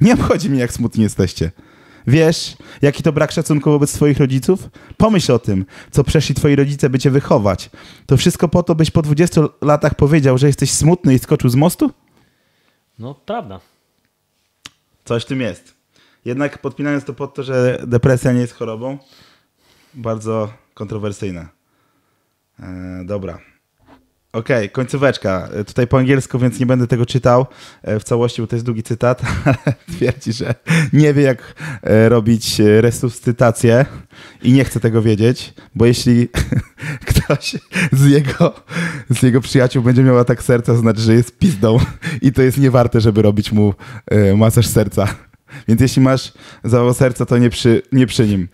Nie 0.01 0.13
obchodzi 0.13 0.49
mnie, 0.49 0.59
jak 0.59 0.73
smutni 0.73 1.03
jesteście. 1.03 1.51
Wiesz, 2.07 2.57
jaki 2.81 3.03
to 3.03 3.13
brak 3.13 3.31
szacunku 3.31 3.71
wobec 3.71 3.91
swoich 3.91 4.17
rodziców? 4.17 4.69
Pomyśl 4.97 5.31
o 5.31 5.39
tym, 5.39 5.65
co 5.91 6.03
przeszli 6.03 6.35
twoi 6.35 6.55
rodzice, 6.55 6.89
by 6.89 6.99
cię 6.99 7.09
wychować. 7.11 7.69
To 8.05 8.17
wszystko 8.17 8.47
po 8.47 8.63
to, 8.63 8.75
byś 8.75 8.91
po 8.91 9.01
20 9.01 9.41
latach 9.61 9.95
powiedział, 9.95 10.37
że 10.37 10.47
jesteś 10.47 10.71
smutny 10.71 11.13
i 11.13 11.19
skoczył 11.19 11.49
z 11.49 11.55
mostu? 11.55 11.91
No, 12.99 13.15
prawda. 13.15 13.59
Coś 15.05 15.23
w 15.23 15.25
tym 15.25 15.41
jest. 15.41 15.78
Jednak 16.29 16.57
podpinając 16.57 17.03
to 17.03 17.13
pod 17.13 17.33
to, 17.33 17.43
że 17.43 17.83
depresja 17.87 18.31
nie 18.31 18.41
jest 18.41 18.53
chorobą, 18.53 18.97
bardzo 19.93 20.53
kontrowersyjne. 20.73 21.47
E, 22.59 23.01
dobra. 23.05 23.39
Okej, 24.33 24.69
końcóweczka. 24.69 25.49
E, 25.53 25.63
Tutaj 25.63 25.87
po 25.87 25.97
angielsku, 25.97 26.39
więc 26.39 26.59
nie 26.59 26.65
będę 26.65 26.87
tego 26.87 27.05
czytał 27.05 27.45
e, 27.81 27.99
w 27.99 28.03
całości, 28.03 28.41
bo 28.41 28.47
to 28.47 28.55
jest 28.55 28.65
długi 28.65 28.83
cytat, 28.83 29.21
ale 29.45 29.75
twierdzi, 29.91 30.33
że 30.33 30.55
nie 30.93 31.13
wie, 31.13 31.21
jak 31.21 31.53
e, 31.83 32.09
robić 32.09 32.59
resuscytację 32.59 33.85
i 34.43 34.51
nie 34.51 34.63
chce 34.65 34.79
tego 34.79 35.01
wiedzieć, 35.01 35.53
bo 35.75 35.85
jeśli 35.85 36.27
ktoś 37.09 37.55
z 37.91 38.05
jego, 38.05 38.55
z 39.09 39.21
jego 39.21 39.41
przyjaciół 39.41 39.83
będzie 39.83 40.03
miał 40.03 40.19
atak 40.19 40.43
serca, 40.43 40.73
to 40.73 40.79
znaczy, 40.79 41.01
że 41.01 41.13
jest 41.13 41.37
pizdą 41.37 41.77
i 42.21 42.31
to 42.31 42.41
jest 42.41 42.57
niewarte, 42.57 43.01
żeby 43.01 43.21
robić 43.21 43.51
mu 43.51 43.73
masaż 44.35 44.67
serca. 44.67 45.28
Więc 45.67 45.81
jeśli 45.81 46.01
masz 46.01 46.33
zawał 46.63 46.93
serca, 46.93 47.25
to 47.25 47.37
nie 47.37 47.49
przy, 47.49 47.81
nie 47.91 48.07
przy 48.07 48.27
nim. 48.27 48.47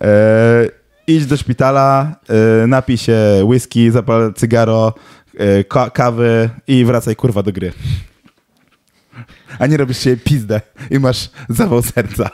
E, 0.00 0.66
idź 1.06 1.26
do 1.26 1.36
szpitala, 1.36 2.16
e, 2.62 2.66
napij 2.66 2.98
się 2.98 3.18
whisky, 3.44 3.90
zapal 3.90 4.34
cygaro, 4.34 4.94
e, 5.38 5.64
ka- 5.64 5.90
kawy 5.90 6.50
i 6.66 6.84
wracaj 6.84 7.16
kurwa 7.16 7.42
do 7.42 7.52
gry. 7.52 7.72
A 9.58 9.66
nie 9.66 9.76
robisz 9.76 9.98
się 9.98 10.16
pizdę 10.16 10.60
i 10.90 10.98
masz 10.98 11.30
zawał 11.48 11.82
serca. 11.82 12.30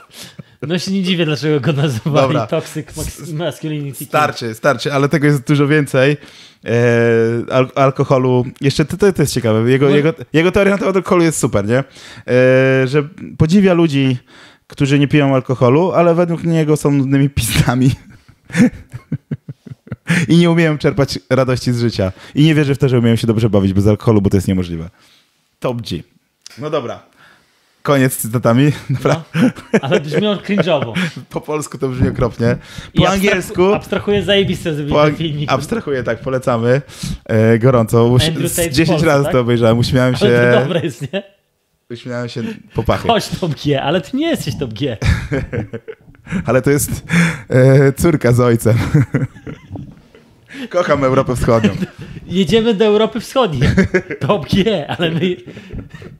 No 0.67 0.79
się 0.79 0.91
nie 0.91 1.03
dziwię, 1.03 1.25
dlaczego 1.25 1.59
go 1.59 1.73
nazywali 1.73 2.27
Dobra. 2.27 2.47
Toxic 2.47 2.87
Masculinity. 3.33 4.05
Starczy, 4.05 4.53
starczy, 4.55 4.93
ale 4.93 5.09
tego 5.09 5.27
jest 5.27 5.47
dużo 5.47 5.67
więcej. 5.67 6.17
E, 6.65 7.53
al- 7.53 7.71
alkoholu. 7.75 8.45
Jeszcze 8.61 8.85
to, 8.85 8.97
to, 8.97 9.13
to 9.13 9.21
jest 9.21 9.33
ciekawe. 9.33 9.71
Jego, 9.71 9.89
No- 9.89 9.95
jego, 9.95 10.13
jego 10.33 10.51
teoria 10.51 10.71
na 10.73 10.77
temat 10.77 10.95
alkoholu 10.95 11.23
jest 11.23 11.39
super, 11.39 11.67
nie? 11.67 11.77
E, 11.77 12.87
że 12.87 13.07
podziwia 13.37 13.73
ludzi, 13.73 14.17
którzy 14.67 14.99
nie 14.99 15.07
piją 15.07 15.35
alkoholu, 15.35 15.91
ale 15.91 16.15
według 16.15 16.43
niego 16.43 16.77
są 16.77 16.91
nudnymi 16.91 17.29
pizdami. 17.29 17.91
I 20.27 20.37
nie 20.37 20.51
umieją 20.51 20.77
czerpać 20.77 21.19
radości 21.29 21.73
z 21.73 21.79
życia. 21.79 22.11
I 22.35 22.43
nie 22.45 22.55
wierzę 22.55 22.75
w 22.75 22.77
to, 22.77 22.89
że 22.89 22.99
umieją 22.99 23.15
się 23.15 23.27
dobrze 23.27 23.49
bawić 23.49 23.73
bez 23.73 23.87
alkoholu, 23.87 24.21
bo 24.21 24.29
to 24.29 24.37
jest 24.37 24.47
niemożliwe. 24.47 24.89
Top 25.59 25.81
G. 25.81 26.03
No 26.57 26.69
dobra. 26.69 26.99
Koniec 27.83 28.13
z 28.13 28.17
cytatami. 28.17 28.71
Dobra. 28.89 29.23
No, 29.35 29.49
ale 29.81 29.99
brzmią 29.99 30.35
cringe'owo. 30.35 30.93
Po 31.29 31.41
polsku 31.41 31.77
to 31.77 31.89
brzmi 31.89 32.09
okropnie. 32.09 32.57
I 32.93 32.97
Po 32.99 33.03
abstrak- 33.05 33.13
angielsku... 33.13 33.73
Abstrahuję 33.73 34.23
zajebiste 34.23 34.73
zrobić 34.73 34.93
Po, 34.93 35.05
ten 35.05 35.15
filmik. 35.15 35.51
abstrahuję, 35.51 36.03
tak, 36.03 36.19
polecamy. 36.19 36.81
E, 37.25 37.59
gorąco. 37.59 38.07
Uś- 38.07 38.27
Andrew 38.27 38.51
z 38.51 38.55
Tate 38.55 38.69
w 38.69 38.73
10 38.73 38.89
Polsce, 38.89 39.07
razy 39.07 39.23
tak? 39.23 39.33
to 39.33 39.39
obejrzałem, 39.39 39.77
uśmiałem 39.77 40.15
Ale 40.21 40.29
się. 40.31 40.51
to 40.53 40.59
dobre 40.61 40.81
jest, 40.81 41.13
nie? 41.13 41.23
Uśmiałem 41.91 42.29
się 42.29 42.41
po 42.73 42.83
pachy. 42.83 43.07
Chodź 43.07 43.29
top 43.29 43.55
G, 43.65 43.81
ale 43.81 44.01
ty 44.01 44.17
nie 44.17 44.29
jesteś 44.29 44.57
top 44.59 44.73
G. 44.73 44.97
Ale 46.45 46.61
to 46.61 46.69
jest 46.71 46.91
e, 47.49 47.93
córka 47.93 48.31
z 48.33 48.39
ojcem. 48.39 48.77
Kocham 50.69 51.03
Europę 51.03 51.35
Wschodnią. 51.35 51.69
Jedziemy 52.27 52.73
do 52.73 52.85
Europy 52.85 53.19
Wschodniej. 53.19 53.69
Top 54.19 54.49
G, 54.49 54.87
ale 54.87 55.11
my, 55.11 55.37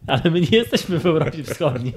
ale 0.07 0.31
my 0.31 0.41
nie 0.41 0.57
jesteśmy 0.57 0.99
w 0.99 1.05
Europie 1.05 1.43
Wschodniej. 1.43 1.93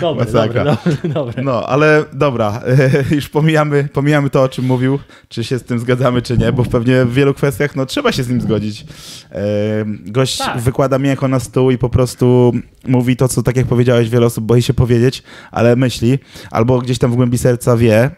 Dobra, 0.00 0.24
Masakra. 0.24 0.76
dobra. 1.04 1.42
No, 1.42 1.66
ale 1.66 2.04
dobra, 2.12 2.62
już 3.10 3.28
pomijamy, 3.28 3.88
pomijamy 3.92 4.30
to, 4.30 4.42
o 4.42 4.48
czym 4.48 4.64
mówił, 4.64 4.98
czy 5.28 5.44
się 5.44 5.58
z 5.58 5.62
tym 5.64 5.78
zgadzamy, 5.78 6.22
czy 6.22 6.38
nie, 6.38 6.52
bo 6.52 6.64
pewnie 6.64 7.04
w 7.04 7.14
wielu 7.14 7.34
kwestiach 7.34 7.76
no, 7.76 7.86
trzeba 7.86 8.12
się 8.12 8.22
z 8.22 8.28
nim 8.28 8.40
zgodzić. 8.40 8.84
E, 9.32 9.44
gość 9.86 10.38
Tak. 10.38 10.60
wykłada 10.60 10.98
mięcho 10.98 11.28
na 11.28 11.40
stół 11.40 11.70
i 11.70 11.78
po 11.78 11.88
prostu 11.88 12.52
mówi 12.88 13.16
to, 13.16 13.28
co 13.28 13.42
tak 13.42 13.56
jak 13.56 13.66
powiedziałeś, 13.66 14.08
wiele 14.08 14.26
osób 14.26 14.44
boi 14.44 14.62
się 14.62 14.74
powiedzieć, 14.74 15.22
ale 15.50 15.76
myśli, 15.76 16.18
albo 16.50 16.78
gdzieś 16.78 16.98
tam 16.98 17.12
w 17.12 17.16
głębi 17.16 17.38
serca 17.38 17.76
wie. 17.76 18.10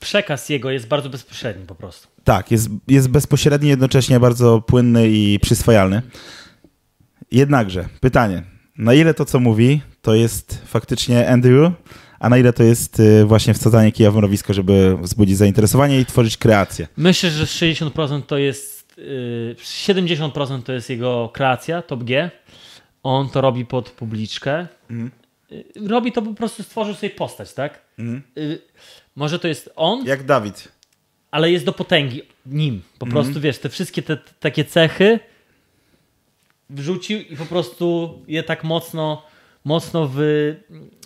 Przekaz 0.00 0.48
jego 0.48 0.70
jest 0.70 0.88
bardzo 0.88 1.10
bezpośredni 1.10 1.66
po 1.66 1.74
prostu. 1.74 2.08
Tak, 2.24 2.50
jest, 2.50 2.68
jest 2.88 3.08
bezpośredni, 3.08 3.68
jednocześnie 3.68 4.20
bardzo 4.20 4.60
płynny 4.60 5.08
i 5.08 5.38
przyswajalny. 5.42 6.02
Jednakże, 7.30 7.88
pytanie, 8.00 8.42
na 8.78 8.94
ile 8.94 9.14
to, 9.14 9.24
co 9.24 9.40
mówi, 9.40 9.80
to 10.02 10.14
jest 10.14 10.62
faktycznie 10.66 11.28
Andrew, 11.28 11.72
a 12.20 12.28
na 12.28 12.38
ile 12.38 12.52
to 12.52 12.62
jest 12.62 13.00
y, 13.00 13.24
właśnie 13.24 13.54
wsadzanie 13.54 13.92
kija 13.92 14.10
w 14.10 14.16
mrowisko, 14.16 14.54
żeby 14.54 14.96
wzbudzić 15.00 15.36
zainteresowanie 15.36 16.00
i 16.00 16.06
tworzyć 16.06 16.36
kreację. 16.36 16.88
Myślę, 16.96 17.30
że 17.30 17.44
60% 17.44 18.22
to 18.22 18.38
jest. 18.38 18.78
Yy, 18.98 19.56
70% 19.62 20.62
to 20.62 20.72
jest 20.72 20.90
jego 20.90 21.30
kreacja, 21.34 21.82
top 21.82 22.04
G. 22.04 22.30
On 23.02 23.28
to 23.28 23.40
robi 23.40 23.66
pod 23.66 23.90
publiczkę. 23.90 24.66
Yy, 24.90 25.10
Robi 25.88 26.12
to 26.12 26.22
po 26.22 26.34
prostu, 26.34 26.62
stworzył 26.62 26.94
sobie 26.94 27.10
postać, 27.10 27.54
tak? 27.54 27.80
Mhm. 27.98 28.22
Może 29.18 29.38
to 29.38 29.48
jest 29.48 29.70
on, 29.76 30.06
Jak 30.06 30.22
Dawid. 30.22 30.68
ale 31.30 31.50
jest 31.50 31.64
do 31.64 31.72
potęgi 31.72 32.22
nim. 32.46 32.82
Po 32.98 33.06
Mhm. 33.06 33.10
prostu 33.24 33.40
wiesz, 33.40 33.58
te 33.58 33.68
wszystkie 33.68 34.02
te, 34.02 34.16
te 34.16 34.30
takie 34.40 34.64
cechy 34.64 35.20
wrzucił 36.70 37.20
i 37.20 37.36
po 37.36 37.46
prostu 37.46 38.18
je 38.28 38.42
tak 38.42 38.64
mocno, 38.64 39.22
mocno 39.64 40.08
wy, 40.08 40.56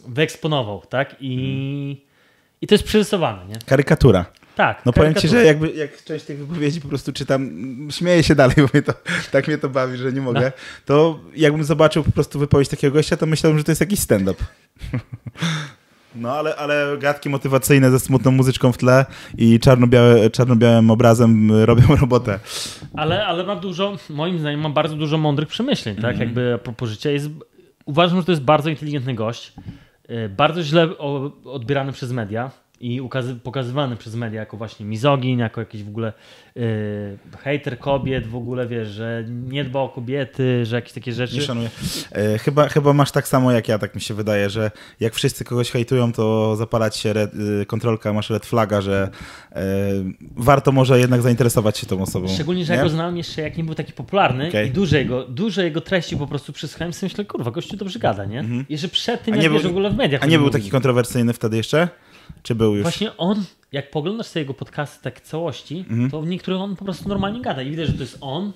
wyeksponował, 0.08 0.82
tak? 0.88 1.16
I, 1.20 2.02
i 2.60 2.66
to 2.66 2.74
jest 2.74 2.84
przerysowane, 2.84 3.46
nie? 3.46 3.54
Karykatura. 3.66 4.24
Tak. 4.56 4.86
No 4.86 4.92
powiem 4.92 5.14
ci, 5.14 5.28
karykatura. 5.28 5.40
że 5.42 5.46
jakby, 5.46 5.72
jak 5.72 6.04
część 6.04 6.24
tych 6.24 6.38
wypowiedzi 6.38 6.80
po 6.80 6.88
prostu 6.88 7.12
czytam, 7.12 7.42
mm, 7.42 7.90
śmieję 7.90 8.22
się 8.22 8.34
dalej, 8.34 8.56
bo 8.62 8.68
mnie 8.72 8.82
to, 8.82 8.92
tak 9.30 9.48
mnie 9.48 9.58
to 9.58 9.68
bawi, 9.68 9.96
że 9.98 10.12
nie 10.12 10.20
mogę, 10.20 10.40
No. 10.40 10.62
to 10.84 11.20
jakbym 11.36 11.64
zobaczył 11.64 12.04
po 12.04 12.12
prostu 12.12 12.38
wypowiedź 12.38 12.68
takiego 12.68 12.94
gościa, 12.94 13.16
to 13.16 13.26
myślałem, 13.26 13.58
że 13.58 13.64
to 13.64 13.70
jest 13.70 13.80
jakiś 13.80 14.00
stand-up. 14.00 14.44
No, 16.14 16.32
ale, 16.32 16.56
ale 16.56 16.96
gadki 16.98 17.28
motywacyjne 17.28 17.90
ze 17.90 18.00
smutną 18.00 18.30
muzyczką 18.30 18.72
w 18.72 18.78
tle 18.78 19.06
i 19.38 19.60
czarno-białe, 19.60 20.30
czarno-białym 20.30 20.90
obrazem 20.90 21.50
y, 21.50 21.66
robią 21.66 21.82
robotę. 22.00 22.38
Ale, 22.96 23.26
ale 23.26 23.44
ma 23.44 23.56
dużo, 23.56 23.96
moim 24.10 24.38
zdaniem, 24.38 24.60
ma 24.60 24.70
bardzo 24.70 24.96
dużo 24.96 25.18
mądrych 25.18 25.48
przemyśleń, 25.48 25.94
tak? 25.96 26.04
Mhm. 26.10 26.20
Jakby 26.20 26.54
a 26.54 26.58
propos 26.58 26.90
życia. 26.90 27.10
Jest, 27.10 27.28
uważam, 27.84 28.18
że 28.18 28.24
to 28.24 28.32
jest 28.32 28.42
bardzo 28.42 28.70
inteligentny 28.70 29.14
gość. 29.14 29.52
y, 30.10 30.28
Bardzo 30.28 30.62
źle 30.62 30.98
odbierany 31.44 31.92
przez 31.92 32.12
media 32.12 32.50
i 32.82 33.00
pokazywany 33.42 33.96
przez 33.96 34.14
media 34.14 34.40
jako 34.40 34.56
właśnie 34.56 34.86
mizogin, 34.86 35.38
jako 35.38 35.60
jakiś 35.60 35.82
w 35.82 35.88
ogóle 35.88 36.12
y, 36.56 37.18
hejter 37.38 37.78
kobiet, 37.78 38.26
w 38.26 38.36
ogóle 38.36 38.66
wiesz, 38.66 38.88
że 38.88 39.24
nie 39.28 39.64
dba 39.64 39.80
o 39.80 39.88
kobiety, 39.88 40.66
że 40.66 40.76
jakieś 40.76 40.92
takie 40.92 41.12
rzeczy. 41.12 41.34
Nie 41.34 41.42
szanuję. 41.42 41.70
E, 42.12 42.38
chyba, 42.38 42.68
chyba 42.68 42.92
masz 42.92 43.10
tak 43.12 43.28
samo 43.28 43.52
jak 43.52 43.68
ja, 43.68 43.78
tak 43.78 43.94
mi 43.94 44.00
się 44.00 44.14
wydaje, 44.14 44.50
że 44.50 44.70
jak 45.00 45.14
wszyscy 45.14 45.44
kogoś 45.44 45.70
hejtują, 45.70 46.12
to 46.12 46.56
zapalać 46.56 46.96
się 46.96 47.12
red, 47.12 47.34
y, 47.34 47.66
kontrolka, 47.66 48.12
masz 48.12 48.30
red 48.30 48.46
flaga, 48.46 48.80
że 48.80 49.10
e, 49.52 49.62
warto 50.36 50.72
może 50.72 50.98
jednak 50.98 51.22
zainteresować 51.22 51.78
się 51.78 51.86
tą 51.86 52.02
osobą. 52.02 52.28
Szczególnie, 52.28 52.64
że 52.64 52.72
nie? 52.72 52.76
ja 52.76 52.82
go 52.84 52.90
znałem 52.90 53.16
jeszcze 53.16 53.42
jak 53.42 53.56
nie 53.56 53.64
był 53.64 53.74
taki 53.74 53.92
popularny 53.92 54.48
Okej. 54.48 54.68
i 54.68 54.70
duże 54.70 54.98
jego, 54.98 55.24
duże 55.24 55.64
jego 55.64 55.80
treści 55.80 56.16
po 56.16 56.26
prostu 56.26 56.52
przysłuchałem 56.52 56.92
sobie 56.92 57.10
myślę, 57.10 57.24
kurwa, 57.24 57.50
gościu 57.50 57.76
dobrze 57.76 57.98
gada, 57.98 58.24
nie? 58.24 58.44
I 58.68 58.78
że 58.78 58.88
przed 58.88 59.22
tym, 59.24 59.34
Mhm. 59.34 59.40
A 59.40 59.42
jak 59.44 59.52
nie 59.52 59.60
był- 59.60 59.68
w 59.68 59.72
ogóle 59.72 59.90
w 59.90 59.96
mediach 59.96 60.22
A 60.22 60.26
nie 60.26 60.38
był 60.38 60.50
taki 60.50 60.70
kontrowersyjny 60.70 61.32
wtedy 61.32 61.56
jeszcze? 61.56 61.88
Czy 62.42 62.54
był 62.54 62.74
już? 62.74 62.82
Właśnie 62.82 63.16
on, 63.16 63.44
jak 63.72 63.90
poglądasz 63.90 64.26
sobie 64.26 64.42
jego 64.42 64.54
podcasty 64.54 65.02
tak 65.04 65.20
całości, 65.20 65.84
Mhm. 65.90 66.10
to 66.10 66.22
w 66.22 66.26
niektórych 66.26 66.60
on 66.60 66.76
po 66.76 66.84
prostu 66.84 67.08
normalnie 67.08 67.40
gada 67.40 67.62
i 67.62 67.70
widać, 67.70 67.86
że 67.86 67.92
to 67.92 68.00
jest 68.00 68.18
on, 68.20 68.52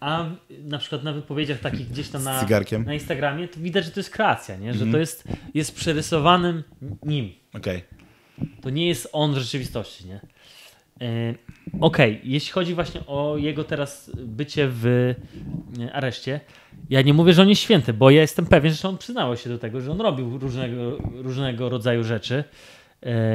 a 0.00 0.24
na 0.64 0.78
przykład 0.78 1.04
na 1.04 1.12
wypowiedziach 1.12 1.60
takich 1.60 1.88
gdzieś 1.88 2.08
tam 2.08 2.22
na. 2.24 2.40
Mhm. 2.40 2.86
na 2.86 2.94
Instagramie, 2.94 3.48
to 3.48 3.60
widać, 3.60 3.84
że 3.84 3.90
to 3.90 4.00
jest 4.00 4.10
kreacja, 4.10 4.56
nie? 4.56 4.74
że 4.74 4.86
to 4.86 4.98
jest, 4.98 5.24
jest 5.54 5.74
przerysowanym 5.74 6.62
nim. 7.02 7.32
Okej. 7.54 7.82
To 8.62 8.70
nie 8.70 8.88
jest 8.88 9.08
on 9.12 9.34
w 9.34 9.38
rzeczywistości, 9.38 10.06
nie? 10.08 10.20
E, 11.00 11.34
Okej, 11.80 12.20
jeśli 12.24 12.52
chodzi 12.52 12.74
właśnie 12.74 13.00
o 13.06 13.36
jego 13.38 13.64
teraz 13.64 14.10
bycie 14.16 14.68
w 14.68 14.86
e, 15.80 15.92
areszcie, 15.92 16.40
ja 16.90 17.02
nie 17.02 17.14
mówię, 17.14 17.32
że 17.32 17.42
on 17.42 17.48
jest 17.48 17.62
święty, 17.62 17.92
bo 17.92 18.10
ja 18.10 18.20
jestem 18.20 18.46
pewien, 18.46 18.72
że 18.74 18.88
on 18.88 18.98
przyznawał 18.98 19.36
się 19.36 19.50
do 19.50 19.58
tego, 19.58 19.80
że 19.80 19.92
on 19.92 20.00
robił 20.00 20.38
różnego, 20.38 20.96
różnego 21.14 21.68
rodzaju 21.68 22.04
rzeczy, 22.04 22.44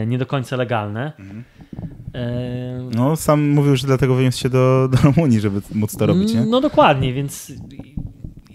nie 0.08 0.18
do 0.18 0.26
końca 0.26 0.56
legalne. 0.56 1.12
E, 2.16 2.90
No, 2.96 3.16
sam 3.16 3.50
mówił, 3.50 3.76
że 3.76 3.88
dlatego 3.88 4.16
wyniósł 4.16 4.40
się 4.40 4.50
do, 4.50 4.90
do 4.92 4.98
Rumunii, 4.98 5.40
żeby 5.40 5.62
móc 5.76 5.98
to 5.98 6.06
robić, 6.06 6.34
nie? 6.34 6.42
No 6.46 6.62
dokładnie, 6.62 7.14
więc 7.14 7.52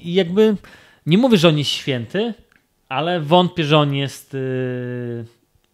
jakby 0.05 0.57
nie 1.07 1.19
mówię, 1.19 1.37
że 1.39 1.49
on 1.49 1.59
jest 1.59 1.71
święty, 1.71 2.35
ale 2.89 3.21
wątpię, 3.21 3.65
że 3.65 3.79
on 3.79 3.95
jest, 3.95 4.35
y, 4.35 5.25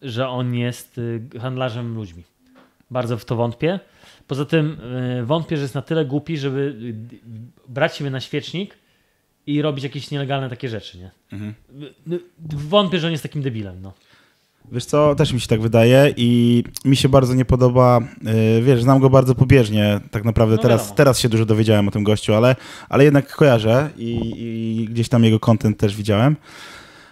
że 0.01 0.29
on 0.29 0.55
jest 0.55 0.97
y, 0.97 1.21
handlarzem 1.39 1.95
ludźmi. 1.95 2.23
Bardzo 2.91 3.17
w 3.17 3.25
to 3.25 3.35
wątpię. 3.35 3.79
Poza 4.27 4.45
tym 4.45 4.77
y, 5.21 5.25
wątpię, 5.25 5.57
że 5.57 5.61
jest 5.63 5.75
na 5.75 5.81
tyle 5.81 6.05
głupi, 6.05 6.37
żeby 6.37 6.75
brać 7.67 7.95
siebie 7.97 8.09
na 8.09 8.19
świecznik 8.19 8.77
i 9.47 9.61
robić 9.61 9.83
jakieś 9.83 10.11
nielegalne 10.11 10.49
takie 10.49 10.69
rzeczy, 10.69 10.97
nie? 10.97 11.11
Mhm. 11.33 11.53
Wątpię, 12.49 12.99
że 12.99 13.07
on 13.07 13.11
jest 13.11 13.23
takim 13.23 13.41
debilem, 13.41 13.81
no. 13.81 13.93
Wiesz 14.71 14.85
co, 14.85 15.15
też 15.15 15.33
mi 15.33 15.39
się 15.41 15.47
tak 15.47 15.61
wydaje 15.61 16.13
i 16.17 16.63
mi 16.85 16.95
się 16.95 17.09
bardzo 17.09 17.33
nie 17.33 17.45
podoba, 17.45 17.99
yy, 18.55 18.61
wiesz, 18.61 18.81
znam 18.81 18.99
go 18.99 19.09
bardzo 19.09 19.35
pobieżnie, 19.35 19.99
tak 20.11 20.25
naprawdę 20.25 20.55
No 20.55 20.61
teraz, 20.61 20.81
wiadomo. 20.81 20.95
teraz 20.95 21.19
się 21.19 21.29
dużo 21.29 21.45
dowiedziałem 21.45 21.87
o 21.87 21.91
tym 21.91 22.03
gościu, 22.03 22.33
ale, 22.33 22.55
ale 22.89 23.03
jednak 23.03 23.35
kojarzę 23.35 23.89
i, 23.97 24.33
i 24.37 24.85
gdzieś 24.91 25.09
tam 25.09 25.23
jego 25.23 25.39
content 25.39 25.77
też 25.77 25.95
widziałem. 25.95 26.35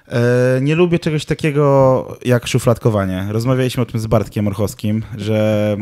Yy, 0.07 0.15
nie 0.61 0.75
lubię 0.75 0.99
czegoś 0.99 1.25
takiego 1.25 2.17
jak 2.25 2.47
szufladkowanie. 2.47 3.27
Rozmawialiśmy 3.29 3.83
o 3.83 3.85
tym 3.85 3.99
z 3.99 4.07
Bartkiem 4.07 4.47
Orchowskim, 4.47 5.03
że 5.17 5.77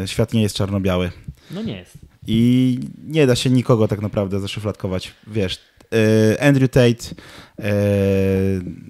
yy, 0.00 0.08
świat 0.08 0.32
nie 0.32 0.42
jest 0.42 0.56
czarno-biały 0.56 1.10
No 1.50 1.62
nie 1.62 1.76
jest. 1.76 1.98
i 2.26 2.78
nie 3.06 3.26
da 3.26 3.36
się 3.36 3.50
nikogo 3.50 3.88
tak 3.88 4.00
naprawdę 4.00 4.40
zaszufladkować. 4.40 5.12
Wiesz, 5.26 5.58
Andrew 6.40 6.70
Tate 6.70 7.14
yy, 7.58 7.64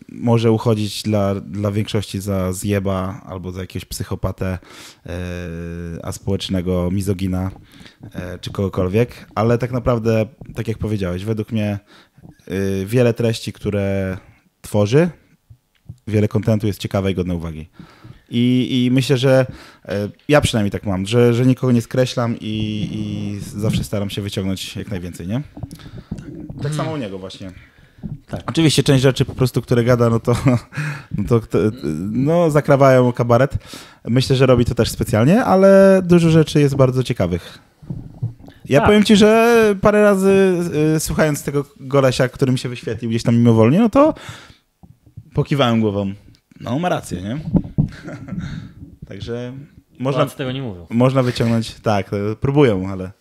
może 0.09 0.53
uchodzić 0.53 1.03
dla, 1.03 1.35
dla 1.35 1.71
większości 1.71 2.21
za 2.21 2.53
zjeba 2.53 3.21
albo 3.27 3.53
za 3.53 3.61
jakiegoś 3.61 3.85
psychopatę 3.85 4.59
yy, 5.07 5.13
aspołecznego 6.03 6.91
mizogina 6.91 7.51
yy, 8.03 8.11
czy 8.41 8.51
kogokolwiek, 8.51 9.27
ale 9.35 9.59
tak 9.59 9.73
naprawdę, 9.73 10.27
tak 10.55 10.69
jak 10.69 10.79
powiedziałeś, 10.79 11.25
według 11.25 11.53
mnie 11.53 11.79
wiele 12.87 13.15
treści, 13.15 13.53
które 13.53 14.19
tworzy, 14.63 15.11
wiele 16.07 16.29
kontentu 16.29 16.67
jest 16.67 16.79
ciekawe 16.79 17.13
i 17.13 17.15
godne 17.15 17.35
uwagi. 17.35 17.69
I, 18.31 18.85
I 18.85 18.91
myślę, 18.91 19.17
że 19.17 19.47
e, 19.85 20.09
ja 20.29 20.41
przynajmniej 20.41 20.71
tak 20.71 20.85
mam, 20.85 21.07
że, 21.07 21.35
że 21.35 21.47
nikogo 21.47 21.73
nie 21.73 21.83
skreślam 21.83 22.37
i, 22.41 22.89
i 22.93 23.41
zawsze 23.41 23.85
staram 23.85 24.11
się 24.11 24.23
wyciągnąć 24.23 24.77
jak 24.77 24.91
najwięcej, 24.91 25.29
nie? 25.29 25.43
Tak 26.17 26.34
samo 26.77 26.93
u 26.93 26.97
niego 26.97 27.19
właśnie. 27.19 27.53
Tak. 28.27 28.43
Oczywiście 28.47 28.83
część 28.83 29.03
rzeczy 29.03 29.25
po 29.25 29.35
prostu, 29.35 29.63
które 29.63 29.85
gada, 29.85 30.11
no 30.11 30.21
to, 30.21 30.33
no 31.29 31.41
to 31.41 31.59
no, 32.11 32.51
zakrawają 32.51 33.13
kabaret. 33.13 33.55
Myślę, 34.05 34.37
że 34.37 34.47
robi 34.47 34.65
to 34.65 34.75
też 34.75 34.91
specjalnie, 34.91 35.45
ale 35.45 36.01
dużo 36.05 36.31
rzeczy 36.31 36.61
jest 36.61 36.77
bardzo 36.77 37.03
ciekawych. 37.03 37.59
Ja 38.65 38.79
Tak. 38.81 38.89
powiem 38.89 39.05
ci, 39.05 39.17
że 39.17 39.75
parę 39.81 40.03
razy 40.03 40.57
y, 40.97 41.01
słuchając 41.01 41.43
tego 41.43 41.65
golesia, 41.81 42.29
który 42.29 42.53
mi 42.53 42.59
się 42.59 42.69
wyświetlił 42.69 43.11
gdzieś 43.11 43.23
tam 43.23 43.37
mimowolnie, 43.37 43.79
no 43.79 43.89
to 43.89 44.15
pokiwałem 45.35 45.81
głową. 45.81 46.13
No, 46.61 46.79
ma 46.79 46.89
rację, 46.89 47.23
nie? 47.23 47.39
Także 49.09 49.53
można, 49.99 50.19
Polacy 50.21 50.37
tego 50.37 50.53
nie 50.53 50.63
mówią. 50.63 50.87
można 50.91 51.23
wyciągnąć, 51.23 51.75
tak, 51.75 52.11
próbują, 52.41 52.89
ale 52.91 53.13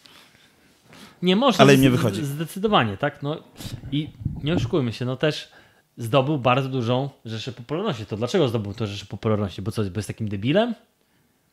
Nie 1.24 1.36
można. 1.36 1.62
Ale 1.62 1.78
nie 1.78 1.90
wychodzi. 1.90 2.26
Zdecydowanie, 2.26 2.98
tak? 2.98 3.24
No 3.24 3.44
i 3.92 4.10
nie 4.44 4.54
oszukujmy 4.54 4.94
się, 4.94 5.06
no 5.06 5.16
też 5.16 5.52
zdobył 5.98 6.38
bardzo 6.38 6.70
dużą 6.70 7.10
rzeszę 7.26 7.52
popularności. 7.52 8.06
To 8.06 8.18
dlaczego 8.18 8.48
zdobył 8.48 8.74
to 8.74 8.88
rzeszę 8.88 9.06
popularności? 9.06 9.62
Bo 9.62 9.72
co, 9.72 9.84
bo 9.84 10.00
jest 10.00 10.08
takim 10.08 10.30
debilem? 10.30 10.76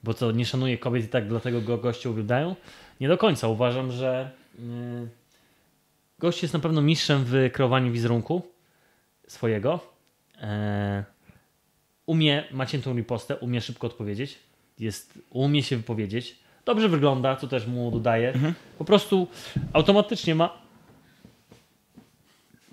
Bo 0.03 0.15
co, 0.15 0.33
nie 0.33 0.47
szanuje 0.47 0.79
kobiet 0.79 1.05
i 1.05 1.09
tak 1.09 1.29
dlatego 1.29 1.61
go 1.61 1.79
goście 1.79 2.11
uwielbiają? 2.11 2.57
Nie 3.01 3.09
do 3.09 3.19
końca. 3.19 3.49
Uważam, 3.49 3.93
że 3.93 4.31
yy, 4.59 5.09
gość 6.19 6.43
jest 6.43 6.55
na 6.55 6.61
pewno 6.61 6.83
mistrzem 6.83 7.25
w 7.25 7.51
kreowaniu 7.53 7.93
wizerunku 7.93 8.43
swojego. 9.29 9.81
E, 10.41 11.05
umie, 12.07 12.45
ma 12.53 12.67
ciętą 12.67 12.97
ripostę, 12.97 13.37
umie 13.37 13.61
szybko 13.61 13.87
odpowiedzieć. 13.87 14.39
Jest, 14.79 15.19
umie 15.31 15.63
się 15.63 15.77
wypowiedzieć. 15.77 16.40
Dobrze 16.65 16.89
wygląda, 16.89 17.37
co 17.37 17.49
też 17.49 17.67
mu 17.67 17.91
dodaje. 17.91 18.33
Po 18.79 18.85
prostu 18.85 19.27
automatycznie 19.73 20.35
ma 20.35 20.61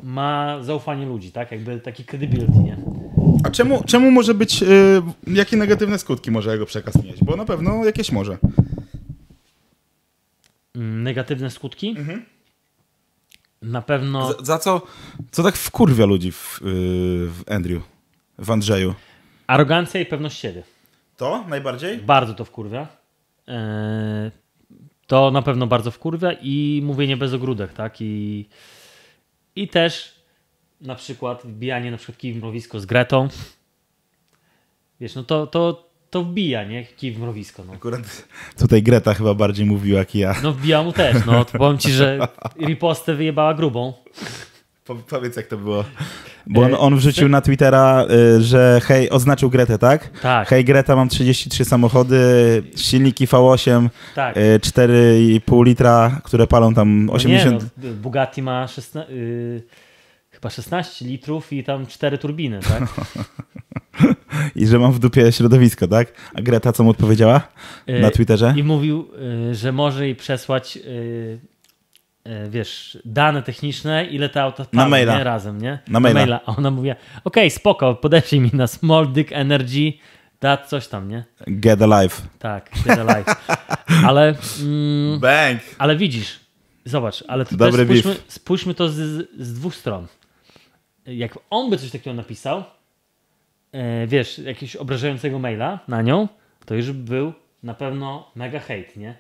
ma 0.04 0.58
zaufanie 0.64 1.06
ludzi, 1.06 1.32
tak? 1.32 1.52
Jakby 1.52 1.80
taki 1.80 2.04
credibility, 2.06 2.58
nie? 2.58 2.78
A 3.44 3.50
czemu, 3.50 3.84
czemu 3.84 4.12
może 4.12 4.34
być, 4.34 4.64
y, 4.64 5.02
jakie 5.28 5.58
negatywne 5.58 6.00
skutki 6.00 6.32
może 6.32 6.52
jego 6.52 6.66
przekaz 6.66 7.04
mieć? 7.04 7.24
Bo 7.24 7.36
na 7.36 7.46
pewno 7.46 7.86
jakieś 7.86 8.12
może. 8.12 8.38
Mm, 10.76 11.04
Negatywne 11.04 11.52
skutki. 11.52 11.96
Na 13.62 13.82
pewno. 13.82 14.34
Za, 14.34 14.44
za 14.46 14.60
co, 14.60 14.82
co 15.32 15.44
tak 15.44 15.56
wkurwia 15.56 16.06
ludzi 16.06 16.32
w, 16.32 16.60
y, 16.62 16.64
w 17.32 17.44
Andrew, 17.52 17.84
w 18.38 18.52
Andrzeju? 18.52 18.94
Arogancja 19.48 20.02
i 20.02 20.06
pewność 20.06 20.40
siebie. 20.40 20.64
To 21.18 21.46
najbardziej? 21.48 21.98
Bardzo 21.98 22.34
to 22.34 22.46
wkurwia. 22.46 22.88
Eee, 23.48 24.32
to 25.08 25.32
na 25.32 25.42
pewno 25.42 25.68
bardzo 25.68 25.92
wkurwia 25.92 26.32
i 26.42 26.82
mówienie 26.84 27.18
bez 27.18 27.34
ogródek, 27.34 27.74
tak? 27.74 28.02
I, 28.02 28.46
I 29.56 29.68
też 29.68 30.16
na 30.82 30.96
przykład 30.96 31.42
wbijanie 31.46 31.92
na 31.92 31.98
przykład 31.98 32.18
kij 32.18 32.34
w 32.34 32.38
mrowisko 32.38 32.80
z 32.80 32.86
Gretą. 32.86 33.28
Wiesz, 35.00 35.16
no 35.16 35.24
to, 35.24 35.48
to, 35.48 35.90
to 36.10 36.24
wbija, 36.24 36.64
nie? 36.64 36.86
Kij 36.86 37.12
w 37.12 37.20
mrowisko, 37.20 37.64
no. 37.64 37.74
Akurat 37.74 38.28
tutaj 38.60 38.84
Greta 38.84 39.14
chyba 39.14 39.34
bardziej 39.34 39.66
mówiła 39.66 40.00
jak 40.00 40.16
ja. 40.16 40.36
No 40.44 40.52
wbija 40.52 40.84
mu 40.84 40.94
też, 40.94 41.26
no. 41.26 41.46
To 41.46 41.58
powiem 41.58 41.78
ci, 41.78 41.92
że 41.92 42.20
ripostę 42.68 43.16
wyjebała 43.16 43.54
grubą. 43.54 43.94
Po, 44.88 44.96
powiedz 44.96 45.36
jak 45.36 45.48
to 45.48 45.58
było. 45.58 45.84
Bo 46.48 46.62
on, 46.62 46.76
on 46.80 46.96
wrzucił 46.98 47.30
na 47.30 47.42
Twittera, 47.42 48.06
y, 48.38 48.42
że 48.42 48.82
hej, 48.84 49.10
oznaczył 49.10 49.50
Gretę, 49.50 49.78
tak? 49.78 50.10
Tak. 50.20 50.48
Hej 50.48 50.66
Greta, 50.66 50.96
mam 50.96 51.10
33 51.10 51.66
samochody, 51.66 52.18
silniki 52.76 53.28
V8, 53.28 53.90
Tak. 54.16 54.38
y, 54.38 54.60
4,5 54.60 55.66
litra, 55.66 56.22
które 56.24 56.48
palą 56.48 56.74
tam 56.74 57.10
80... 57.10 57.52
No 57.52 57.60
nie, 57.84 57.90
no, 57.90 57.96
Bugatti 57.96 58.42
ma 58.42 58.68
16, 58.68 59.14
y, 59.14 59.64
chyba 60.30 60.50
16 60.50 61.06
litrów 61.06 61.54
i 61.54 61.64
tam 61.64 61.88
4 61.88 62.18
turbiny, 62.18 62.60
tak? 62.60 62.84
I 64.56 64.68
że 64.68 64.80
mam 64.80 64.92
w 64.92 65.00
dupie 65.00 65.32
środowisko, 65.32 65.88
tak? 65.88 66.14
A 66.36 66.42
Greta 66.42 66.74
co 66.74 66.84
mu 66.84 66.90
odpowiedziała 66.90 67.42
Y, 67.90 68.00
na 68.02 68.12
Twitterze? 68.12 68.54
I 68.58 68.64
mówił, 68.64 69.08
y, 69.52 69.56
że 69.56 69.72
może 69.72 70.06
jej 70.06 70.16
przesłać, 70.16 70.78
y, 70.78 70.80
y, 70.80 71.40
wiesz, 72.50 72.98
dane 73.06 73.44
techniczne, 73.44 74.06
ile 74.06 74.30
te 74.30 74.42
auta 74.42 74.66
palą, 74.66 74.90
maila. 74.90 75.18
Nie? 75.18 75.24
razem, 75.24 75.62
nie? 75.62 75.80
Na 75.88 76.00
maila. 76.00 76.40
A 76.46 76.56
ona 76.56 76.72
mówiła, 76.72 76.96
okej, 77.24 77.52
spoko, 77.52 77.96
podeślij 77.96 78.42
mi 78.42 78.50
na 78.54 78.68
Small 78.68 79.08
Dick 79.08 79.32
Energy, 79.32 79.94
da 80.42 80.58
coś 80.58 80.88
tam, 80.88 81.10
nie? 81.10 81.24
Get 81.48 81.82
alive. 81.82 82.22
Tak, 82.40 82.70
get 82.86 83.00
alive. 83.00 83.36
Ale, 84.08 84.36
mm, 84.62 85.20
Bang! 85.20 85.62
ale 85.78 85.96
widzisz, 85.96 86.40
zobacz, 86.86 87.24
ale 87.28 87.46
to 87.46 87.56
Dobry 87.58 87.86
też 87.86 88.00
spójrzmy, 88.00 88.24
spójrzmy 88.28 88.74
to 88.74 88.90
z, 88.90 89.30
z 89.40 89.54
dwóch 89.54 89.76
stron. 89.76 90.08
Jak 91.06 91.40
on 91.50 91.70
by 91.70 91.78
coś 91.78 91.92
takiego 91.92 92.14
napisał, 92.14 92.64
e, 93.72 94.08
wiesz, 94.08 94.38
jakiegoś 94.38 94.76
obrażającego 94.76 95.40
maila 95.40 95.80
na 95.88 96.02
nią, 96.02 96.28
to 96.66 96.76
już 96.76 96.92
by 96.92 97.04
był 97.10 97.34
na 97.64 97.74
pewno 97.74 98.32
mega 98.36 98.60
hate, 98.60 98.92
nie? 98.96 99.18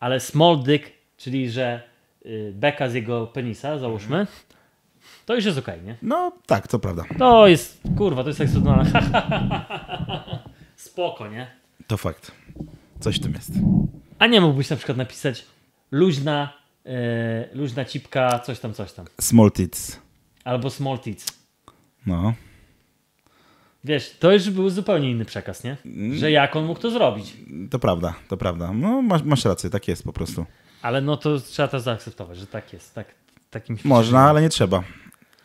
Ale 0.00 0.20
small 0.20 0.62
dick, 0.62 0.90
czyli 1.16 1.50
że 1.50 1.89
beka 2.52 2.88
z 2.88 2.94
jego 2.94 3.26
penisa, 3.26 3.78
załóżmy, 3.78 4.26
to 5.26 5.34
już 5.34 5.44
jest 5.44 5.58
okej, 5.58 5.82
nie? 5.82 5.96
No 6.02 6.32
tak, 6.46 6.68
to 6.68 6.78
prawda. 6.78 7.04
To 7.18 7.46
jest, 7.46 7.80
kurwa, 7.98 8.22
to 8.22 8.28
jest 8.28 8.38
seksualne. 8.38 8.92
Spoko, 10.76 11.28
nie? 11.28 11.50
To 11.86 11.96
fakt. 11.96 12.32
Coś 13.00 13.16
w 13.16 13.20
tym 13.20 13.32
jest. 13.32 13.50
A 14.18 14.26
nie 14.26 14.40
mógłbyś 14.40 14.70
na 14.70 14.76
przykład 14.76 14.98
napisać 14.98 15.46
luźna, 15.90 16.52
e, 16.86 17.48
luźna 17.54 17.84
cipka, 17.84 18.38
coś 18.38 18.60
tam, 18.60 18.74
coś 18.74 18.92
tam. 18.92 19.06
Small 19.20 19.50
tits. 19.50 20.00
Albo 20.44 20.70
small 20.70 20.98
tits. 20.98 21.26
No. 22.06 22.34
Wiesz, 23.84 24.16
to 24.18 24.32
już 24.32 24.50
był 24.50 24.70
zupełnie 24.70 25.10
inny 25.10 25.24
przekaz, 25.24 25.64
nie? 25.64 25.76
Że 26.12 26.30
jak 26.30 26.56
on 26.56 26.64
mógł 26.64 26.80
to 26.80 26.90
zrobić. 26.90 27.36
To 27.70 27.78
prawda, 27.78 28.14
to 28.28 28.36
prawda. 28.36 28.72
No 28.72 29.02
masz, 29.02 29.22
masz 29.22 29.44
rację, 29.44 29.70
tak 29.70 29.88
jest 29.88 30.04
po 30.04 30.12
prostu. 30.12 30.46
Ale 30.82 31.00
no 31.00 31.16
to 31.16 31.40
trzeba 31.40 31.68
to 31.68 31.80
zaakceptować, 31.80 32.38
że 32.38 32.46
tak 32.46 32.72
jest. 32.72 32.94
Tak, 32.94 33.06
takim 33.50 33.76
Można, 33.84 34.20
ale 34.20 34.42
nie 34.42 34.48
trzeba. 34.48 34.82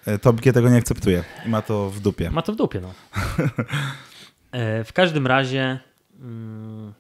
E, 0.05 0.19
Topkie 0.19 0.53
tego 0.53 0.69
nie 0.69 0.77
akceptuje 0.77 1.23
i 1.45 1.49
ma 1.49 1.61
to 1.61 1.89
w 1.89 1.99
dupie. 1.99 2.31
Ma 2.31 2.41
to 2.41 2.53
w 2.53 2.55
dupie, 2.55 2.81
no. 2.81 2.93
e, 4.51 4.83
w 4.83 4.93
każdym 4.93 5.27
razie... 5.27 5.79
Mm, 6.19 6.93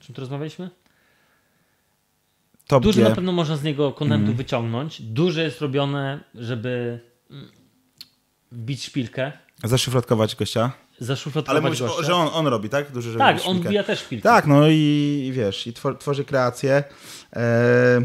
o 0.00 0.02
czym 0.04 0.14
tu 0.14 0.20
rozmawialiśmy? 0.20 0.70
Topkie, 2.66 2.84
Dużo 2.88 3.02
na 3.02 3.14
pewno 3.14 3.32
można 3.32 3.56
z 3.56 3.62
niego 3.62 3.92
kontentu 3.92 4.20
Mhm. 4.20 4.36
wyciągnąć. 4.36 5.02
Dużo 5.02 5.40
jest 5.40 5.60
robione, 5.60 6.20
żeby 6.34 7.00
mm, 7.30 7.50
wbić 8.52 8.84
szpilkę, 8.84 9.32
zaszyfrować 9.64 10.36
gościa. 10.36 10.72
Ale 11.00 11.06
zaszufladkować 11.06 11.62
mówisz, 11.62 11.82
o, 11.82 11.86
gościa. 11.86 12.02
że 12.02 12.14
on, 12.14 12.28
on 12.32 12.46
robi, 12.46 12.68
tak? 12.68 12.92
Duży, 12.92 13.18
Tak, 13.18 13.38
on 13.44 13.60
wbija 13.60 13.84
też 13.84 14.00
szpilkę. 14.00 14.22
Tak, 14.22 14.46
no 14.46 14.68
i, 14.68 15.24
i 15.28 15.32
wiesz, 15.32 15.66
i 15.66 15.72
twor, 15.72 15.98
tworzy 15.98 16.24
kreację. 16.24 16.84
E, 17.36 18.02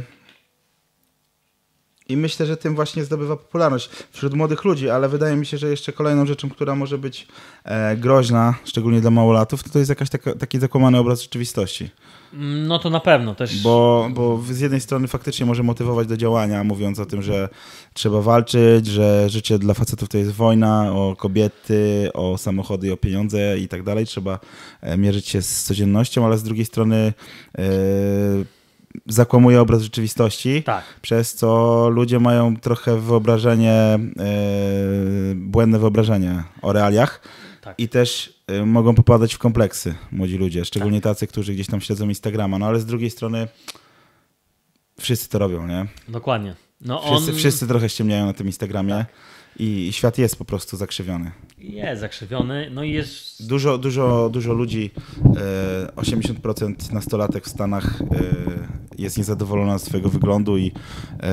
I 2.10 2.18
myślę, 2.18 2.46
że 2.46 2.58
tym 2.58 2.76
właśnie 2.76 3.04
zdobywa 3.04 3.36
popularność 3.36 3.90
wśród 4.12 4.34
młodych 4.34 4.64
ludzi, 4.64 4.90
ale 4.90 5.10
wydaje 5.10 5.36
mi 5.36 5.46
się, 5.46 5.58
że 5.58 5.70
jeszcze 5.70 5.94
kolejną 5.94 6.26
rzeczą, 6.26 6.50
która 6.50 6.76
może 6.76 6.98
być 6.98 7.28
e, 7.64 7.98
groźna, 7.98 8.54
szczególnie 8.66 9.02
dla 9.02 9.12
małolatów, 9.12 9.64
to, 9.64 9.70
to 9.70 9.80
jest 9.80 9.96
taka, 10.12 10.36
taki 10.36 10.60
zakłamany 10.60 10.98
obraz 10.98 11.22
rzeczywistości. 11.22 11.90
Mm, 12.34 12.68
No 12.68 12.80
to 12.80 12.90
na 12.90 13.00
pewno 13.00 13.36
też. 13.36 13.62
Bo, 13.62 14.10
bo 14.14 14.42
z 14.52 14.60
jednej 14.60 14.82
strony 14.82 15.08
faktycznie 15.08 15.46
może 15.46 15.64
motywować 15.64 16.08
do 16.08 16.18
działania, 16.18 16.64
mówiąc 16.64 17.00
o 17.00 17.06
tym, 17.06 17.22
że 17.22 17.50
trzeba 17.94 18.22
walczyć, 18.22 18.88
że 18.88 19.30
życie 19.30 19.60
dla 19.60 19.74
facetów 19.74 20.10
to 20.10 20.18
jest 20.18 20.32
wojna, 20.32 20.92
o 20.94 21.16
kobiety, 21.16 22.10
o 22.14 22.38
samochody, 22.38 22.94
o 22.94 22.98
pieniądze 22.98 23.58
i 23.60 23.68
tak 23.68 23.84
dalej. 23.84 24.06
Trzeba 24.06 24.40
e, 24.82 24.98
mierzyć 24.98 25.28
się 25.28 25.42
z 25.42 25.64
codziennością, 25.64 26.26
ale 26.26 26.38
z 26.38 26.44
drugiej 26.44 26.66
strony 26.66 27.14
e, 27.58 27.64
zakłamuje 29.08 29.62
obraz 29.62 29.82
rzeczywistości, 29.82 30.64
Tak. 30.64 30.84
przez 31.02 31.36
co 31.36 31.90
ludzie 31.90 32.20
mają 32.20 32.58
trochę 32.58 33.00
wyobrażenie, 33.02 33.72
e, 33.72 34.00
błędne 35.36 35.80
wyobrażenie 35.80 36.44
o 36.62 36.74
realiach. 36.74 37.22
Tak. 37.62 37.80
I 37.80 37.90
też 37.90 38.34
y, 38.52 38.66
mogą 38.66 38.96
popadać 38.96 39.34
w 39.34 39.38
kompleksy 39.38 39.96
młodzi 40.12 40.38
ludzie, 40.38 40.66
szczególnie 40.66 41.02
tacy, 41.02 41.28
którzy 41.28 41.54
gdzieś 41.54 41.68
tam 41.68 41.82
śledzą 41.82 42.10
Instagrama. 42.10 42.60
No 42.60 42.66
ale 42.66 42.80
z 42.80 42.86
drugiej 42.86 43.10
strony 43.10 43.48
wszyscy 45.00 45.30
to 45.30 45.40
robią, 45.40 45.68
nie? 45.68 45.86
Dokładnie. 46.10 46.56
No 46.82 47.00
Wszyscy, 47.02 47.32
on 47.32 47.38
wszyscy 47.38 47.68
trochę 47.68 47.90
ściemniają 47.90 48.26
na 48.26 48.34
tym 48.34 48.48
Instagramie 48.48 49.06
i, 49.60 49.88
i 49.88 49.94
świat 49.94 50.18
jest 50.18 50.36
po 50.36 50.46
prostu 50.46 50.78
zakrzywiony. 50.78 51.32
jest 51.58 52.02
zakrzywiony, 52.02 52.70
no 52.74 52.84
i 52.84 52.92
jest. 52.92 53.48
Dużo, 53.48 53.78
dużo, 53.78 54.30
dużo 54.30 54.54
ludzi, 54.54 54.92
e, 55.88 55.96
80% 55.96 56.94
nastolatek 56.94 57.46
w 57.46 57.50
Stanach 57.50 58.02
e, 58.02 58.06
jest 58.98 59.18
niezadowolona 59.18 59.78
ze 59.78 59.86
swojego 59.86 60.10
wyglądu 60.10 60.58
i 60.58 60.72
e, 61.20 61.32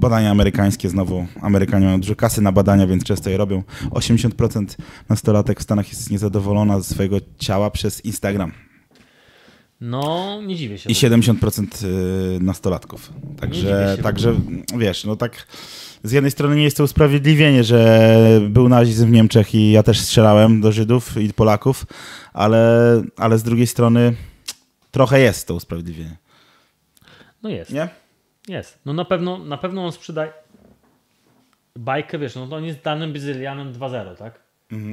badania 0.00 0.30
amerykańskie, 0.30 0.88
znowu 0.88 1.26
Amerykanie 1.40 1.86
mają 1.86 2.00
dużo 2.00 2.16
kasy 2.16 2.42
na 2.42 2.52
badania, 2.52 2.86
więc 2.86 3.04
często 3.04 3.30
je 3.30 3.36
robią. 3.36 3.62
80% 3.90 4.66
nastolatek 5.08 5.60
w 5.60 5.62
Stanach 5.62 5.88
jest 5.88 6.10
niezadowolona 6.10 6.80
ze 6.80 6.94
swojego 6.94 7.16
ciała 7.38 7.70
przez 7.70 8.04
Instagram. 8.04 8.52
No, 9.80 10.40
nie 10.42 10.56
dziwię 10.56 10.78
się. 10.78 10.90
I 10.90 10.94
70% 10.94 11.84
y, 11.84 12.40
nastolatków. 12.40 13.12
Także, 13.40 13.98
także 14.02 14.34
wiesz, 14.78 15.04
no 15.04 15.16
tak 15.16 15.46
z 16.04 16.12
jednej 16.12 16.30
strony 16.30 16.56
nie 16.56 16.62
jest 16.62 16.76
to 16.76 16.84
usprawiedliwienie, 16.84 17.64
że 17.64 18.40
był 18.48 18.68
nazizm 18.68 19.06
w 19.06 19.10
Niemczech 19.10 19.54
i 19.54 19.72
ja 19.72 19.82
też 19.82 20.00
strzelałem 20.00 20.60
do 20.60 20.72
Żydów 20.72 21.16
i 21.16 21.32
Polaków, 21.32 21.86
ale, 22.32 23.02
ale 23.16 23.38
z 23.38 23.42
drugiej 23.42 23.66
strony 23.66 24.14
trochę 24.90 25.20
jest 25.20 25.46
to 25.46 25.54
usprawiedliwienie. 25.54 26.16
No 27.42 27.50
jest. 27.50 27.72
Nie? 27.72 27.88
Jest. 28.48 28.78
No 28.86 28.92
na 28.92 29.04
pewno, 29.04 29.38
na 29.38 29.56
pewno 29.56 29.84
on 29.84 29.92
sprzedaje 29.92 30.32
bajkę, 31.76 32.18
wiesz, 32.18 32.34
no 32.34 32.46
to 32.46 32.56
on 32.56 32.64
jest 32.64 32.82
danym 32.82 33.12
Brazylianem 33.12 33.72
2.0, 33.72 34.16
tak? 34.16 34.42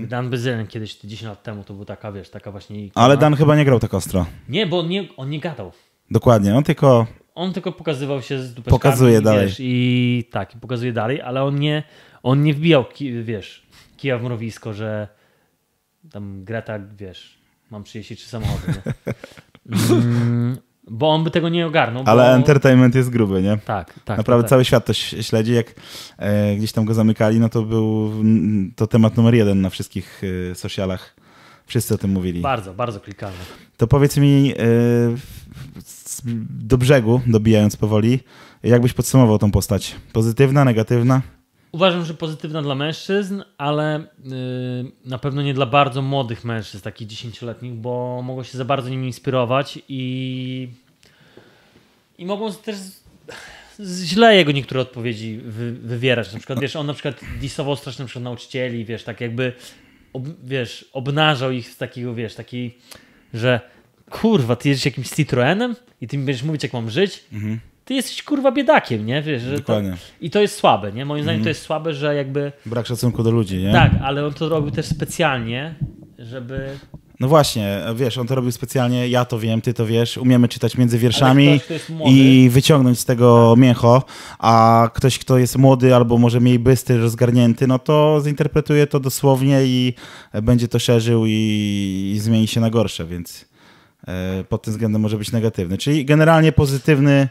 Dan 0.08 0.30
Brazylian 0.30 0.68
kiedyś 0.68 0.98
10 1.00 1.30
lat 1.30 1.44
temu 1.44 1.64
to 1.64 1.74
był 1.74 1.86
taka, 1.86 2.12
wiesz, 2.12 2.30
taka 2.30 2.52
właśnie 2.52 2.86
ikona. 2.86 3.06
Ale 3.06 3.18
Dan 3.18 3.36
chyba 3.36 3.56
nie 3.56 3.66
grał 3.66 3.80
tak 3.80 3.94
ostro. 3.94 4.26
Nie, 4.50 4.68
bo 4.68 4.80
on 4.80 4.88
nie, 4.88 5.08
on 5.18 5.30
nie 5.30 5.40
gadał. 5.40 5.72
Dokładnie, 6.12 6.56
on 6.56 6.64
tylko 6.64 7.08
On 7.36 7.54
tylko 7.54 7.72
pokazywał 7.72 8.22
się 8.22 8.40
z 8.40 8.54
dupeczkami. 8.54 8.80
Pokazuje 8.80 9.22
dalej. 9.22 9.48
Wiesz, 9.48 9.58
I 9.60 10.28
tak, 10.32 10.52
pokazuje 10.62 10.94
dalej, 10.94 11.22
ale 11.22 11.44
on 11.44 11.56
nie, 11.56 11.84
on 12.24 12.44
nie 12.44 12.54
wbijał, 12.54 12.86
wiesz, 13.24 13.68
kija 13.98 14.18
w 14.18 14.24
mrowisko, 14.24 14.74
że 14.74 15.08
tam 16.12 16.44
Greta, 16.44 16.80
wiesz, 16.98 17.40
mam 17.72 17.84
33 17.84 18.28
samochody, 18.28 18.68
nie? 18.68 18.94
Mm, 19.92 20.58
Bo 20.90 21.10
on 21.10 21.24
by 21.24 21.32
tego 21.32 21.50
nie 21.50 21.68
ogarnął. 21.68 22.04
Ale 22.06 22.24
bo... 22.24 22.36
entertainment 22.36 22.96
jest 22.96 23.10
gruby, 23.10 23.42
nie? 23.42 23.58
Tak, 23.66 24.00
tak. 24.06 24.18
Naprawdę 24.18 24.44
tak, 24.44 24.50
cały 24.50 24.66
świat 24.66 24.86
to 24.86 24.94
śledzi. 24.94 25.54
Jak 25.54 25.74
e, 26.18 26.56
gdzieś 26.56 26.72
tam 26.72 26.86
go 26.86 26.94
zamykali, 26.94 27.40
no 27.40 27.50
to 27.50 27.62
był 27.62 28.12
to 28.76 28.88
temat 28.88 29.18
numer 29.18 29.36
jeden 29.36 29.62
na 29.62 29.70
wszystkich 29.70 30.22
e, 30.52 30.56
socialach. 30.56 31.16
Wszyscy 31.66 31.94
o 31.94 31.98
tym 31.98 32.12
mówili. 32.12 32.42
Bardzo, 32.42 32.74
bardzo 32.74 33.00
klikalne. 33.00 33.38
To 33.78 33.88
powiedz 33.88 34.18
mi, 34.18 34.54
e, 34.54 34.56
do 36.50 36.78
brzegu, 36.78 37.22
dobijając 37.28 37.76
powoli, 37.76 38.20
jakbyś 38.64 38.94
podsumował 38.94 39.38
tą 39.38 39.52
postać? 39.52 39.96
Pozytywna, 40.14 40.66
negatywna? 40.66 41.22
Uważam, 41.72 42.06
że 42.06 42.14
pozytywna 42.14 42.62
dla 42.62 42.76
mężczyzn, 42.76 43.42
ale 43.58 44.08
yy, 44.24 44.32
na 45.06 45.18
pewno 45.18 45.42
nie 45.42 45.54
dla 45.54 45.66
bardzo 45.66 46.02
młodych 46.02 46.46
mężczyzn, 46.46 46.84
takich 46.84 47.08
dziesięcioletnich, 47.08 47.74
bo 47.74 48.22
mogą 48.24 48.44
się 48.44 48.58
za 48.58 48.66
bardzo 48.66 48.90
nimi 48.90 49.08
inspirować 49.08 49.80
i, 49.90 50.70
i 52.18 52.26
mogą 52.26 52.54
też 52.54 52.76
źle 54.04 54.36
jego 54.36 54.52
niektóre 54.52 54.82
odpowiedzi 54.82 55.38
wy, 55.38 55.72
wywierać. 55.72 56.34
Na 56.34 56.40
przykład, 56.40 56.60
wiesz, 56.60 56.76
on 56.76 56.88
na 56.88 56.94
przykład 56.94 57.22
disował 57.42 57.76
strasznie 57.76 58.06
na 58.16 58.22
nauczycieli, 58.22 58.86
wiesz, 58.86 59.04
tak 59.04 59.22
jakby, 59.22 59.54
ob, 60.14 60.24
wiesz, 60.44 60.86
obnażał 60.94 61.52
ich 61.52 61.70
z 61.70 61.78
takiego, 61.78 62.16
wiesz, 62.16 62.36
takiej, 62.36 62.78
że 63.34 63.60
kurwa, 64.10 64.56
ty 64.56 64.70
jesteś 64.70 64.86
jakimś 64.86 65.10
Citroenem 65.10 65.76
i 66.02 66.08
ty 66.08 66.18
mi 66.18 66.26
będziesz 66.26 66.44
mówić, 66.44 66.64
jak 66.64 66.74
mam 66.74 66.90
żyć? 66.90 67.24
Mhm 67.34 67.60
ty 67.90 67.94
jesteś 67.94 68.24
kurwa 68.24 68.52
biedakiem, 68.52 69.06
nie? 69.06 69.22
Wiesz, 69.22 69.42
że. 69.42 69.60
To, 69.60 69.82
I 70.22 70.30
to 70.30 70.42
jest 70.42 70.56
słabe, 70.56 70.92
nie? 70.92 71.06
Moim 71.06 71.24
zdaniem 71.24 71.38
mm. 71.38 71.44
to 71.44 71.50
jest 71.50 71.62
słabe, 71.62 71.94
że 71.94 72.16
jakby... 72.16 72.52
Brak 72.66 72.88
szacunku 72.88 73.24
do 73.24 73.32
ludzi, 73.32 73.58
nie? 73.58 73.72
Tak, 73.72 73.92
ale 74.04 74.26
on 74.26 74.34
to 74.34 74.50
robił 74.50 74.72
też 74.72 74.86
specjalnie, 74.86 75.76
żeby... 76.20 76.70
No 77.20 77.28
właśnie, 77.28 77.82
wiesz, 77.96 78.18
on 78.18 78.28
to 78.28 78.36
robił 78.36 78.52
specjalnie, 78.52 79.08
ja 79.08 79.26
to 79.26 79.40
wiem, 79.40 79.62
ty 79.62 79.74
to 79.74 79.86
wiesz, 79.86 80.18
umiemy 80.18 80.48
czytać 80.48 80.78
między 80.78 80.98
wierszami 80.98 81.60
i 82.06 82.50
wyciągnąć 82.52 83.00
z 83.00 83.06
tego 83.06 83.52
tak. 83.56 83.64
mięcho, 83.64 84.04
a 84.40 84.90
ktoś, 84.94 85.20
kto 85.20 85.38
jest 85.38 85.58
młody 85.58 85.96
albo 85.96 86.18
może 86.18 86.40
mniej 86.40 86.60
bystry, 86.60 86.98
rozgarnięty, 86.98 87.68
no 87.68 87.80
to 87.80 88.22
zinterpretuje 88.24 88.88
to 88.88 89.00
dosłownie 89.00 89.64
i 89.64 89.94
będzie 90.42 90.68
to 90.68 90.80
szerzył 90.80 91.26
i, 91.26 92.12
i 92.16 92.20
zmieni 92.20 92.48
się 92.48 92.62
na 92.62 92.70
gorsze, 92.70 93.06
więc 93.06 93.46
e, 94.08 94.44
pod 94.44 94.62
tym 94.62 94.74
względem 94.74 95.02
może 95.02 95.18
być 95.18 95.32
negatywny. 95.32 95.78
Czyli 95.78 96.06
generalnie 96.06 96.52
pozytywny 96.52 97.30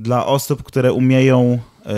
dla 0.00 0.26
osób, 0.26 0.62
które 0.62 0.92
umieją 0.92 1.58
e, 1.86 1.94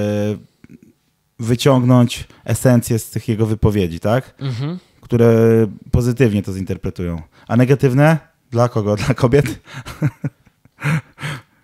wyciągnąć 1.38 2.24
esencję 2.44 2.98
z 2.98 3.10
tych 3.10 3.28
jego 3.28 3.46
wypowiedzi, 3.46 4.00
tak? 4.00 4.34
Mhm. 4.38 4.78
Które 5.00 5.32
pozytywnie 5.90 6.42
to 6.42 6.52
zinterpretują. 6.52 7.22
A 7.48 7.56
negatywne? 7.56 8.18
Dla 8.50 8.68
kogo? 8.68 8.96
Dla 9.06 9.14
kobiet? 9.14 9.60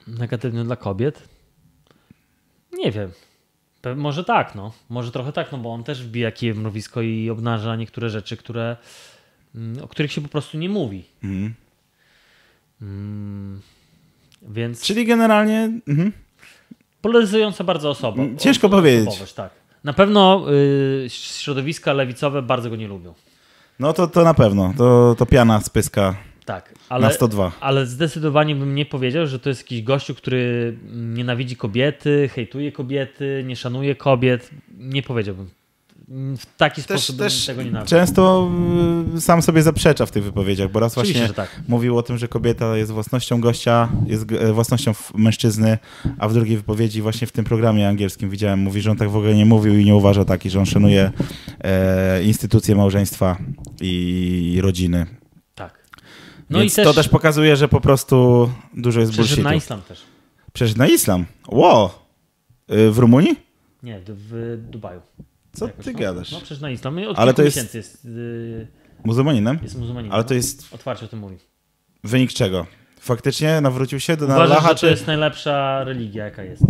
Negatywne 0.06 0.64
dla 0.64 0.76
kobiet? 0.76 1.28
Nie 2.72 2.92
wiem. 2.92 3.10
Może 3.96 4.24
tak, 4.24 4.54
no. 4.54 4.72
Może 4.88 5.12
trochę 5.12 5.32
tak, 5.32 5.52
no 5.52 5.58
bo 5.58 5.72
on 5.72 5.84
też 5.84 6.04
wbija 6.04 6.32
kije 6.32 6.54
w 6.54 6.58
mrowisko 6.58 7.02
i 7.02 7.30
obnaża 7.30 7.76
niektóre 7.76 8.10
rzeczy, 8.10 8.36
które, 8.36 8.76
mm, 9.54 9.84
o 9.84 9.88
których 9.88 10.12
się 10.12 10.20
po 10.20 10.28
prostu 10.28 10.58
nie 10.58 10.68
mówi. 10.68 11.04
Mhm. 11.22 11.54
Mm, 12.82 13.60
więc... 14.42 14.82
Czyli 14.82 15.06
generalnie... 15.06 15.80
Mhm 15.88 16.12
polaryzująca 17.12 17.64
bardzo 17.64 17.90
osoba. 17.90 18.22
Ciężko 18.38 18.68
powiedzieć. 18.68 19.32
Tak. 19.32 19.50
Na 19.84 19.92
pewno 19.92 20.44
y, 21.04 21.06
środowiska 21.08 21.92
lewicowe 21.92 22.42
bardzo 22.42 22.70
go 22.70 22.76
nie 22.76 22.88
lubią. 22.88 23.14
No 23.78 23.92
to, 23.92 24.06
to 24.06 24.24
na 24.24 24.34
pewno. 24.34 24.74
To, 24.76 25.14
to 25.18 25.26
piana 25.26 25.60
z 25.60 25.70
pyska 25.70 26.14
tak, 26.44 26.74
ale, 26.88 27.06
na 27.06 27.12
102. 27.12 27.52
Ale 27.60 27.86
zdecydowanie 27.86 28.54
bym 28.54 28.74
nie 28.74 28.86
powiedział, 28.86 29.26
że 29.26 29.38
to 29.38 29.48
jest 29.48 29.62
jakiś 29.62 29.82
gościu, 29.82 30.14
który 30.14 30.76
nienawidzi 30.92 31.56
kobiety, 31.56 32.30
hejtuje 32.34 32.72
kobiety, 32.72 33.44
nie 33.46 33.56
szanuje 33.56 33.94
kobiet. 33.94 34.50
Nie 34.78 35.02
powiedziałbym 35.02 35.57
w 36.10 36.46
taki 36.56 36.82
też, 36.82 37.00
sposób 37.00 37.18
też 37.18 37.46
tego 37.46 37.62
nie. 37.62 37.82
Często 37.86 38.50
y, 39.16 39.20
sam 39.20 39.42
sobie 39.42 39.62
zaprzecza 39.62 40.06
w 40.06 40.10
tych 40.10 40.24
wypowiedziach, 40.24 40.70
bo 40.70 40.80
raz 40.80 40.98
Oczywiście, 40.98 41.20
właśnie 41.20 41.34
tak. 41.34 41.62
mówił 41.68 41.98
o 41.98 42.02
tym, 42.02 42.18
że 42.18 42.28
kobieta 42.28 42.76
jest 42.76 42.92
własnością 42.92 43.40
gościa, 43.40 43.88
jest 44.06 44.32
e, 44.32 44.52
własnością 44.52 44.92
mężczyzny, 45.14 45.78
a 46.18 46.28
w 46.28 46.34
drugiej 46.34 46.56
wypowiedzi 46.56 47.02
właśnie 47.02 47.26
w 47.26 47.32
tym 47.32 47.44
programie 47.44 47.88
angielskim 47.88 48.30
widziałem, 48.30 48.60
mówi, 48.60 48.80
że 48.80 48.90
on 48.90 48.96
tak 48.96 49.10
w 49.10 49.16
ogóle 49.16 49.34
nie 49.34 49.46
mówił 49.46 49.78
i 49.78 49.84
nie 49.84 49.94
uważa 49.94 50.24
taki, 50.24 50.50
że 50.50 50.58
on 50.58 50.66
szanuje 50.66 51.12
e, 51.60 52.22
instytucje 52.22 52.74
małżeństwa 52.74 53.38
i 53.80 54.58
rodziny. 54.62 55.06
Tak. 55.54 55.88
No 56.50 56.58
Więc 56.58 56.72
i 56.72 56.76
też, 56.76 56.84
to 56.84 56.94
też 56.94 57.08
pokazuje, 57.08 57.56
że 57.56 57.68
po 57.68 57.80
prostu 57.80 58.50
dużo 58.74 59.00
jest 59.00 59.16
bullshitu. 59.16 59.42
na 59.42 59.54
islam 59.54 59.82
też. 59.82 60.02
Przecież 60.52 60.76
na 60.76 60.86
islam? 60.86 61.24
Wow! 61.48 61.90
W 62.68 62.98
Rumunii? 62.98 63.36
Nie, 63.82 64.00
w 64.06 64.58
Dubaju. 64.70 65.00
Co 65.58 65.66
jakoś, 65.66 65.84
ty 65.84 65.92
no, 65.92 65.98
gadasz? 65.98 66.32
No 66.32 66.38
przecież 66.38 66.60
na 66.60 66.70
Islam. 66.70 66.98
Od 67.08 67.18
Ale 67.18 67.34
to 67.34 67.42
jest... 67.42 67.74
jest... 67.74 68.04
Yy... 68.04 68.66
Muzułmaninem? 69.04 69.58
Jest 69.62 69.78
muzułmaninem. 69.78 70.14
Ale 70.14 70.24
to 70.24 70.30
no. 70.30 70.36
jest... 70.36 70.74
Otwarcie 70.74 71.04
o 71.04 71.08
tym 71.08 71.18
mówi. 71.18 71.36
Wynik 72.04 72.32
czego? 72.32 72.66
Faktycznie 73.00 73.60
nawrócił 73.60 74.00
się 74.00 74.16
do 74.16 74.24
Uważam, 74.24 74.42
Allaha, 74.42 74.68
że 74.68 74.74
to 74.74 74.80
czy... 74.80 74.86
jest 74.86 75.06
najlepsza 75.06 75.84
religia, 75.84 76.24
jaka 76.24 76.42
jest. 76.42 76.62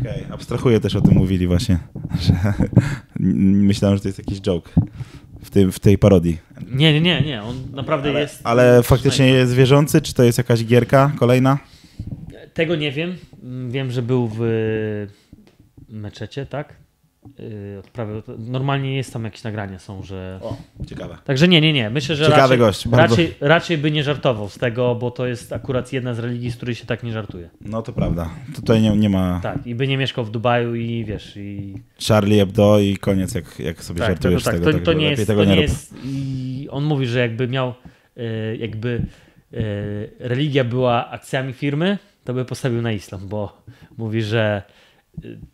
Okej, 0.00 0.22
okay. 0.22 0.34
abstrahuję 0.34 0.80
też 0.80 0.96
o 0.96 1.00
tym 1.00 1.14
mówili 1.14 1.46
właśnie. 1.46 1.78
Że... 2.26 2.34
Myślałem, 3.70 3.96
że 3.96 4.02
to 4.02 4.08
jest 4.08 4.18
jakiś 4.18 4.40
joke 4.40 4.70
w, 5.42 5.50
tym, 5.50 5.72
w 5.72 5.78
tej 5.78 5.98
parodii. 5.98 6.38
Nie, 6.70 6.92
nie, 6.92 7.00
nie, 7.00 7.20
nie. 7.20 7.42
On 7.42 7.56
naprawdę 7.72 8.10
ale, 8.10 8.20
jest... 8.20 8.40
Ale 8.44 8.82
faktycznie 8.82 9.28
jest 9.28 9.54
wierzący? 9.54 10.00
Czy 10.00 10.14
to 10.14 10.22
jest 10.22 10.38
jakaś 10.38 10.64
gierka 10.64 11.12
kolejna? 11.18 11.58
Tego 12.54 12.76
nie 12.76 12.92
wiem. 12.92 13.16
Wiem, 13.68 13.90
że 13.90 14.02
był 14.02 14.30
w 14.38 14.40
meczecie, 15.88 16.46
tak? 16.46 16.76
Yy, 17.38 17.78
odprawy. 17.78 18.22
Normalnie 18.38 18.96
jest 18.96 19.12
tam 19.12 19.24
jakieś 19.24 19.42
nagrania 19.42 19.78
są, 19.78 20.02
że... 20.02 20.40
O, 20.42 20.56
ciekawe. 20.86 21.18
Także 21.24 21.48
nie, 21.48 21.60
nie, 21.60 21.72
nie. 21.72 21.90
Myślę, 21.90 22.16
że 22.16 22.24
Ciekawy 22.24 22.42
raczej, 22.42 22.58
gość, 22.58 22.86
raczej, 22.92 23.34
raczej 23.40 23.78
by 23.78 23.90
nie 23.90 24.04
żartował 24.04 24.48
z 24.48 24.58
tego, 24.58 24.94
bo 24.94 25.10
to 25.10 25.26
jest 25.26 25.52
akurat 25.52 25.92
jedna 25.92 26.14
z 26.14 26.18
religii, 26.18 26.50
z 26.50 26.56
której 26.56 26.74
się 26.74 26.86
tak 26.86 27.02
nie 27.02 27.12
żartuje. 27.12 27.50
No 27.60 27.82
to 27.82 27.92
prawda. 27.92 28.30
Tutaj 28.54 28.82
nie, 28.82 28.96
nie 28.96 29.10
ma... 29.10 29.40
Tak, 29.42 29.66
i 29.66 29.74
by 29.74 29.88
nie 29.88 29.96
mieszkał 29.98 30.24
w 30.24 30.30
Dubaju 30.30 30.74
i 30.74 31.04
wiesz, 31.04 31.36
i... 31.36 31.74
Charlie 32.08 32.38
Hebdo 32.38 32.78
i 32.78 32.96
koniec, 32.96 33.34
jak, 33.34 33.58
jak 33.58 33.84
sobie 33.84 34.00
tak, 34.00 34.08
żartujesz 34.08 34.44
tak, 34.44 34.56
z 34.56 34.58
tego. 34.60 34.78
To, 34.78 34.84
to 34.84 34.92
nie 34.92 35.10
jest, 35.10 35.26
tego 35.26 35.44
to 35.44 35.50
nie, 35.50 35.56
nie 35.56 35.62
jest... 35.62 35.94
I 36.04 36.68
on 36.70 36.84
mówi, 36.84 37.06
że 37.06 37.18
jakby 37.18 37.48
miał, 37.48 37.74
yy, 38.16 38.56
jakby 38.56 39.06
yy, 39.52 39.60
religia 40.18 40.64
była 40.64 41.10
akcjami 41.10 41.52
firmy, 41.52 41.98
to 42.24 42.34
by 42.34 42.44
postawił 42.44 42.82
na 42.82 42.92
islam, 42.92 43.28
bo 43.28 43.62
mówi, 43.98 44.22
że 44.22 44.62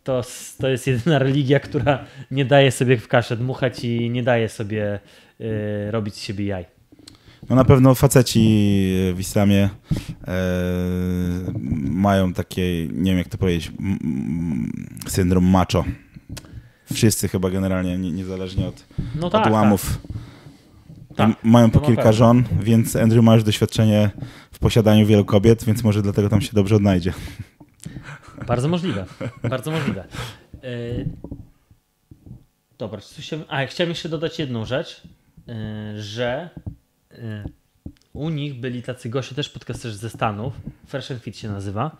to, 0.03 0.21
to 0.57 0.67
jest 0.67 0.87
jedyna 0.87 1.19
religia, 1.27 1.59
która 1.59 2.05
nie 2.31 2.45
daje 2.45 2.71
sobie 2.71 2.97
w 2.97 3.07
kaszę 3.07 3.37
dmuchać 3.37 3.83
i 3.83 4.09
nie 4.09 4.23
daje 4.23 4.49
sobie 4.49 4.99
y, 5.41 5.91
robić 5.91 6.15
z 6.15 6.21
siebie 6.21 6.45
jaj. 6.45 6.77
No 7.49 7.55
na 7.55 7.65
pewno 7.65 7.95
faceci 7.95 8.39
w 9.15 9.19
islamie 9.19 9.69
e, 10.27 10.33
mają 11.91 12.33
takie, 12.33 12.87
nie 12.87 13.11
wiem 13.11 13.17
jak 13.17 13.27
to 13.27 13.37
powiedzieć, 13.37 13.71
syndrom 15.07 15.45
macho. 15.45 15.83
Wszyscy 16.93 17.27
chyba 17.27 17.49
generalnie, 17.49 17.97
niezależnie 17.97 18.67
od, 18.67 18.85
no 19.15 19.29
tak, 19.29 19.47
od 19.47 19.53
łamów. 19.53 19.99
Tak. 21.15 21.17
tak 21.17 21.43
mają 21.43 21.71
po 21.71 21.79
kilka 21.79 22.11
żon, 22.11 22.43
więc 22.61 22.95
Andrew 22.95 23.23
ma 23.23 23.35
już 23.35 23.43
doświadczenie 23.43 24.09
w 24.51 24.59
posiadaniu 24.59 25.05
wielu 25.05 25.25
kobiet, 25.25 25.63
więc 25.63 25.83
może 25.83 26.01
dlatego 26.01 26.29
tam 26.29 26.41
się 26.41 26.51
dobrze 26.53 26.75
odnajdzie. 26.75 27.13
Bardzo 28.47 28.67
możliwe. 28.67 29.05
Bardzo 29.49 29.71
możliwe. 29.71 30.05
E, 30.63 30.69
dobra, 32.77 33.01
coś 33.01 33.29
a 33.47 33.65
chciałem 33.65 33.89
jeszcze 33.89 34.09
dodać 34.09 34.39
jedną 34.39 34.65
rzecz, 34.65 35.01
e, 35.47 36.01
że 36.01 36.49
e, 37.11 37.45
u 38.13 38.29
nich 38.29 38.59
byli 38.59 38.83
tacy 38.83 39.09
goście, 39.09 39.35
też 39.35 39.49
podcasterzy 39.49 39.97
ze 39.97 40.09
Stanów, 40.09 40.53
Fresh 40.85 41.11
and 41.11 41.23
Fit 41.23 41.37
się 41.37 41.49
nazywa, 41.49 41.97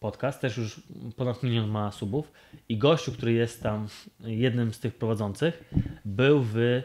podcast, 0.00 0.40
też 0.40 0.56
już 0.56 0.80
ponad 1.16 1.42
milion 1.42 1.68
ma 1.68 1.92
subów 1.92 2.32
i 2.68 2.78
gościu, 2.78 3.12
który 3.12 3.32
jest 3.32 3.62
tam 3.62 3.88
jednym 4.20 4.74
z 4.74 4.80
tych 4.80 4.94
prowadzących, 4.94 5.64
był 6.04 6.46
w, 6.52 6.82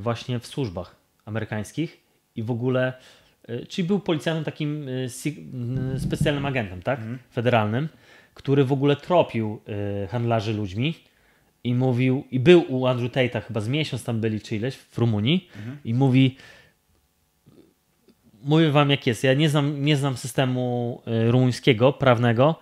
właśnie 0.00 0.38
w 0.38 0.46
służbach 0.46 0.96
amerykańskich 1.24 2.00
i 2.36 2.42
w 2.42 2.50
ogóle 2.50 2.92
czyli 3.68 3.88
był 3.88 4.00
policjantem 4.00 4.44
takim 4.44 4.86
e, 4.88 6.00
specjalnym 6.00 6.46
agentem, 6.46 6.82
tak? 6.82 6.98
Mhm. 6.98 7.18
Federalnym, 7.32 7.88
który 8.34 8.64
w 8.64 8.72
ogóle 8.72 8.96
tropił 8.96 9.60
e, 10.02 10.06
handlarzy 10.06 10.54
ludźmi 10.54 10.94
i 11.64 11.74
mówił, 11.74 12.24
i 12.30 12.40
był 12.40 12.64
u 12.68 12.86
Andrew 12.86 13.12
Tate'a, 13.12 13.42
chyba 13.42 13.60
z 13.60 13.68
miesiąc 13.68 14.04
tam 14.04 14.20
byli 14.20 14.40
czy 14.40 14.56
ileś 14.56 14.76
w 14.76 14.98
Rumunii 14.98 15.48
mhm. 15.56 15.78
i 15.84 15.94
mówi 15.94 16.36
mówię 18.42 18.70
wam 18.70 18.90
jak 18.90 19.06
jest, 19.06 19.24
ja 19.24 19.34
nie 19.34 19.48
znam, 19.48 19.84
nie 19.84 19.96
znam 19.96 20.16
systemu 20.16 21.02
rumuńskiego, 21.28 21.92
prawnego, 21.92 22.60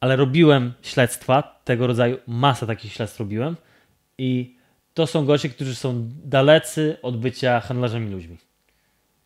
ale 0.00 0.16
robiłem 0.16 0.72
śledztwa 0.82 1.60
tego 1.64 1.86
rodzaju, 1.86 2.16
masę 2.26 2.66
takich 2.66 2.92
śledztw 2.92 3.20
robiłem 3.20 3.56
i 4.18 4.56
to 4.94 5.06
są 5.06 5.26
goście, 5.26 5.48
którzy 5.48 5.74
są 5.74 6.08
dalecy 6.24 6.96
od 7.02 7.16
bycia 7.16 7.60
handlarzami 7.60 8.10
ludźmi. 8.10 8.36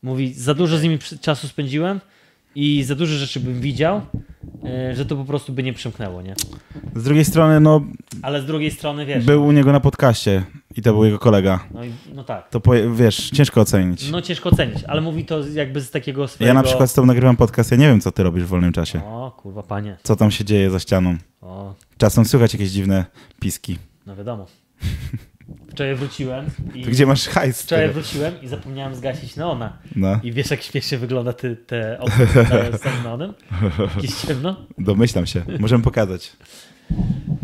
Mówi, 0.03 0.35
za 0.35 0.55
dużo 0.55 0.79
z 0.79 0.83
nimi 0.83 0.99
czasu 1.21 1.49
spędziłem 1.49 2.01
i 2.55 2.83
za 2.83 2.95
dużo 2.95 3.15
rzeczy 3.15 3.41
bym 3.41 3.61
widział, 3.61 4.01
e, 4.65 4.95
że 4.95 5.07
to 5.07 5.17
po 5.17 5.25
prostu 5.25 5.53
by 5.53 5.63
nie 5.63 5.73
przymknęło, 5.73 6.23
nie? 6.23 6.35
Z 6.97 7.05
drugiej 7.05 7.25
strony, 7.25 7.61
no, 7.61 7.81
Ale 8.23 8.43
z 8.43 8.47
drugiej 8.47 8.71
strony, 8.71 9.07
wiesz, 9.07 9.25
był 9.25 9.47
u 9.47 9.53
niego 9.53 9.73
na 9.73 9.81
podcaście 9.81 10.45
i 10.77 10.83
to 10.83 10.93
był 10.93 11.05
jego 11.05 11.19
kolega. 11.19 11.65
no, 11.75 11.85
i, 11.85 11.91
no 12.15 12.25
tak. 12.25 12.51
To 12.51 12.61
wiesz, 12.95 13.31
ciężko 13.31 13.61
ocenić. 13.61 14.11
No 14.11 14.23
ciężko 14.23 14.49
ocenić, 14.49 14.85
ale 14.85 15.01
mówi 15.01 15.25
to 15.25 15.49
jakby 15.49 15.81
z 15.81 15.91
takiego 15.91 16.29
swojego... 16.29 16.49
Ja 16.49 16.55
na 16.55 16.63
przykład 16.63 16.91
z 16.91 16.95
tobą 16.95 17.07
nagrywam 17.07 17.37
podcast, 17.37 17.71
ja 17.71 17.77
nie 17.77 17.87
wiem, 17.89 18.01
co 18.01 18.13
ty 18.13 18.23
robisz 18.23 18.45
w 18.45 18.49
wolnym 18.49 18.73
czasie. 18.73 19.05
O, 19.05 19.31
kurwa, 19.37 19.63
panie. 19.63 19.97
Co 20.03 20.17
tam 20.17 20.31
się 20.31 20.45
dzieje 20.45 20.71
za 20.71 20.79
ścianą. 20.79 21.17
O, 21.41 21.75
Czasem 21.99 22.25
słychać 22.25 22.53
jakieś 22.53 22.71
dziwne 22.71 23.05
piski. 23.41 23.79
no 24.07 24.17
wiadomo. 24.17 24.47
Wczoraj 25.77 25.95
wróciłem 25.95 26.47
i... 26.75 26.85
To 26.85 26.91
gdzie 26.91 27.07
masz 27.07 27.29
hajs? 27.29 27.63
Wczoraj 27.63 27.89
tego? 27.89 28.01
wróciłem 28.01 28.43
i 28.43 28.49
zapomniałem 28.49 28.95
zgasić 28.95 29.37
neona. 29.37 29.79
No, 29.97 30.21
I 30.23 30.33
wiesz, 30.33 30.51
jak 30.51 30.63
śmiesznie 30.63 30.99
wygląda 30.99 31.33
ty, 31.33 31.57
te 31.57 31.99
okno 31.99 32.25
z 33.01 33.05
neonem? 33.05 33.35
Jakieś 33.97 34.15
ciemno. 34.15 34.67
domyślam 34.79 35.27
się. 35.27 35.45
Możemy 35.59 35.85
pokazać. 35.85 36.33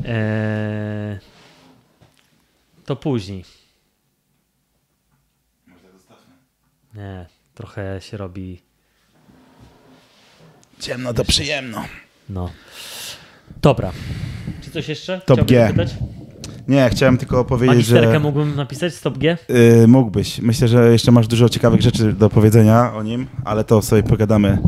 Eee, 0.04 1.18
to 2.84 2.96
później. 2.96 3.44
Nie, 6.94 7.26
trochę 7.54 8.00
się 8.00 8.16
robi. 8.16 8.62
Ciemno 10.80 11.14
to 11.14 11.24
przyjemno. 11.24 11.84
No. 12.28 12.50
Dobra. 13.62 13.92
Czy 14.62 14.70
coś 14.70 14.88
jeszcze? 14.88 15.20
Top 15.26 15.36
Chciałbyś 15.36 15.52
G. 15.52 15.66
zapytać? 15.66 16.11
Nie, 16.68 16.90
chciałem 16.90 17.18
tylko 17.18 17.44
powiedzieć, 17.44 17.76
Magisterkę 17.76 18.12
że 18.12 18.20
mógłbym 18.20 18.56
napisać? 18.56 18.94
Stop 18.94 19.18
G? 19.18 19.36
y, 19.84 19.88
mógłbyś. 19.88 20.38
Myślę, 20.40 20.68
że 20.68 20.92
jeszcze 20.92 21.12
masz 21.12 21.28
dużo 21.28 21.48
ciekawych 21.48 21.80
rzeczy 21.82 22.12
do 22.12 22.30
powiedzenia 22.30 22.92
o 22.94 23.02
nim, 23.02 23.26
ale 23.44 23.64
to 23.64 23.82
sobie 23.82 24.02
pogadamy 24.02 24.58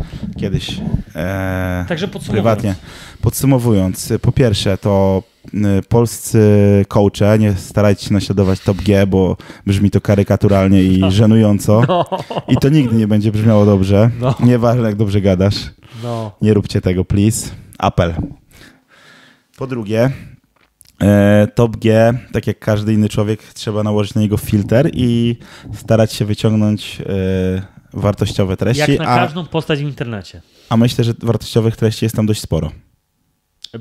kiedyś 0.40 0.80
e, 1.16 1.84
Także 1.88 2.08
podsumowując. 2.08 2.32
prywatnie. 2.60 2.74
Podsumowując, 3.20 4.12
po 4.22 4.32
pierwsze 4.32 4.78
to 4.78 5.22
y, 5.54 5.58
polscy 5.88 6.40
coache, 6.88 7.38
nie 7.38 7.54
starajcie 7.54 8.06
się 8.06 8.14
naśladować 8.14 8.60
Top 8.60 8.76
G, 8.76 9.06
bo 9.06 9.36
brzmi 9.66 9.90
to 9.90 10.00
karykaturalnie 10.00 10.82
i 10.82 11.02
żenująco. 11.10 11.82
No, 11.88 12.04
I 12.48 12.56
to 12.56 12.68
nigdy 12.68 12.96
nie 12.96 13.06
będzie 13.06 13.32
brzmiało 13.32 13.64
dobrze. 13.66 14.10
No. 14.20 14.34
Nieważne 14.40 14.82
jak 14.82 14.96
dobrze 14.96 15.20
gadasz. 15.20 15.54
no. 16.02 16.32
Nie 16.42 16.54
róbcie 16.54 16.80
tego, 16.80 17.04
please. 17.04 17.50
Apel. 17.78 18.14
Po 19.58 19.66
drugie, 19.66 20.10
Top 21.54 21.76
G, 21.76 22.12
tak 22.32 22.46
jak 22.46 22.58
każdy 22.58 22.92
inny 22.94 23.08
człowiek, 23.08 23.42
trzeba 23.42 23.82
nałożyć 23.82 24.14
na 24.14 24.20
niego 24.20 24.36
filtr 24.36 24.90
i 24.92 25.36
starać 25.74 26.12
się 26.12 26.24
wyciągnąć 26.24 27.00
e, 27.00 27.04
wartościowe 27.92 28.56
treści, 28.56 28.90
Jak 28.90 29.00
na 29.00 29.06
a, 29.06 29.16
każdą 29.16 29.46
postać 29.46 29.78
w 29.78 29.82
internecie. 29.82 30.42
a 30.68 30.76
myślę, 30.76 31.04
że 31.04 31.12
wartościowych 31.22 31.76
treści 31.76 32.04
jest 32.04 32.16
tam 32.16 32.26
dość 32.26 32.40
sporo. 32.40 32.70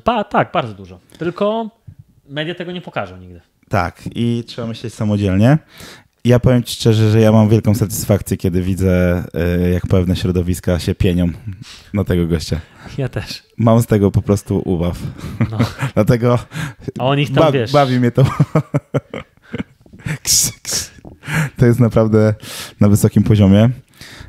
Pa, 0.04 0.24
tak, 0.24 0.52
bardzo 0.52 0.74
dużo. 0.74 1.00
Tylko 1.18 1.70
media 2.30 2.56
tego 2.56 2.72
nie 2.72 2.82
pokażą 2.82 3.18
nigdy. 3.18 3.42
Tak, 3.70 4.02
i 4.16 4.44
trzeba 4.48 4.68
myśleć 4.68 4.94
samodzielnie. 4.94 5.58
Ja 6.26 6.40
powiem 6.40 6.64
Ci 6.64 6.76
szczerze, 6.76 7.12
że 7.12 7.22
ja 7.22 7.32
mam 7.32 7.50
wielką 7.50 7.76
satysfakcję, 7.76 8.38
kiedy 8.38 8.62
widzę, 8.62 9.24
e, 9.34 9.70
jak 9.70 9.88
pewne 9.88 10.16
środowiska 10.16 10.80
się 10.80 10.96
pienią 10.96 11.28
na 11.94 12.04
tego 12.04 12.28
gościa. 12.28 12.60
Ja 12.98 13.10
też. 13.10 13.44
Mam 13.58 13.82
z 13.82 13.86
tego 13.86 14.12
po 14.12 14.22
prostu 14.22 14.62
ubaw. 14.66 15.00
No. 15.52 15.58
Dlatego 15.96 16.40
A 17.00 17.06
on 17.06 17.20
ich 17.20 17.34
tam, 17.34 17.44
ba- 17.44 17.52
wiesz... 17.52 17.72
bawi 17.72 18.00
mnie 18.00 18.12
to. 18.12 18.24
Ks, 20.24 20.52
ks. 20.64 20.92
to 21.58 21.66
jest 21.66 21.80
naprawdę 21.80 22.34
na 22.80 22.90
wysokim 22.90 23.24
poziomie. 23.24 23.70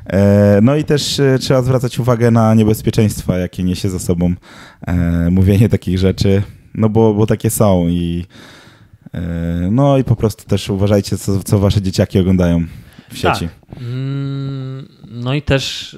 E, 0.07 0.59
No 0.61 0.75
i 0.75 0.83
też 0.83 1.19
e, 1.19 1.39
trzeba 1.39 1.61
zwracać 1.61 1.99
uwagę 1.99 2.31
na 2.31 2.53
niebezpieczeństwa, 2.53 3.37
jakie 3.37 3.63
niesie 3.63 3.89
za 3.89 3.99
sobą 3.99 4.33
e, 4.87 4.93
mówienie 5.31 5.69
takich 5.69 5.99
rzeczy, 5.99 6.41
no 6.75 6.89
bo, 6.89 7.13
bo 7.13 7.25
takie 7.25 7.49
są 7.49 7.87
i 7.87 8.25
no 9.71 9.97
i 9.97 10.03
po 10.03 10.15
prostu 10.15 10.45
też 10.45 10.69
uważajcie, 10.69 11.17
co, 11.17 11.43
co 11.43 11.59
wasze 11.59 11.81
dzieciaki 11.81 12.19
oglądają 12.19 12.65
w 13.09 13.17
sieci. 13.17 13.49
Mm, 13.77 14.87
No 15.07 15.33
i 15.33 15.41
też 15.41 15.97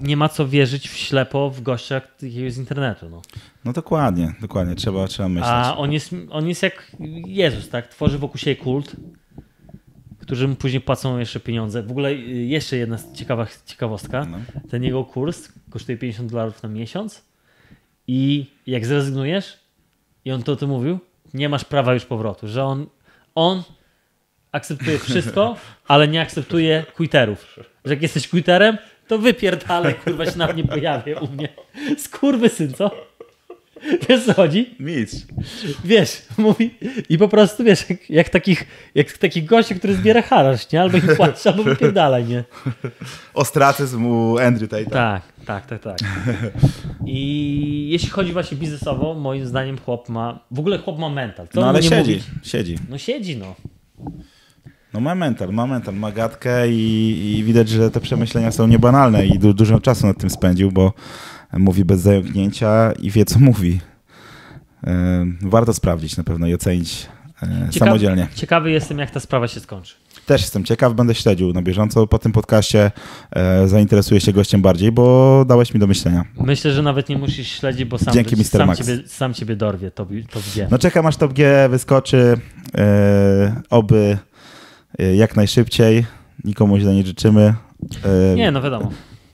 nie 0.00 0.16
ma 0.16 0.28
co 0.28 0.48
wierzyć 0.48 0.88
w 0.88 0.96
ślepo 0.96 1.50
w 1.50 1.62
gościa 1.62 2.00
jakiegoś 2.22 2.52
z 2.52 2.58
internetu. 2.58 3.08
No. 3.10 3.22
No 3.64 3.72
dokładnie, 3.72 4.34
dokładnie, 4.40 4.74
trzeba, 4.74 5.06
trzeba 5.06 5.28
myśleć. 5.28 5.50
A 5.52 5.76
on 5.76 5.92
jest, 5.92 6.14
on 6.30 6.48
jest 6.48 6.62
jak 6.62 6.96
Jezus, 7.26 7.68
tak? 7.68 7.88
Tworzy 7.88 8.18
wokół 8.18 8.38
siebie 8.38 8.56
kult, 8.56 8.96
którzy 10.18 10.48
mu 10.48 10.54
później 10.54 10.80
płacą 10.80 11.18
jeszcze 11.18 11.40
pieniądze. 11.40 11.82
W 11.82 11.90
ogóle 11.90 12.10
y, 12.10 12.14
jeszcze 12.46 12.76
jedna 12.76 12.98
ciekawa 13.14 13.46
ciekawostka. 13.66 14.24
No. 14.24 14.38
Ten 14.70 14.84
jego 14.84 15.04
kurs 15.04 15.48
kosztuje 15.70 15.98
50 15.98 16.30
dolarów 16.30 16.62
na 16.62 16.68
miesiąc 16.68 17.24
i 18.06 18.46
jak 18.66 18.86
zrezygnujesz, 18.86 19.58
i 20.24 20.32
on 20.32 20.42
to 20.42 20.52
o 20.52 20.56
tym 20.56 20.68
mówił, 20.68 20.98
nie 21.34 21.48
masz 21.48 21.64
prawa 21.64 21.94
już 21.94 22.04
powrotu, 22.04 22.48
że 22.48 22.64
on, 22.64 22.86
on 23.34 23.62
akceptuje 24.52 24.98
wszystko, 24.98 25.56
ale 25.88 26.08
nie 26.08 26.20
akceptuje 26.20 26.84
quiterów. 26.96 27.46
Że 27.84 27.94
jak 27.94 28.02
jesteś 28.02 28.28
quiterem, 28.28 28.78
to 29.08 29.18
wypierdalaj, 29.18 29.94
kurwa 29.94 30.26
się 30.26 30.38
nawet 30.38 30.56
nie 30.56 30.64
pojawia 30.64 31.20
u 31.20 31.28
mnie. 31.28 31.48
Skurwysyn, 31.98 32.72
co? 32.72 32.90
Wiesz 34.08 34.24
co 34.26 34.34
chodzi? 34.34 34.74
Mistrz. 34.80 35.26
Wiesz, 35.84 36.22
mówi 36.38 36.74
i 37.08 37.18
po 37.18 37.28
prostu 37.28 37.64
wiesz, 37.64 37.90
jak, 37.90 38.10
jak 38.10 38.28
takich, 38.28 38.66
jak 38.94 39.18
takich 39.18 39.44
gości, 39.44 39.74
który 39.74 39.94
zbiera 39.94 40.22
harasz, 40.22 40.72
nie? 40.72 40.80
Albo 40.80 40.96
im 40.96 41.16
płaci, 41.16 41.48
albo 41.48 41.62
wypierdalaj, 41.62 42.24
nie? 42.24 42.44
Ostracyzm 43.34 44.06
u 44.06 44.38
Andrew 44.38 44.70
Tate'a. 44.70 44.90
Tak, 44.90 45.22
tak, 45.50 45.66
tak, 45.66 45.82
tak. 45.82 45.98
I 47.06 47.88
jeśli 47.90 48.08
chodzi 48.10 48.32
właśnie 48.32 48.56
biznesowo, 48.56 49.14
moim 49.14 49.46
zdaniem 49.46 49.78
chłop 49.78 50.08
ma, 50.08 50.40
w 50.50 50.58
ogóle 50.58 50.78
chłop 50.78 50.98
ma 50.98 51.08
mental. 51.08 51.48
Co 51.48 51.60
No 51.60 51.68
ale 51.68 51.82
siedzi, 51.82 52.12
Mówi? 52.12 52.22
siedzi. 52.42 52.78
No 52.88 52.98
siedzi, 52.98 53.36
no. 53.36 53.54
No 54.94 55.00
ma 55.00 55.14
mental, 55.14 55.52
ma 55.52 55.66
mental, 55.66 55.94
ma 55.94 56.12
gadkę 56.12 56.68
i, 56.72 57.34
i 57.38 57.44
widać, 57.44 57.68
że 57.68 57.90
te 57.90 58.00
przemyślenia 58.00 58.52
są 58.52 58.66
niebanalne 58.66 59.26
i 59.26 59.38
du, 59.38 59.54
dużo 59.54 59.80
czasu 59.80 60.06
nad 60.06 60.18
tym 60.18 60.30
spędził, 60.30 60.72
bo 60.72 60.92
mówi 61.52 61.84
bez 61.84 62.00
zająknięcia 62.00 62.92
i 62.92 63.10
wie, 63.10 63.24
co 63.24 63.38
mówi. 63.38 63.80
E, 64.86 65.24
warto 65.42 65.74
sprawdzić 65.74 66.16
na 66.16 66.24
pewno 66.24 66.46
i 66.46 66.54
ocenić 66.54 67.06
e, 67.42 67.46
Ciekaw- 67.70 67.78
samodzielnie. 67.78 68.28
Ciekawy 68.34 68.70
jestem, 68.70 68.98
jak 68.98 69.10
ta 69.10 69.20
sprawa 69.20 69.48
się 69.48 69.60
skończy. 69.60 69.94
Też 70.26 70.40
jestem 70.40 70.64
ciekaw, 70.64 70.94
będę 70.94 71.14
śledził 71.14 71.52
na 71.52 71.62
bieżąco. 71.62 72.06
Po 72.06 72.18
tym 72.18 72.32
podcaście 72.32 72.90
e, 73.32 73.68
zainteresuję 73.68 74.20
się 74.20 74.32
gościem 74.32 74.62
bardziej, 74.62 74.92
bo 74.92 75.44
dałeś 75.48 75.74
mi 75.74 75.80
do 75.80 75.86
myślenia. 75.86 76.24
Myślę, 76.36 76.72
że 76.72 76.82
nawet 76.82 77.08
nie 77.08 77.18
musisz 77.18 77.48
śledzić, 77.48 77.84
bo 77.84 77.98
sam, 77.98 78.14
Dzięki, 78.14 78.36
Mr. 78.36 78.44
sam, 78.44 78.66
Max. 78.66 78.78
ciebie, 78.86 79.08
sam 79.08 79.34
ciebie 79.34 79.56
dorwie, 79.56 79.90
to, 79.90 80.06
to 80.30 80.40
wie. 80.56 80.68
No 80.70 80.78
czekam 80.78 81.06
aż 81.06 81.16
Top 81.16 81.32
G 81.32 81.68
wyskoczy, 81.68 82.40
e, 82.78 83.62
oby 83.70 84.18
e, 84.98 85.16
jak 85.16 85.36
najszybciej. 85.36 86.06
Nikomu 86.44 86.78
źle 86.78 86.94
nie 86.94 87.06
życzymy. 87.06 87.54
E, 88.32 88.34
Nie, 88.36 88.50
no 88.50 88.62
wiadomo. 88.62 88.90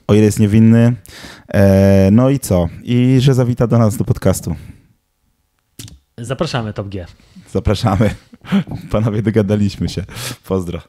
o 0.07 0.13
ile 0.13 0.23
jest 0.23 0.39
niewinny. 0.39 0.93
E, 1.53 2.09
no 2.11 2.29
i 2.29 2.39
co? 2.39 2.67
I 2.83 3.17
że 3.19 3.33
zawita 3.33 3.67
do 3.67 3.77
nas 3.77 3.97
do 3.97 4.03
podcastu. 4.05 4.55
Zapraszamy 6.17 6.73
Top 6.73 6.89
G. 6.89 7.05
Zapraszamy. 7.51 8.15
Panowie, 8.91 9.21
dogadaliśmy 9.21 9.89
się. 9.89 10.03
Pozdro. 10.43 10.81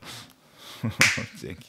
Dzięki. 1.42 1.67